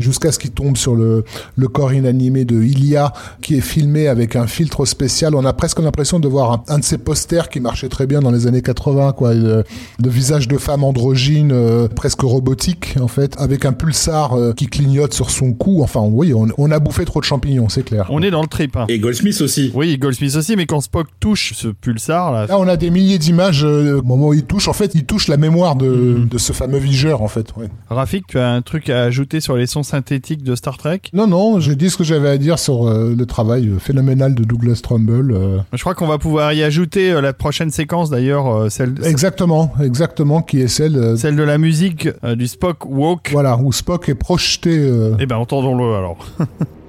[0.00, 1.24] jusqu'à ce qu'il tombe sur le,
[1.56, 3.12] le corps inanimé de Ilia,
[3.42, 5.34] qui est filmé avec un filtre spécial.
[5.34, 8.30] On a presque l'impression de voir un, de ces posters qui marchait très bien dans
[8.30, 9.64] les années 80, quoi, de,
[10.00, 15.14] visage de femme androgyne, euh, presque robotique en fait, avec un pulsar euh, qui clignote
[15.14, 15.82] sur son cou.
[15.82, 18.06] Enfin, oui, on, on, a bouffé trop de champignons, c'est clair.
[18.10, 18.76] On est dans le trip.
[18.76, 18.86] Hein.
[18.88, 19.70] Et Goldsmith aussi.
[19.74, 23.18] Oui, Goldsmith aussi, mais quand Spock touche ce pulsar là, là on a des milliers
[23.18, 24.68] d'images euh, au moment où il touche.
[24.68, 26.28] En fait, il touche la mémoire de, mm-hmm.
[26.28, 27.54] de ce fameux vigeur en fait.
[27.56, 27.68] Ouais.
[27.88, 31.00] Rafik, tu as un truc à ajouter sur les sons synthétique de Star Trek?
[31.12, 34.34] Non, non, j'ai dit ce que j'avais à dire sur euh, le travail euh, phénoménal
[34.34, 35.32] de Douglas Trumbull.
[35.32, 35.58] Euh.
[35.72, 38.94] Je crois qu'on va pouvoir y ajouter la prochaine séquence d'ailleurs, celle.
[39.04, 41.18] Exactement, exactement, qui est celle.
[41.18, 43.30] Celle de la musique du Spock Walk.
[43.32, 44.90] Voilà, où Spock est projeté.
[45.18, 46.26] Eh ben, entendons-le alors.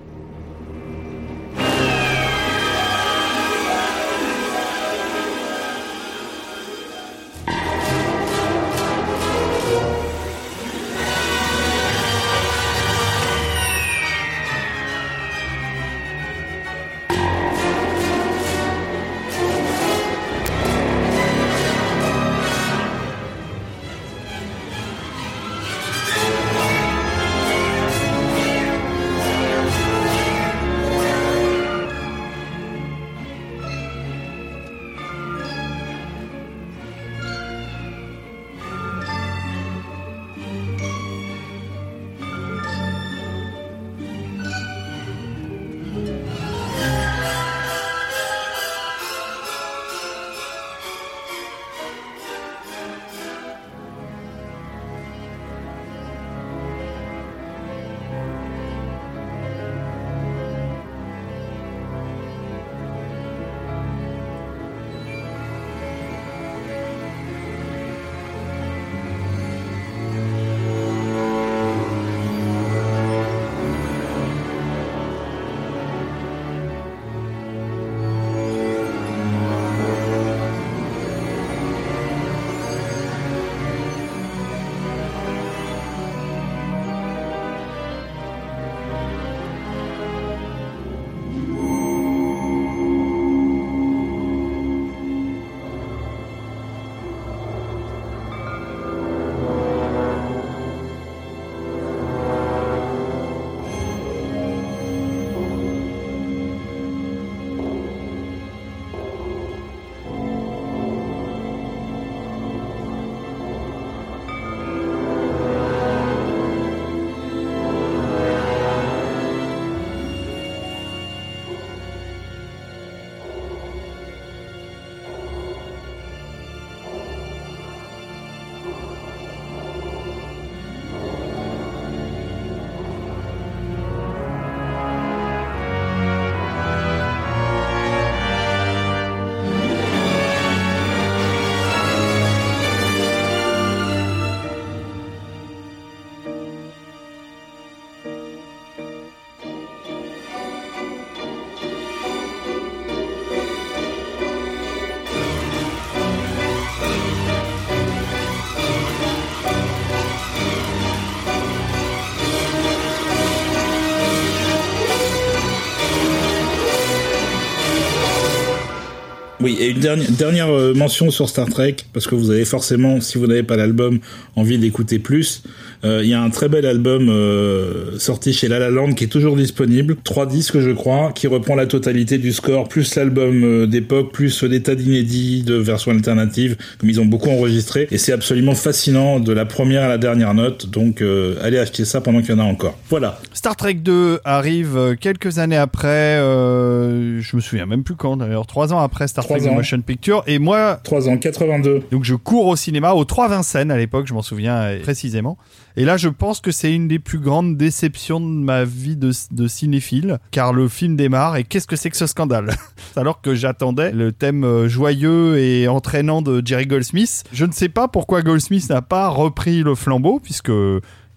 [169.42, 173.18] Oui, et une dernière, euh, mention sur Star Trek, parce que vous avez forcément, si
[173.18, 174.00] vous n'avez pas l'album,
[174.36, 175.44] envie d'écouter plus.
[175.84, 179.06] Euh, Il y a un très bel album euh, sorti chez La La Land qui
[179.06, 183.44] est toujours disponible, trois disques je crois, qui reprend la totalité du score, plus l'album
[183.44, 187.98] euh, d'époque, plus des tas d'inédits de versions alternatives, comme ils ont beaucoup enregistré, et
[187.98, 192.02] c'est absolument fascinant de la première à la dernière note, donc euh, allez acheter ça
[192.02, 192.78] pendant qu'il y en a encore.
[192.90, 193.20] Voilà.
[193.34, 198.46] Star Trek 2 arrive quelques années après, euh, je me souviens même plus quand d'ailleurs,
[198.48, 199.56] trois ans après Star Trois Trek ans.
[199.56, 200.24] Motion Picture.
[200.28, 201.82] Et moi, 3 ans, 82.
[201.92, 205.38] donc je cours au cinéma, au 3 Vincennes à l'époque, je m'en souviens précisément.
[205.78, 209.12] Et là, je pense que c'est une des plus grandes déceptions de ma vie de,
[209.48, 212.52] cinéphile, car le film démarre et qu'est-ce que c'est que ce scandale
[212.96, 217.24] Alors que j'attendais le thème euh, joyeux et entraînant de Jerry Goldsmith.
[217.32, 220.52] Je ne sais pas pourquoi Goldsmith n'a pas repris le flambeau, puisque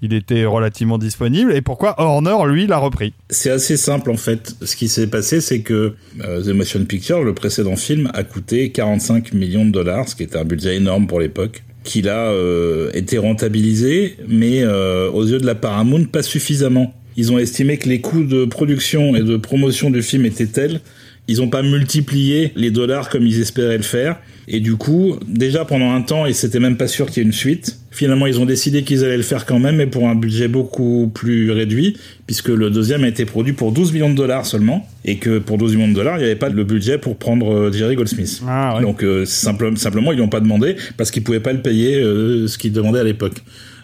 [0.04, 3.14] il était relativement disponible, et pourquoi Horner, lui, l'a repris.
[3.30, 4.54] C'est assez simple en fait.
[4.62, 8.70] Ce qui s'est passé, c'est que euh, The Motion Picture, le précédent film, a coûté
[8.70, 12.90] 45 millions de dollars, ce qui était un budget énorme pour l'époque, qu'il a euh,
[12.94, 16.94] été rentabilisé, mais euh, aux yeux de la Paramount, pas suffisamment.
[17.16, 20.80] Ils ont estimé que les coûts de production et de promotion du film étaient tels,
[21.28, 24.16] ils n'ont pas multiplié les dollars comme ils espéraient le faire.
[24.46, 27.26] Et du coup, déjà pendant un temps, ils s'étaient même pas sûr qu'il y ait
[27.26, 27.78] une suite.
[27.90, 31.10] Finalement, ils ont décidé qu'ils allaient le faire quand même, mais pour un budget beaucoup
[31.14, 31.96] plus réduit,
[32.26, 35.56] puisque le deuxième a été produit pour 12 millions de dollars seulement, et que pour
[35.56, 38.42] 12 millions de dollars, il n'y avait pas le budget pour prendre euh, Jerry Goldsmith.
[38.46, 38.82] Ah, ouais.
[38.82, 41.94] Donc euh, simple- simplement, ils lui ont pas demandé, parce qu'ils pouvaient pas le payer
[41.96, 43.36] euh, ce qu'ils demandaient à l'époque.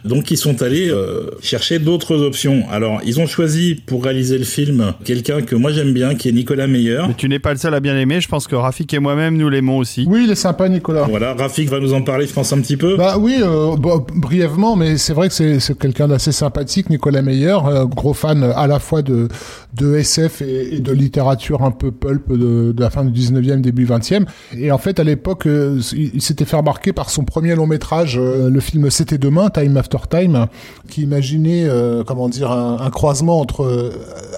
[0.05, 2.65] Donc ils sont allés euh, chercher d'autres options.
[2.71, 6.33] Alors ils ont choisi pour réaliser le film quelqu'un que moi j'aime bien, qui est
[6.33, 7.03] Nicolas Meyer.
[7.09, 9.37] Mais tu n'es pas le seul à bien l'aimer, je pense que Rafik et moi-même,
[9.37, 10.07] nous l'aimons aussi.
[10.09, 11.03] Oui, il est sympa, Nicolas.
[11.09, 12.97] Voilà, Rafik va nous en parler, je pense un petit peu.
[12.97, 17.57] Bah oui, euh, bon, brièvement, mais c'est vrai que c'est quelqu'un d'assez sympathique, Nicolas Meyer,
[17.67, 19.29] euh, gros fan euh, à la fois de,
[19.75, 23.61] de SF et, et de littérature un peu pulp de, de la fin du 19e,
[23.61, 24.25] début 20e.
[24.57, 27.67] Et en fait, à l'époque, euh, il, il s'était fait remarquer par son premier long
[27.67, 29.90] métrage, euh, le film C'était demain, Time After
[30.89, 33.91] Qui imaginait, euh, comment dire, un, croisement entre euh,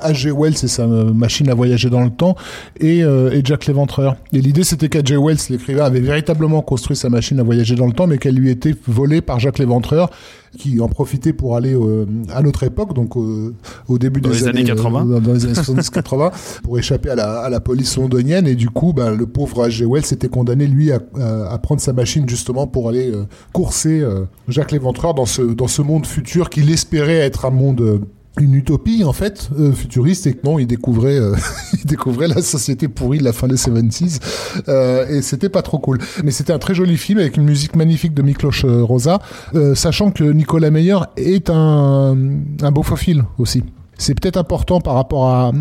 [0.02, 0.30] H.G.
[0.30, 2.36] Wells et sa euh, machine à voyager dans le temps
[2.80, 4.16] et, euh, et Jack l'Éventreur.
[4.32, 5.16] Et l'idée, c'était qu'H.G.
[5.16, 8.50] Wells, l'écrivain, avait véritablement construit sa machine à voyager dans le temps, mais qu'elle lui
[8.50, 10.10] était volée par Jacques l'Éventreur,
[10.58, 13.54] qui en profitait pour aller euh, à notre époque, donc euh,
[13.88, 15.06] au début Dans des les années 80.
[15.10, 18.46] euh, dans les années 70-80, pour échapper à la, à la police londonienne.
[18.46, 19.86] Et du coup, ben, le pauvre H.G.
[19.86, 24.00] Wells était condamné, lui, à, à, à prendre sa machine justement pour aller euh, courser
[24.00, 28.02] euh, Jacques l'Éventreur dans ce, dans ce monde futur qu'il espérait être un monde...
[28.40, 31.34] une utopie en fait euh, futuriste et que non il découvrait euh,
[31.74, 34.20] il découvrait la société pourrie de la fin des 70s
[34.68, 35.98] euh, et c'était pas trop cool.
[36.24, 39.20] Mais c'était un très joli film avec une musique magnifique de Miklos euh, Rosa
[39.54, 42.16] euh, sachant que Nicolas Meyer est un
[42.62, 43.62] un beau fil aussi
[44.02, 45.52] c'est peut-être important par rapport à,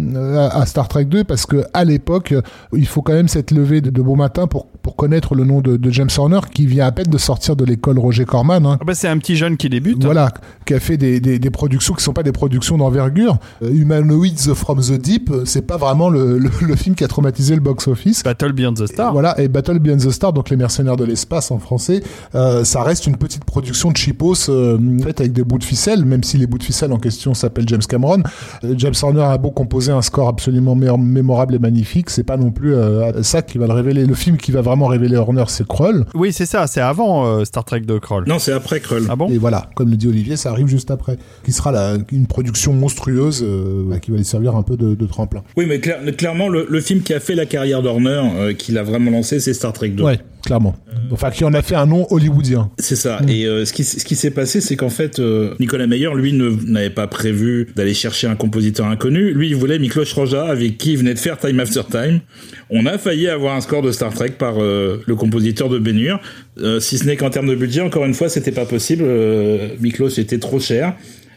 [0.51, 2.34] à, Star Trek 2 parce que à l'époque,
[2.73, 5.61] il faut quand même s'être levé de, de bon matin pour, pour connaître le nom
[5.61, 8.65] de, de James Horner qui vient à peine de sortir de l'école Roger Corman.
[8.65, 8.77] Hein.
[8.81, 10.03] Ah bah, c'est un petit jeune qui débute.
[10.03, 10.31] Voilà,
[10.65, 13.38] qui a fait des, des, des productions qui sont pas des productions d'envergure.
[13.61, 17.07] Euh, Humanoids from the Deep, euh, c'est pas vraiment le, le, le film qui a
[17.07, 18.23] traumatisé le box-office.
[18.23, 19.13] Battle Beyond the Star.
[19.13, 22.01] Voilà, et Battle Beyond the Star, donc les mercenaires de l'espace en français,
[22.35, 26.05] euh, ça reste une petite production de cheapos euh, faite avec des bouts de ficelle,
[26.05, 28.23] même si les bouts de ficelle en question s'appellent James Cameron.
[28.63, 32.37] Euh, James Horner a beau composer un score absolument mé- mémorable et magnifique, c'est pas
[32.37, 34.05] non plus euh, ça qui va le révéler.
[34.05, 36.05] Le film qui va vraiment révéler Horner, c'est Krull.
[36.13, 38.25] Oui, c'est ça, c'est avant euh, Star Trek de Kroll.
[38.27, 39.05] Non, c'est après Krull.
[39.09, 41.95] Ah bon Et voilà, comme le dit Olivier, ça arrive juste après, qui sera la,
[42.11, 45.41] une production monstrueuse euh, bah, qui va lui servir un peu de, de tremplin.
[45.57, 48.71] Oui, mais clair- clairement, le, le film qui a fait la carrière d'Horner, euh, qui
[48.71, 50.03] l'a vraiment lancé, c'est Star Trek 2.
[50.03, 50.76] Ouais, clairement.
[51.11, 52.69] Enfin, qui en a fait un nom hollywoodien.
[52.77, 53.22] C'est ça.
[53.27, 56.34] Et euh, ce qui, ce qui s'est passé, c'est qu'en fait, euh, Nicolas Meyer, lui,
[56.34, 59.34] n'avait pas prévu d'aller chercher un compositeur inconnu.
[59.34, 62.22] Lui, il voulait Miklos Roja, avec qui il venait de faire Time After Time.
[62.73, 66.22] On a failli avoir un score de Star Trek par euh, le compositeur de Bénur.
[66.59, 69.03] Euh, si ce n'est qu'en termes de budget, encore une fois, c'était pas possible.
[69.05, 70.95] Euh, Miklos était trop cher.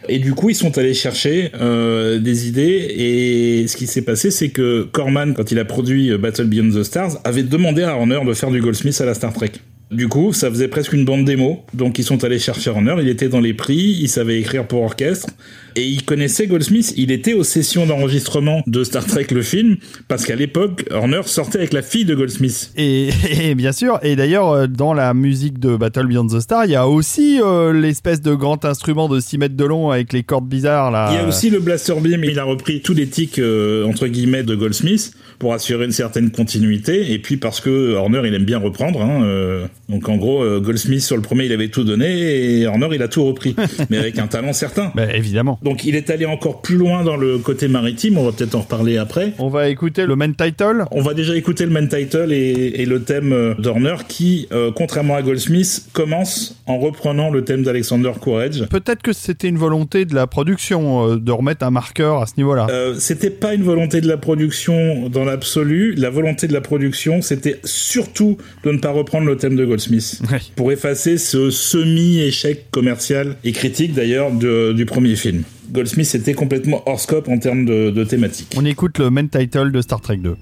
[0.08, 2.94] Et du coup, ils sont allés chercher euh, des idées.
[2.96, 6.70] Et ce qui s'est passé, c'est que Corman, quand il a produit euh, Battle Beyond
[6.70, 9.52] the Stars, avait demandé à Horner de faire du Goldsmith à la Star Trek.
[9.90, 11.64] Du coup, ça faisait presque une bande démo.
[11.74, 12.96] Donc, ils sont allés chercher Horner.
[13.00, 13.98] Il était dans les prix.
[14.00, 15.28] Il savait écrire pour orchestre.
[15.76, 16.94] Et il connaissait Goldsmith.
[16.96, 19.76] Il était aux sessions d'enregistrement de Star Trek, le film.
[20.08, 22.72] Parce qu'à l'époque, Horner sortait avec la fille de Goldsmith.
[22.76, 23.10] Et,
[23.40, 26.70] et bien sûr, et d'ailleurs, euh, dans la musique de Battle Beyond the Star, il
[26.70, 30.22] y a aussi euh, l'espèce de grand instrument de 6 mètres de long avec les
[30.22, 31.08] cordes bizarres là.
[31.12, 34.06] Il y a aussi le Blaster Beam, il a repris tous les tics euh, entre
[34.06, 38.44] guillemets de Goldsmith pour assurer une certaine continuité et puis parce que Horner il aime
[38.44, 42.60] bien reprendre hein, euh, donc en gros Goldsmith sur le premier il avait tout donné
[42.60, 43.56] et Horner il a tout repris
[43.90, 44.92] mais avec un talent certain.
[44.94, 45.58] Bah, évidemment.
[45.64, 48.60] Donc il est allé encore plus loin dans le côté maritime, on va peut-être en
[48.60, 49.32] reparler après.
[49.38, 50.84] On va écouter le main title.
[50.90, 55.14] On va déjà écouter le main title et, le thème euh, d'Horner qui, euh, contrairement
[55.14, 58.66] à Goldsmith, commence en reprenant le thème d'Alexander Courage.
[58.68, 62.34] Peut-être que c'était une volonté de la production euh, de remettre un marqueur à ce
[62.36, 62.66] niveau-là.
[62.98, 65.94] c'était pas une volonté de la production dans l'absolu.
[65.94, 70.20] La volonté de la production, c'était surtout de ne pas reprendre le thème de Goldsmith.
[70.56, 75.42] Pour effacer ce semi-échec commercial et critique d'ailleurs du premier film.
[75.70, 78.54] Goldsmith était complètement hors scope en termes de, thématique.
[78.56, 80.36] On écoute le main title de Star Trek 2.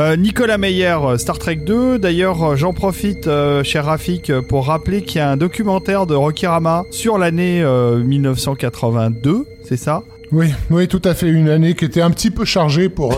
[0.00, 1.98] Euh, Nicolas Meyer, euh, Star Trek 2.
[1.98, 3.28] D'ailleurs, euh, j'en profite,
[3.64, 9.76] cher Rafik, pour rappeler qu'il y a un documentaire de Rokirama sur l'année 1982, c'est
[9.76, 10.02] ça?
[10.32, 11.28] Oui, oui, tout à fait.
[11.28, 13.12] Une année qui était un petit peu chargée pour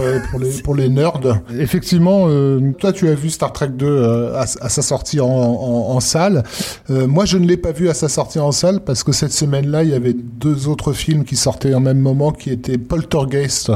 [0.75, 1.21] les nerds.
[1.59, 2.27] Effectivement,
[2.79, 6.43] toi tu as vu Star Trek 2 à, sa sortie en, en, salle.
[6.89, 9.85] moi, je ne l'ai pas vu à sa sortie en salle parce que cette semaine-là,
[9.85, 13.71] il y avait deux autres films qui sortaient en même moment, qui étaient Poltergeist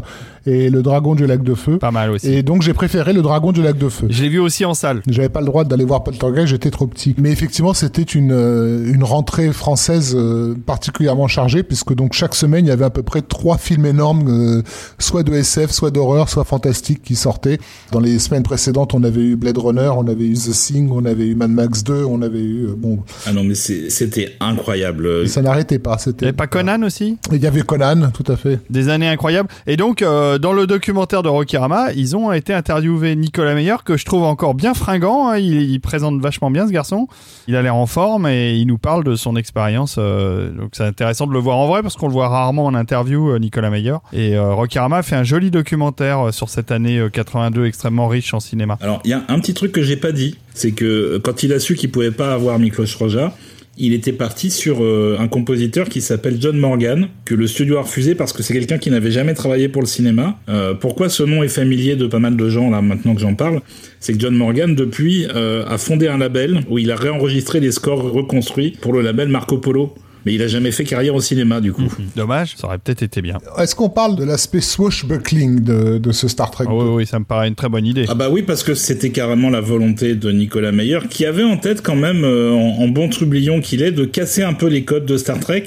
[0.47, 1.79] et le Dragon du Lac de Feu.
[1.79, 2.33] Pas mal aussi.
[2.33, 4.07] Et donc j'ai préféré le Dragon du Lac de Feu.
[4.09, 5.03] Je l'ai vu aussi en salle.
[5.09, 7.15] J'avais pas le droit d'aller voir Poltergeist, j'étais trop petit.
[7.19, 12.67] Mais effectivement, c'était une euh, une rentrée française euh, particulièrement chargée puisque donc chaque semaine
[12.67, 14.63] il y avait à peu près trois films énormes, euh,
[14.99, 17.59] soit de SF, soit d'horreur, soit fantastique qui sortaient.
[17.93, 21.05] Dans les semaines précédentes, on avait eu Blade Runner, on avait eu The Thing, on
[21.05, 23.01] avait eu Mad Max 2, on avait eu bon.
[23.27, 25.29] Ah non mais c'était incroyable.
[25.29, 25.99] ça n'arrêtait pas.
[25.99, 26.27] C'était.
[26.27, 27.19] Il n'y avait pas Conan aussi?
[27.33, 28.61] Il y avait Conan, tout à fait.
[28.71, 29.49] Des années incroyables.
[29.67, 33.97] Et donc euh, dans le documentaire de Rokirama, ils ont été interviewés Nicolas Meyer, que
[33.97, 35.29] je trouve encore bien fringant.
[35.29, 35.39] Hein.
[35.39, 37.07] Il, présente vachement bien ce garçon.
[37.49, 39.97] Il a l'air en forme et il nous parle de son expérience.
[39.99, 42.75] Euh, donc c'est intéressant de le voir en vrai parce qu'on le voit rarement en
[42.75, 43.97] interview, euh, Nicolas Meyer.
[44.13, 48.79] Et Rokirama fait un joli documentaire sur cette année 82 extrêmement riche en cinéma.
[48.81, 51.53] Alors il y a un petit truc que j'ai pas dit, c'est que quand il
[51.53, 53.35] a su qu'il pouvait pas avoir Miklos Roja,
[53.79, 57.83] il était parti sur euh, un compositeur qui s'appelle John Morgan, que le studio a
[57.83, 60.39] refusé parce que c'est quelqu'un qui n'avait jamais travaillé pour le cinéma.
[60.49, 63.35] Euh, pourquoi ce nom est familier de pas mal de gens là maintenant que j'en
[63.35, 63.61] parle?
[64.01, 67.73] C'est que John Morgan depuis euh, a fondé un label où il a réenregistré des
[67.73, 69.95] scores reconstruits pour le label Marco Polo
[70.27, 71.83] mais il a jamais fait carrière au cinéma du coup.
[71.83, 72.09] Mhm.
[72.17, 73.39] Dommage, ça aurait peut-être été bien.
[73.59, 77.21] Est-ce qu'on parle de l'aspect swashbuckling de, de ce Star Trek ah, Oui, oui, ça
[77.21, 78.07] me paraît une très bonne idée.
[78.09, 81.57] Ah bah oui, parce que c'était carrément la volonté de Nicolas Meyer, qui avait en
[81.57, 85.07] tête quand même, euh, en, bon trublion qu'il est, de casser un peu les codes
[85.07, 85.65] de Star Trek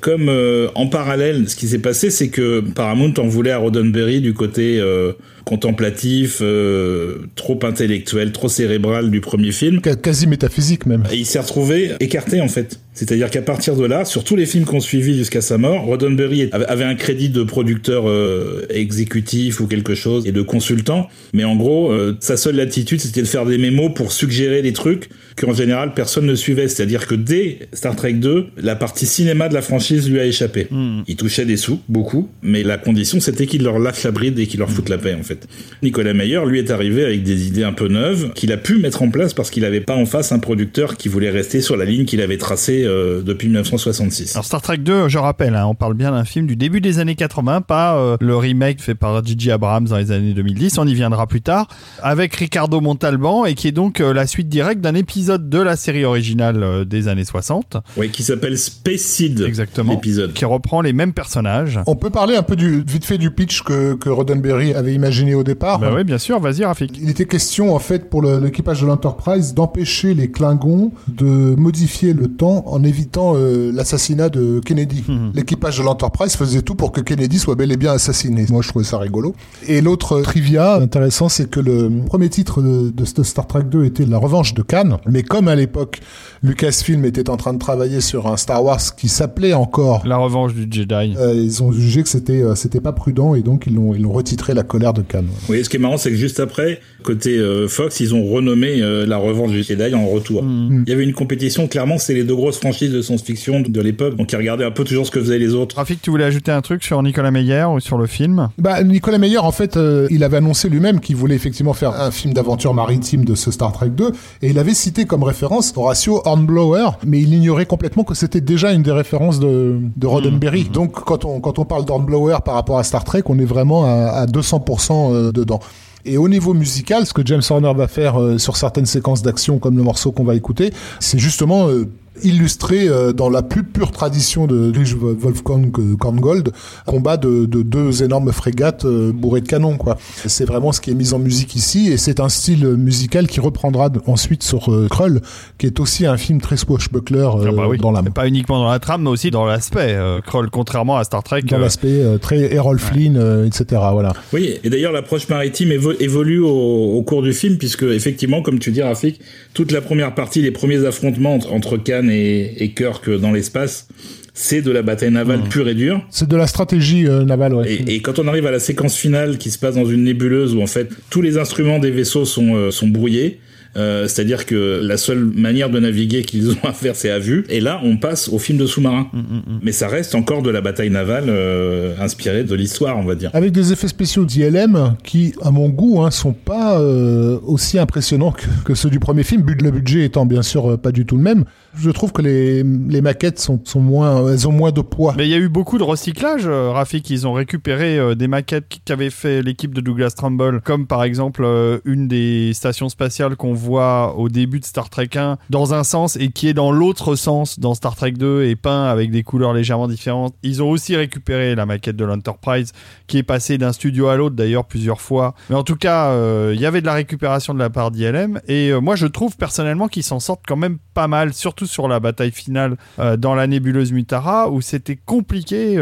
[0.00, 4.20] comme euh, en parallèle, ce qui s'est passé, c'est que Paramount en voulait à Roddenberry
[4.20, 5.14] du côté euh,
[5.46, 9.80] contemplatif, euh, trop intellectuel, trop cérébral du premier film.
[9.80, 11.04] Quasi métaphysique même.
[11.12, 12.80] Et il s'est retrouvé écarté en fait.
[12.94, 16.48] C'est-à-dire qu'à partir de là, sur tous les films qu'on suivi jusqu'à sa mort, Roddenberry
[16.50, 21.56] avait un crédit de producteur euh, exécutif ou quelque chose et de consultant, mais en
[21.56, 25.52] gros, euh, sa seule latitude, c'était de faire des mémos pour suggérer des trucs qu'en
[25.52, 26.68] général personne ne suivait.
[26.68, 30.66] C'est-à-dire que dès Star Trek 2, la partie cinéma de la franchise lui a échappé.
[30.70, 31.02] Hmm.
[31.06, 34.46] Il touchait des sous, beaucoup, mais la condition c'était qu'il leur lâche la bride et
[34.46, 35.35] qu'il leur foute la paix en fait.
[35.82, 39.02] Nicolas Meyer, lui, est arrivé avec des idées un peu neuves qu'il a pu mettre
[39.02, 41.84] en place parce qu'il n'avait pas en face un producteur qui voulait rester sur la
[41.84, 44.36] ligne qu'il avait tracée euh, depuis 1966.
[44.36, 46.98] Alors Star Trek 2, je rappelle, hein, on parle bien d'un film du début des
[46.98, 49.52] années 80, pas euh, le remake fait par J.J.
[49.52, 51.68] Abrams dans les années 2010, on y viendra plus tard,
[52.02, 55.76] avec Ricardo Montalban et qui est donc euh, la suite directe d'un épisode de la
[55.76, 57.76] série originale des années 60.
[57.96, 59.40] Oui, qui s'appelle Space Seed.
[59.40, 59.92] Exactement.
[59.92, 60.32] L'épisode.
[60.32, 61.80] Qui reprend les mêmes personnages.
[61.86, 65.25] On peut parler un peu du vite fait du pitch que, que Roddenberry avait imaginé
[65.34, 65.78] au départ.
[65.78, 66.98] Bah oui, bien sûr, vas-y Rafik.
[67.00, 72.28] Il était question en fait pour l'équipage de l'Enterprise d'empêcher les Klingons de modifier le
[72.28, 75.04] temps en évitant euh, l'assassinat de Kennedy.
[75.08, 75.32] Mhm.
[75.34, 78.46] L'équipage de l'Enterprise faisait tout pour que Kennedy soit bel et bien assassiné.
[78.50, 79.34] Moi je trouvais ça rigolo.
[79.66, 84.04] Et l'autre trivia intéressant c'est que le premier titre de, de, Star Trek 2 était
[84.06, 86.00] La Revanche de Khan, mais comme à l'époque
[86.42, 90.54] Lucasfilm était en train de travailler sur un Star Wars qui s'appelait encore La Revanche
[90.54, 93.74] du Jedi, euh, ils ont jugé que c'était euh, c'était pas prudent et donc ils
[93.74, 95.24] l'ont ils l'ont retitré La Colère de Khan.
[95.48, 98.80] Oui, ce qui est marrant, c'est que juste après, côté euh, Fox, ils ont renommé
[98.82, 100.42] euh, la revanche du Jedi en retour.
[100.42, 100.84] Mm.
[100.86, 104.16] Il y avait une compétition, clairement, c'est les deux grosses franchises de science-fiction de l'époque,
[104.16, 105.76] donc ils regardaient un peu toujours ce que faisaient les autres.
[105.76, 108.48] Rafik, tu voulais ajouter un truc sur Nicolas Meyer ou sur le film?
[108.58, 112.10] Bah, Nicolas Meyer, en fait, euh, il avait annoncé lui-même qu'il voulait effectivement faire un
[112.10, 114.10] film d'aventure maritime de ce Star Trek 2,
[114.42, 118.72] et il avait cité comme référence Horatio Hornblower, mais il ignorait complètement que c'était déjà
[118.72, 120.64] une des références de, de Roddenberry.
[120.64, 120.72] Mm.
[120.72, 123.84] Donc, quand on, quand on parle d'Hornblower par rapport à Star Trek, on est vraiment
[123.84, 124.95] à, à 200%
[125.32, 125.60] dedans.
[126.06, 129.58] Et au niveau musical, ce que James Horner va faire euh, sur certaines séquences d'action,
[129.58, 131.88] comme le morceau qu'on va écouter, c'est justement euh,
[132.22, 134.72] illustré euh, dans la plus pure tradition de
[135.18, 136.50] Wolfgang Korngold,
[136.86, 139.76] combat de, de, deux énormes frégates euh, bourrées de canons.
[139.76, 139.96] quoi.
[140.26, 143.40] C'est vraiment ce qui est mis en musique ici, et c'est un style musical qui
[143.40, 145.20] reprendra ensuite sur euh, Krull,
[145.58, 148.10] qui est aussi un film très swashbuckler ah bah dans l'âme.
[148.12, 149.96] Pas uniquement dans la trame, mais aussi dans l'aspect.
[150.26, 151.42] Krull, contrairement à Star Trek.
[151.42, 153.80] Dans l'aspect très Errol Flynn, etc.
[153.92, 154.12] Voilà.
[154.32, 156.48] Oui, et d'ailleurs l'approche maritime évolue au,
[156.96, 159.20] au, cours du film, puisque effectivement, comme tu dis, Rafik,
[159.54, 163.88] toute la première partie, les premiers affrontements entre Cannes et, Kirk dans l'espace,
[164.34, 165.48] c'est de la bataille navale mmh.
[165.48, 166.06] pure et dure.
[166.10, 167.78] C'est de la stratégie euh, navale, ouais.
[167.86, 170.62] Et, quand on arrive à la séquence finale qui se passe dans une nébuleuse où
[170.62, 173.40] en fait tous les instruments des vaisseaux sont, euh, sont brouillés,
[173.76, 177.44] euh, c'est-à-dire que la seule manière de naviguer qu'ils ont à faire, c'est à vue.
[177.48, 179.08] Et là, on passe au film de sous-marin.
[179.12, 179.60] Mm, mm, mm.
[179.62, 183.30] Mais ça reste encore de la bataille navale euh, inspirée de l'histoire, on va dire.
[183.34, 188.34] Avec des effets spéciaux d'ILM qui, à mon goût, hein, sont pas euh, aussi impressionnants
[188.64, 189.44] que, ceux du premier film.
[189.46, 191.44] Le budget étant bien sûr pas du tout le même.
[191.78, 195.14] Je trouve que les, les maquettes sont, sont moins, elles ont moins de poids.
[195.16, 197.10] Mais il y a eu beaucoup de recyclage, Rafik.
[197.10, 201.46] Ils ont récupéré des maquettes qu'avait fait l'équipe de Douglas Trumbull, comme par exemple
[201.84, 205.84] une des stations spatiales qu'on voit voit au début de Star Trek 1 dans un
[205.84, 209.22] sens et qui est dans l'autre sens dans Star Trek 2 et peint avec des
[209.22, 210.34] couleurs légèrement différentes.
[210.42, 212.72] Ils ont aussi récupéré la maquette de l'Enterprise
[213.06, 215.34] qui est passée d'un studio à l'autre d'ailleurs plusieurs fois.
[215.50, 218.40] Mais en tout cas, euh, il y avait de la récupération de la part d'ILM
[218.46, 221.88] et euh, moi je trouve personnellement qu'ils s'en sortent quand même pas mal, surtout sur
[221.88, 225.76] la bataille finale euh, dans la nébuleuse Mutara où c'était compliqué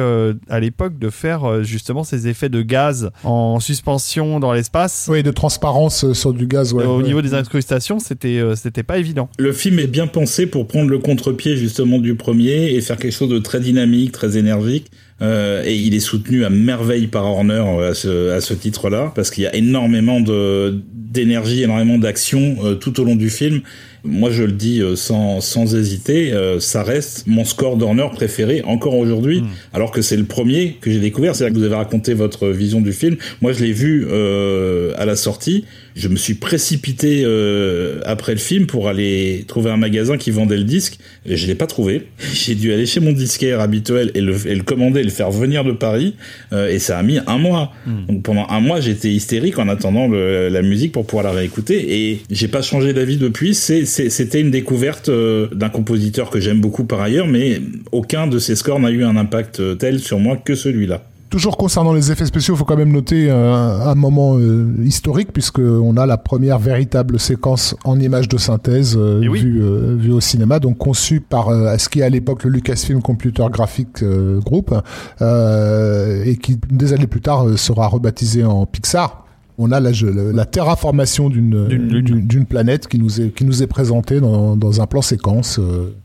[0.48, 5.08] à l'époque de faire justement ces effets de gaz en suspension dans l'espace.
[5.10, 6.72] Oui, de transparence sur du gaz.
[6.72, 9.28] Ouais, au niveau des incrustations c'était euh, c'était pas évident.
[9.38, 13.12] Le film est bien pensé pour prendre le contre-pied justement du premier et faire quelque
[13.12, 14.90] chose de très dynamique, très énergique,
[15.22, 19.12] Euh, et il est soutenu à merveille par Horner euh, à ce, à ce titre-là,
[19.14, 23.60] parce qu'il y a énormément d'énergie, énormément d'action tout au long du film.
[24.04, 28.62] Moi, je le dis euh, sans, sans hésiter, euh, ça reste mon score d'Horner préféré
[28.66, 29.46] encore aujourd'hui, Hmm.
[29.72, 31.34] alors que c'est le premier que j'ai découvert.
[31.34, 33.16] C'est là que vous avez raconté votre vision du film.
[33.40, 35.64] Moi, je l'ai vu euh, à la sortie.
[35.96, 40.56] Je me suis précipité euh, après le film pour aller trouver un magasin qui vendait
[40.56, 40.98] le disque.
[41.26, 42.02] Et je l'ai pas trouvé.
[42.34, 45.30] J'ai dû aller chez mon disquaire habituel et le, et le commander, et le faire
[45.30, 46.16] venir de Paris.
[46.52, 47.72] Euh, et ça a mis un mois.
[48.08, 52.10] Donc pendant un mois, j'étais hystérique en attendant le- la musique pour pouvoir la réécouter.
[52.10, 53.54] Et j'ai pas changé d'avis depuis.
[53.54, 57.60] C'était une découverte euh, d'un compositeur que j'aime beaucoup par ailleurs, mais
[57.92, 61.04] aucun de ses scores n'a eu un impact euh, tel sur moi que celui-là.
[61.34, 65.32] Toujours concernant les effets spéciaux, il faut quand même noter euh, un moment euh, historique
[65.32, 69.40] puisque on a la première véritable séquence en images de synthèse euh, Eh oui.
[69.40, 73.02] vue, euh, vue au cinéma, donc conçue par ce qui est à l'époque le Lucasfilm
[73.02, 74.72] Computer Graphic euh, Group
[75.20, 79.24] et qui des années plus tard sera rebaptisé en Pixar.
[79.58, 84.80] On a la, terraformation d'une planète qui nous est qui nous est présentée dans, dans
[84.80, 85.58] un plan séquence.
[85.58, 85.96] euh,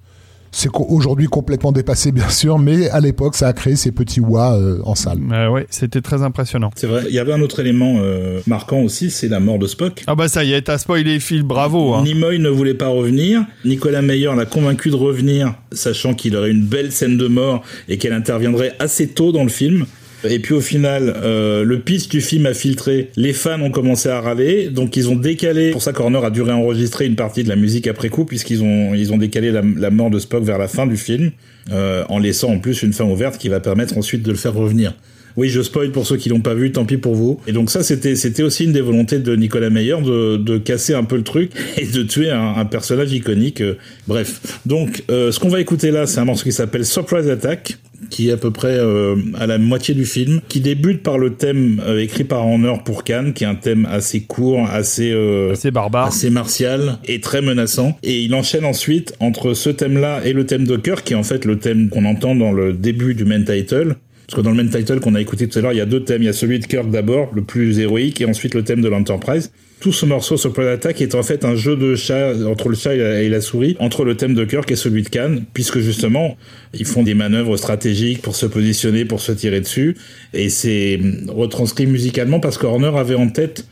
[0.51, 4.55] c'est aujourd'hui complètement dépassé bien sûr, mais à l'époque ça a créé ces petits wa
[4.55, 5.19] euh, en salle.
[5.31, 6.71] Euh, ouais, c'était très impressionnant.
[6.75, 7.03] C'est vrai.
[7.07, 10.03] Il y avait un autre élément euh, marquant aussi, c'est la mort de Spock.
[10.07, 11.93] Ah bah ça y est, t'as spoilé Phil, bravo.
[11.93, 12.03] Hein.
[12.03, 13.45] Nimoy ne voulait pas revenir.
[13.65, 17.97] Nicolas Meyer l'a convaincu de revenir, sachant qu'il aurait une belle scène de mort et
[17.97, 19.85] qu'elle interviendrait assez tôt dans le film.
[20.27, 23.09] Et puis au final, euh, le pitch du film a filtré.
[23.15, 25.71] Les fans ont commencé à râler, donc ils ont décalé.
[25.71, 28.93] Pour ça, Corner a dû réenregistrer une partie de la musique après coup, puisqu'ils ont
[28.93, 31.31] ils ont décalé la, la mort de Spock vers la fin du film,
[31.71, 34.53] euh, en laissant en plus une fin ouverte qui va permettre ensuite de le faire
[34.53, 34.93] revenir.
[35.37, 37.39] Oui, je spoil pour ceux qui l'ont pas vu, tant pis pour vous.
[37.47, 40.95] Et donc ça, c'était c'était aussi une des volontés de Nicolas Meyer de, de casser
[40.95, 43.61] un peu le truc et de tuer un, un personnage iconique.
[43.61, 43.77] euh,
[44.07, 47.77] bref, donc euh, ce qu'on va écouter là, c'est un morceau qui s'appelle Surprise Attack
[48.09, 51.31] qui est à peu près euh, à la moitié du film, qui débute par le
[51.31, 55.53] thème euh, écrit par Horner pour Cannes, qui est un thème assez court, assez euh,
[55.55, 56.07] C'est barbare.
[56.07, 57.97] assez martial et très menaçant.
[58.03, 61.23] Et il enchaîne ensuite entre ce thème-là et le thème de cœur, qui est en
[61.23, 63.95] fait le thème qu'on entend dans le début du main title.
[64.27, 65.87] Parce que dans le main title qu'on a écouté tout à l'heure, il y a
[65.87, 66.21] deux thèmes.
[66.21, 68.87] Il y a celui de Kirk d'abord, le plus héroïque, et ensuite le thème de
[68.87, 69.51] l'Enterprise.
[69.79, 72.95] Tout ce morceau, Surprise Attack, est en fait un jeu de chat entre le chat
[72.95, 76.37] et la, souris, entre le thème de Kirk et celui de Khan, puisque justement,
[76.73, 79.95] ils font des manœuvres stratégiques pour se positionner, pour se tirer dessus.
[80.33, 80.99] Et c'est
[81.29, 83.65] retranscrit musicalement parce que Horner avait en tête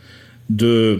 [0.50, 0.98] de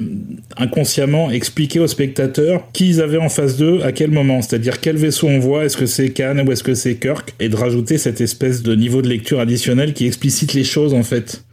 [0.58, 4.98] inconsciemment expliquer aux spectateurs qui ils avaient en face d'eux à quel moment, c'est-à-dire quel
[4.98, 7.98] vaisseau on voit, est-ce que c'est Khan ou est-ce que c'est Kirk, et de rajouter
[7.98, 11.44] cette espèce de niveau de lecture additionnel qui explicite les choses en fait.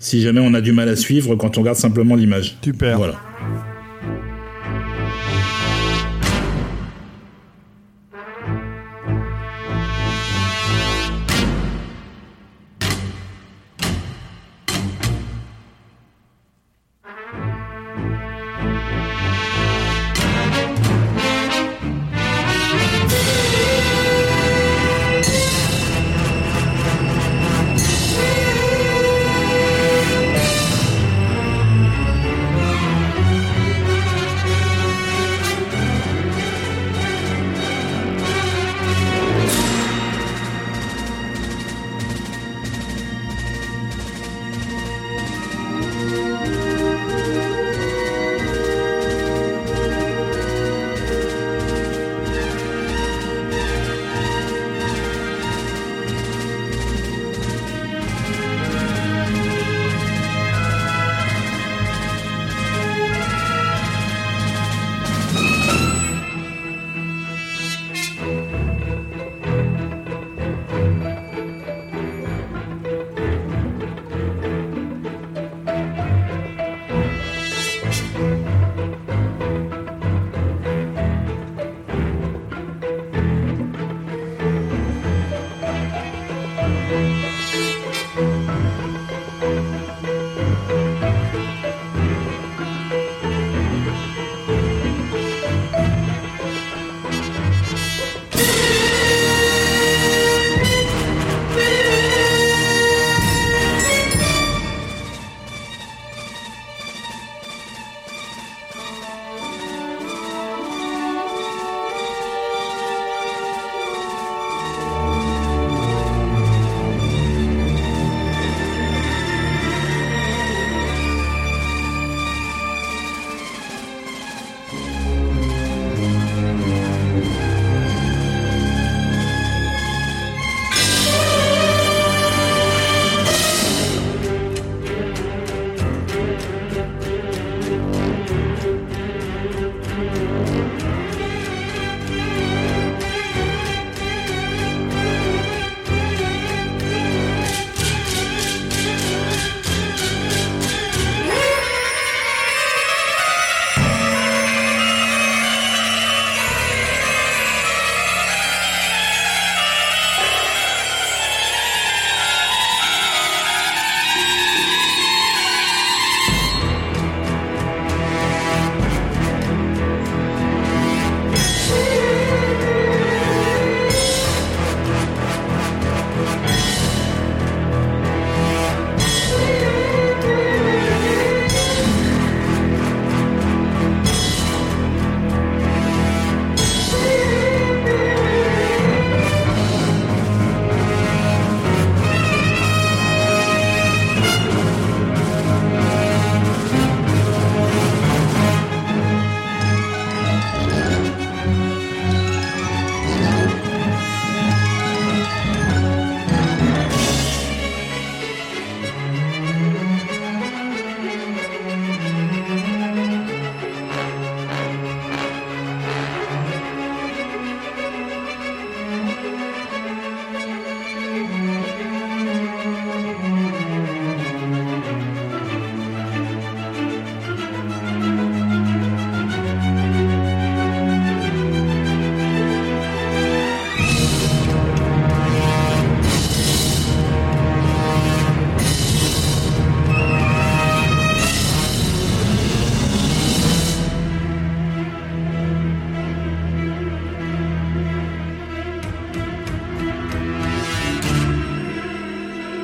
[0.00, 2.56] Si jamais on a du mal à suivre quand on regarde simplement l'image.
[2.64, 2.96] Super.
[2.96, 3.20] Voilà.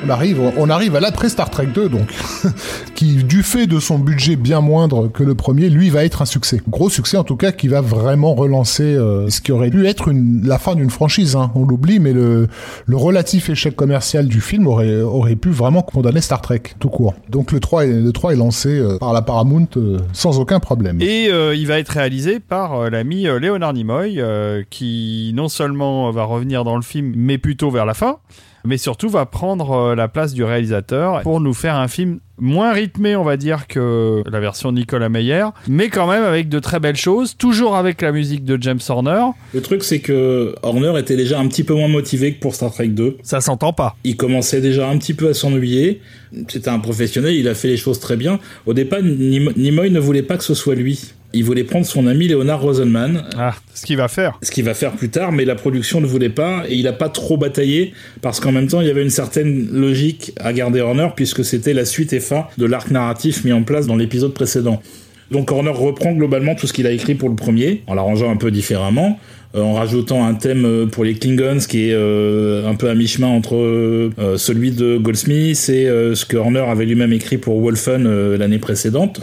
[0.07, 2.07] On arrive, on arrive à l'après Star Trek 2, donc,
[2.95, 6.25] qui, du fait de son budget bien moindre que le premier, lui va être un
[6.25, 6.61] succès.
[6.69, 10.13] Gros succès en tout cas, qui va vraiment relancer euh, ce qui aurait dû être
[10.13, 11.35] la fin d'une franchise.
[11.35, 11.51] Hein.
[11.55, 12.47] On l'oublie, mais le,
[12.89, 17.13] relatif échec commercial du film aurait, pu vraiment condamner Star Trek tout court.
[17.27, 20.61] Donc le 3 est, le 3 est lancé euh, par la Paramount euh, sans aucun
[20.61, 21.01] problème.
[21.01, 24.21] Et il va être réalisé par l'ami Léonard Nimoy,
[24.69, 28.19] qui non seulement va revenir dans le film, mais plutôt vers la fin
[28.67, 32.73] mais surtout va prendre euh, la place du réalisateur pour nous faire un film moins
[32.73, 36.59] rythmé, on va dire, que la version de Nicolas Meyer, mais quand même avec de
[36.59, 39.23] très belles choses, toujours avec la musique de James Horner.
[39.53, 42.71] Le truc, c'est que Horner était déjà un petit peu moins motivé que pour Star
[42.71, 43.17] Trek 2.
[43.23, 43.95] Ça s'entend pas.
[44.03, 46.01] Il commençait déjà un petit peu à s'ennuyer.
[46.49, 48.39] C'était un professionnel, il a fait les choses très bien.
[48.65, 52.27] Au départ, Nimoy ne voulait pas que ce soit lui il voulait prendre son ami
[52.27, 53.23] Leonard Rosenman.
[53.37, 54.37] Ah, ce qu'il va faire.
[54.41, 56.93] Ce qu'il va faire plus tard, mais la production ne voulait pas et il n'a
[56.93, 60.81] pas trop bataillé parce qu'en même temps il y avait une certaine logique à garder
[60.81, 64.33] Horner puisque c'était la suite et fin de l'arc narratif mis en place dans l'épisode
[64.33, 64.81] précédent.
[65.31, 68.37] Donc Horner reprend globalement tout ce qu'il a écrit pour le premier en l'arrangeant un
[68.37, 69.19] peu différemment.
[69.55, 72.95] Euh, en rajoutant un thème euh, pour les Klingons qui est euh, un peu à
[72.95, 78.59] mi-chemin entre celui de Goldsmith et ce que Horner avait lui-même écrit pour Wolfen l'année
[78.59, 79.21] précédente.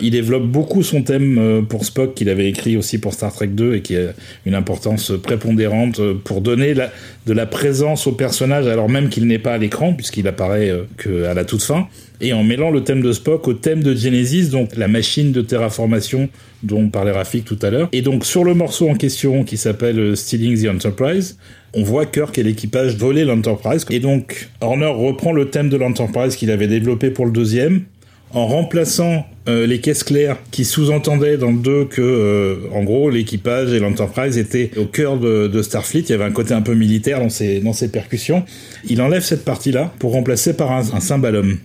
[0.00, 3.76] Il développe beaucoup son thème pour Spock qu'il avait écrit aussi pour Star Trek 2
[3.76, 4.12] et qui a
[4.46, 9.54] une importance prépondérante pour donner de la présence au personnage alors même qu'il n'est pas
[9.54, 11.88] à l'écran puisqu'il apparaît qu'à la toute fin
[12.22, 15.42] et en mêlant le thème de Spock au thème de Genesis, donc la machine de
[15.42, 16.28] terraformation
[16.62, 17.88] dont parlait Rafik tout à l'heure.
[17.92, 21.36] Et donc sur le morceau en question qui s'appelle euh, Stealing the Enterprise,
[21.74, 23.84] on voit Kirk et l'équipage voler l'Enterprise.
[23.90, 27.82] Et donc Horner reprend le thème de l'Enterprise qu'il avait développé pour le deuxième,
[28.30, 33.10] en remplaçant euh, les caisses claires qui sous-entendaient dans le 2 que, euh, en gros,
[33.10, 36.00] l'équipage et l'Enterprise étaient au cœur de, Starfleet.
[36.00, 38.44] Il y avait un côté un peu militaire dans ses, dans ses percussions.
[38.88, 41.58] Il enlève cette partie-là pour remplacer par un, un cymbalum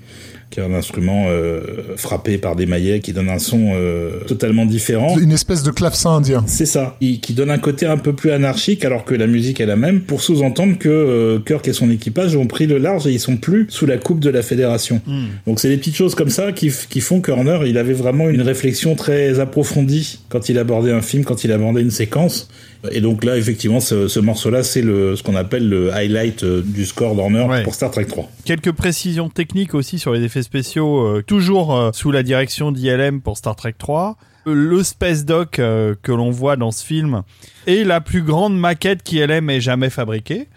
[0.49, 4.65] qui est un instrument euh, frappé par des maillets qui donne un son euh, totalement
[4.65, 5.17] différent.
[5.17, 6.43] Une espèce de clavecin indien.
[6.47, 9.65] C'est ça, qui donne un côté un peu plus anarchique alors que la musique est
[9.65, 13.11] la même, pour sous-entendre que euh, Kirk et son équipage ont pris le large et
[13.11, 15.01] ils sont plus sous la coupe de la fédération.
[15.05, 15.25] Hmm.
[15.45, 18.41] Donc c'est des petites choses comme ça qui, qui font qu'Horner, il avait vraiment une
[18.41, 22.49] réflexion très approfondie quand il abordait un film, quand il abordait une séquence.
[22.91, 26.61] Et donc là, effectivement, ce, ce morceau-là, c'est le, ce qu'on appelle le highlight euh,
[26.63, 28.29] du score d'Horner pour Star Trek 3.
[28.45, 33.21] Quelques précisions techniques aussi sur les effets spéciaux, euh, toujours euh, sous la direction d'ILM
[33.21, 34.17] pour Star Trek 3.
[34.45, 37.23] Le Space Dock que l'on voit dans ce film
[37.65, 40.47] est la plus grande maquette qu'ILM ait jamais fabriquée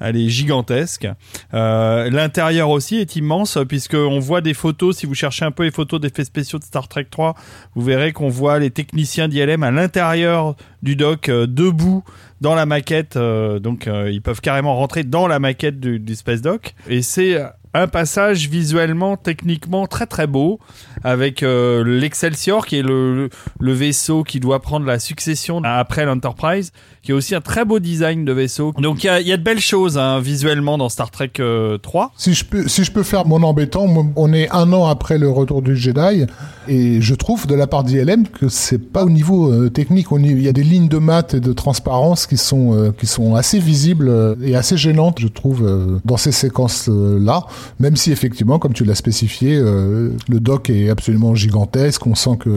[0.00, 1.06] elle est gigantesque.
[1.54, 4.96] Euh, L'intérieur aussi est immense puisque on voit des photos.
[4.96, 7.34] Si vous cherchez un peu les photos d'effets spéciaux de Star Trek 3,
[7.74, 12.04] vous verrez qu'on voit les techniciens d'ILM à l'intérieur du dock euh, debout
[12.40, 13.16] dans la maquette.
[13.16, 16.74] Euh, donc euh, ils peuvent carrément rentrer dans la maquette du, du Space Dock.
[16.88, 17.38] Et c'est
[17.72, 20.58] un passage visuellement, techniquement très très beau,
[21.04, 23.30] avec euh, l'Excelsior qui est le,
[23.60, 26.72] le, vaisseau qui doit prendre la succession après l'Enterprise,
[27.02, 28.72] qui est aussi un très beau design de vaisseau.
[28.78, 31.40] Donc il y a, y a, de belles choses hein, visuellement dans Star Trek 3.
[31.44, 33.86] Euh, si je peux, si je peux faire mon embêtant,
[34.16, 36.26] on est un an après le retour du Jedi,
[36.66, 40.08] et je trouve de la part d'ILM que c'est pas au niveau euh, technique.
[40.18, 43.58] Il y a des lignes de maths et de transparence qui sont qui sont assez
[43.60, 47.44] visibles et assez gênantes, je trouve, dans ces séquences là
[47.78, 52.06] même si effectivement, comme tu l'as spécifié, euh, le doc est absolument gigantesque.
[52.06, 52.50] On sent que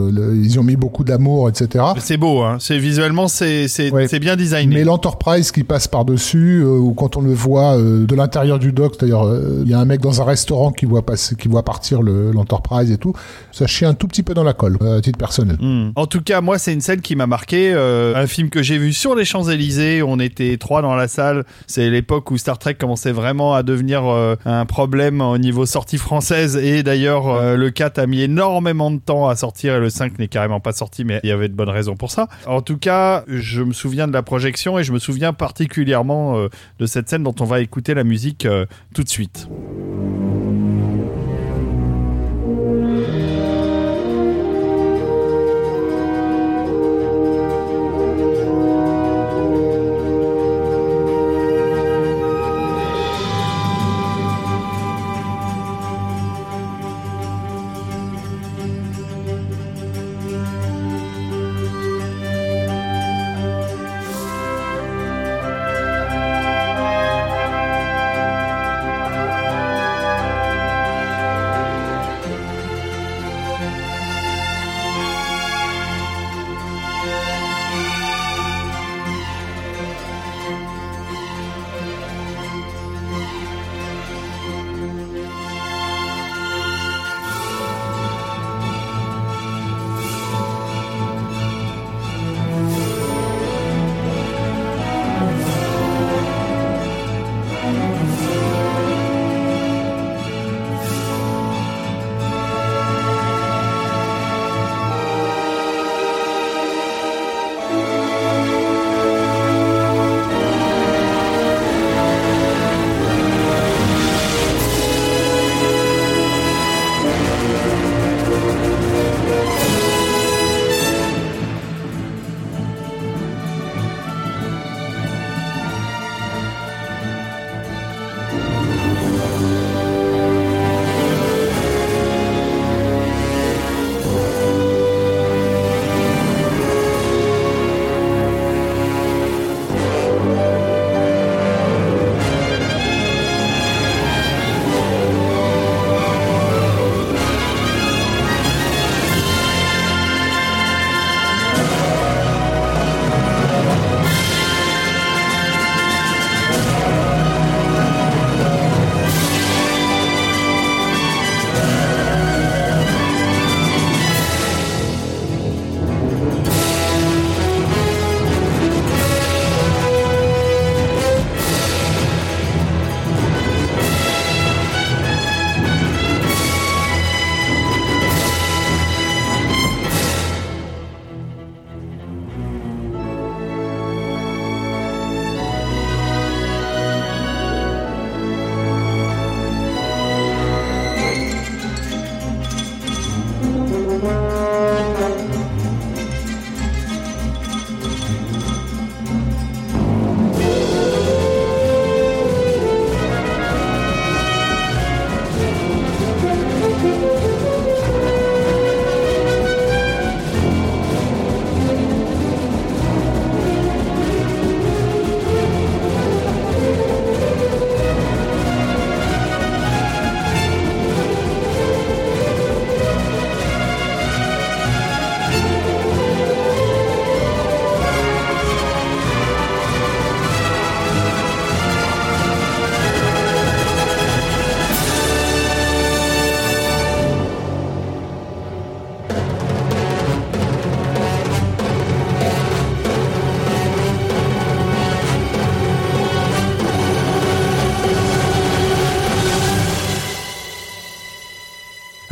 [0.44, 1.86] ils ont mis beaucoup d'amour, etc.
[2.00, 2.58] C'est beau, hein.
[2.60, 4.76] C'est visuellement, c'est c'est bien designé.
[4.76, 8.60] Mais l'Enterprise qui passe par dessus, euh, ou quand on le voit euh, de l'intérieur
[8.60, 9.30] du dock, d'ailleurs,
[9.64, 12.92] il y a un mec dans un restaurant qui voit passer, qui voit partir l'Enterprise
[12.92, 13.14] et tout.
[13.52, 15.58] Ça chie un tout petit peu dans la colle, à titre personnel.
[15.60, 15.92] Hmm.
[15.96, 17.74] En tout cas, moi, c'est une scène qui m'a marqué.
[17.74, 20.04] un film que j'ai vu sur les Champs Élysées.
[20.04, 21.46] On était trois dans la salle.
[21.68, 24.04] C'est l'époque où Star Trek commençait vraiment à devenir
[24.46, 28.99] un problème au niveau sortie française et d'ailleurs euh, le 4 a mis énormément de
[28.99, 31.56] temps à sortir et le 5 n'est carrément pas sorti mais il y avait de
[31.56, 32.28] bonnes raisons pour ça.
[32.45, 36.49] En tout cas, je me souviens de la projection et je me souviens particulièrement euh,
[36.80, 39.48] de cette scène dont on va écouter la musique euh, tout de suite.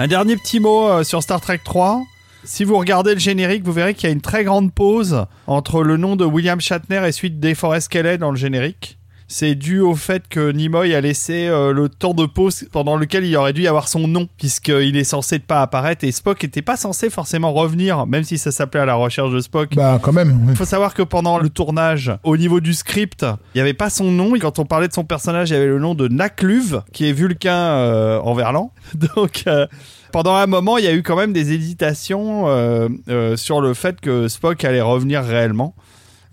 [0.02, 2.02] Un dernier petit mot euh, sur Star Trek 3.
[2.44, 5.84] Si vous regardez le générique, vous verrez qu'il y a une très grande pause entre
[5.84, 8.98] le nom de William Shatner et celui de DeForest Kelley dans le générique.
[9.34, 13.24] C'est dû au fait que Nimoy a laissé euh, le temps de pause pendant lequel
[13.24, 16.44] il aurait dû y avoir son nom, puisqu'il est censé ne pas apparaître et Spock
[16.44, 19.74] n'était pas censé forcément revenir, même si ça s'appelait à la recherche de Spock.
[19.74, 20.38] Bah, quand même.
[20.42, 20.48] oui.
[20.50, 23.26] Il faut savoir que pendant le tournage, au niveau du script,
[23.56, 24.36] il n'y avait pas son nom.
[24.36, 27.08] Et quand on parlait de son personnage, il y avait le nom de Nakluv, qui
[27.08, 28.74] est Vulcain euh, en verlan.
[29.16, 29.66] Donc, euh,
[30.12, 33.74] pendant un moment, il y a eu quand même des hésitations euh, euh, sur le
[33.74, 35.74] fait que Spock allait revenir réellement.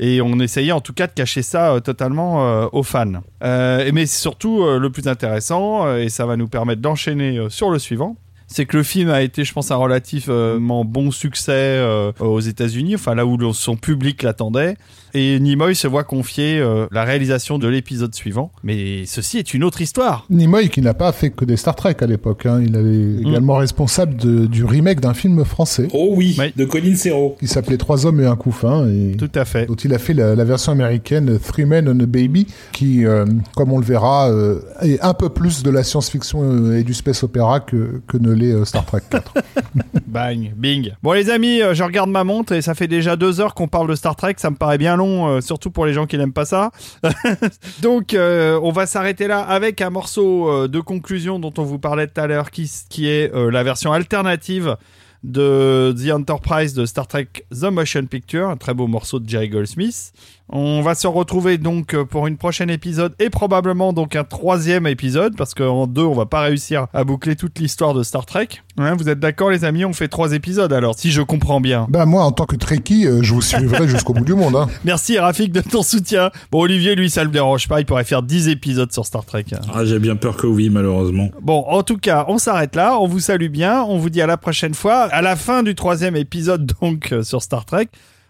[0.00, 3.22] Et on essayait en tout cas de cacher ça euh, totalement euh, aux fans.
[3.42, 7.78] Euh, mais surtout, euh, le plus intéressant, et ça va nous permettre d'enchaîner sur le
[7.78, 8.16] suivant,
[8.48, 12.94] c'est que le film a été, je pense, un relativement bon succès euh, aux États-Unis,
[12.96, 14.76] enfin là où son public l'attendait.
[15.14, 18.52] Et Nimoy se voit confier euh, la réalisation de l'épisode suivant.
[18.62, 20.26] Mais ceci est une autre histoire.
[20.28, 22.44] Nimoy qui n'a pas fait que des Star Trek à l'époque.
[22.44, 22.60] hein.
[22.62, 26.52] Il est également responsable de- du remake d'un film français Oh oui, Oui.
[26.56, 27.36] de Colin Serrault.
[27.40, 29.66] qui s'appelait Trois hommes et un couffin et Tout à fait.
[29.66, 33.24] dont il a fait la, la version américaine Three Men and a Baby qui, euh,
[33.56, 37.22] comme on le verra, euh, est un peu plus de la science-fiction et du space
[37.22, 39.34] opéra que, que ne euh, Star Trek 4.
[40.06, 40.92] Bang, bing.
[41.02, 43.68] Bon les amis, euh, je regarde ma montre et ça fait déjà deux heures qu'on
[43.68, 44.34] parle de Star Trek.
[44.38, 46.70] Ça me paraît bien long, euh, surtout pour les gens qui n'aiment pas ça.
[47.82, 52.20] Donc on va s'arrêter là avec un morceau de conclusion dont on vous parlait tout
[52.20, 54.76] à l'heure, qui, qui est la version alternative
[55.24, 59.48] de The Enterprise de Star Trek The Motion Picture, un très beau morceau de Jerry
[59.48, 60.12] Goldsmith.
[60.50, 64.86] On va se retrouver donc euh, pour une prochaine épisode et probablement donc un troisième
[64.86, 68.48] épisode parce qu'en deux on va pas réussir à boucler toute l'histoire de Star Trek.
[68.78, 69.84] Hein, vous êtes d'accord les amis?
[69.84, 71.86] On fait trois épisodes alors si je comprends bien.
[71.90, 74.56] bah moi, en tant que Trekkie, euh, je vous suivrai jusqu'au bout du monde.
[74.56, 74.68] Hein.
[74.84, 76.30] Merci Rafik de ton soutien.
[76.50, 79.44] Bon Olivier lui ça le dérange pas, il pourrait faire 10 épisodes sur Star Trek.
[79.74, 81.30] Ah, j'ai bien peur que oui, malheureusement.
[81.42, 82.98] Bon, en tout cas, on s'arrête là.
[82.98, 83.82] On vous salue bien.
[83.82, 85.04] On vous dit à la prochaine fois.
[85.04, 87.88] À la fin du troisième épisode, donc, euh, sur Star Trek,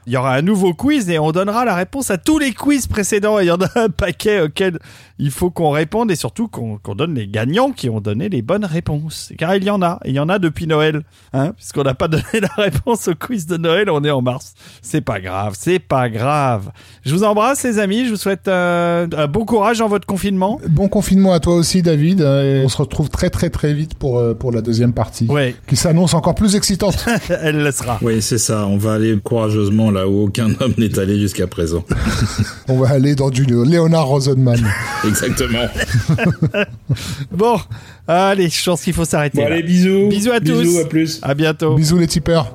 [0.09, 2.87] il y aura un nouveau quiz et on donnera la réponse à tous les quiz
[2.87, 3.39] précédents.
[3.41, 4.79] Il y en a un paquet auquel
[5.19, 8.65] il faut qu'on réponde et surtout qu'on donne les gagnants qui ont donné les bonnes
[8.65, 9.33] réponses.
[9.37, 10.01] Car il y en a.
[10.07, 11.03] Et il y en a depuis Noël.
[11.35, 14.55] Hein, puisqu'on n'a pas donné la réponse au quiz de Noël, on est en mars.
[14.81, 15.55] C'est pas grave.
[15.59, 16.71] C'est pas grave.
[17.05, 18.07] Je vous embrasse, les amis.
[18.07, 20.59] Je vous souhaite euh, un bon courage dans votre confinement.
[20.71, 22.23] Bon confinement à toi aussi, David.
[22.23, 25.27] et on se retrouve très très très vite pour, euh, pour la deuxième partie.
[25.27, 27.05] Ouais, Qui s'annonce encore plus excitante.
[27.43, 27.99] elle le sera.
[28.01, 28.65] Oui, c'est ça.
[28.67, 31.85] On va aller courageusement là où aucun homme n'est allé jusqu'à présent.
[32.69, 34.61] on va aller dans du Léonard Rosenman.
[35.07, 35.67] Exactement.
[37.31, 37.59] Bon,
[38.07, 39.39] allez, je pense qu'il faut s'arrêter.
[39.39, 40.09] Bon, allez, bisous.
[40.09, 40.61] Bisous à tous.
[40.63, 41.19] Bisous, à plus.
[41.23, 41.75] À bientôt.
[41.75, 42.53] Bisous les tipeurs.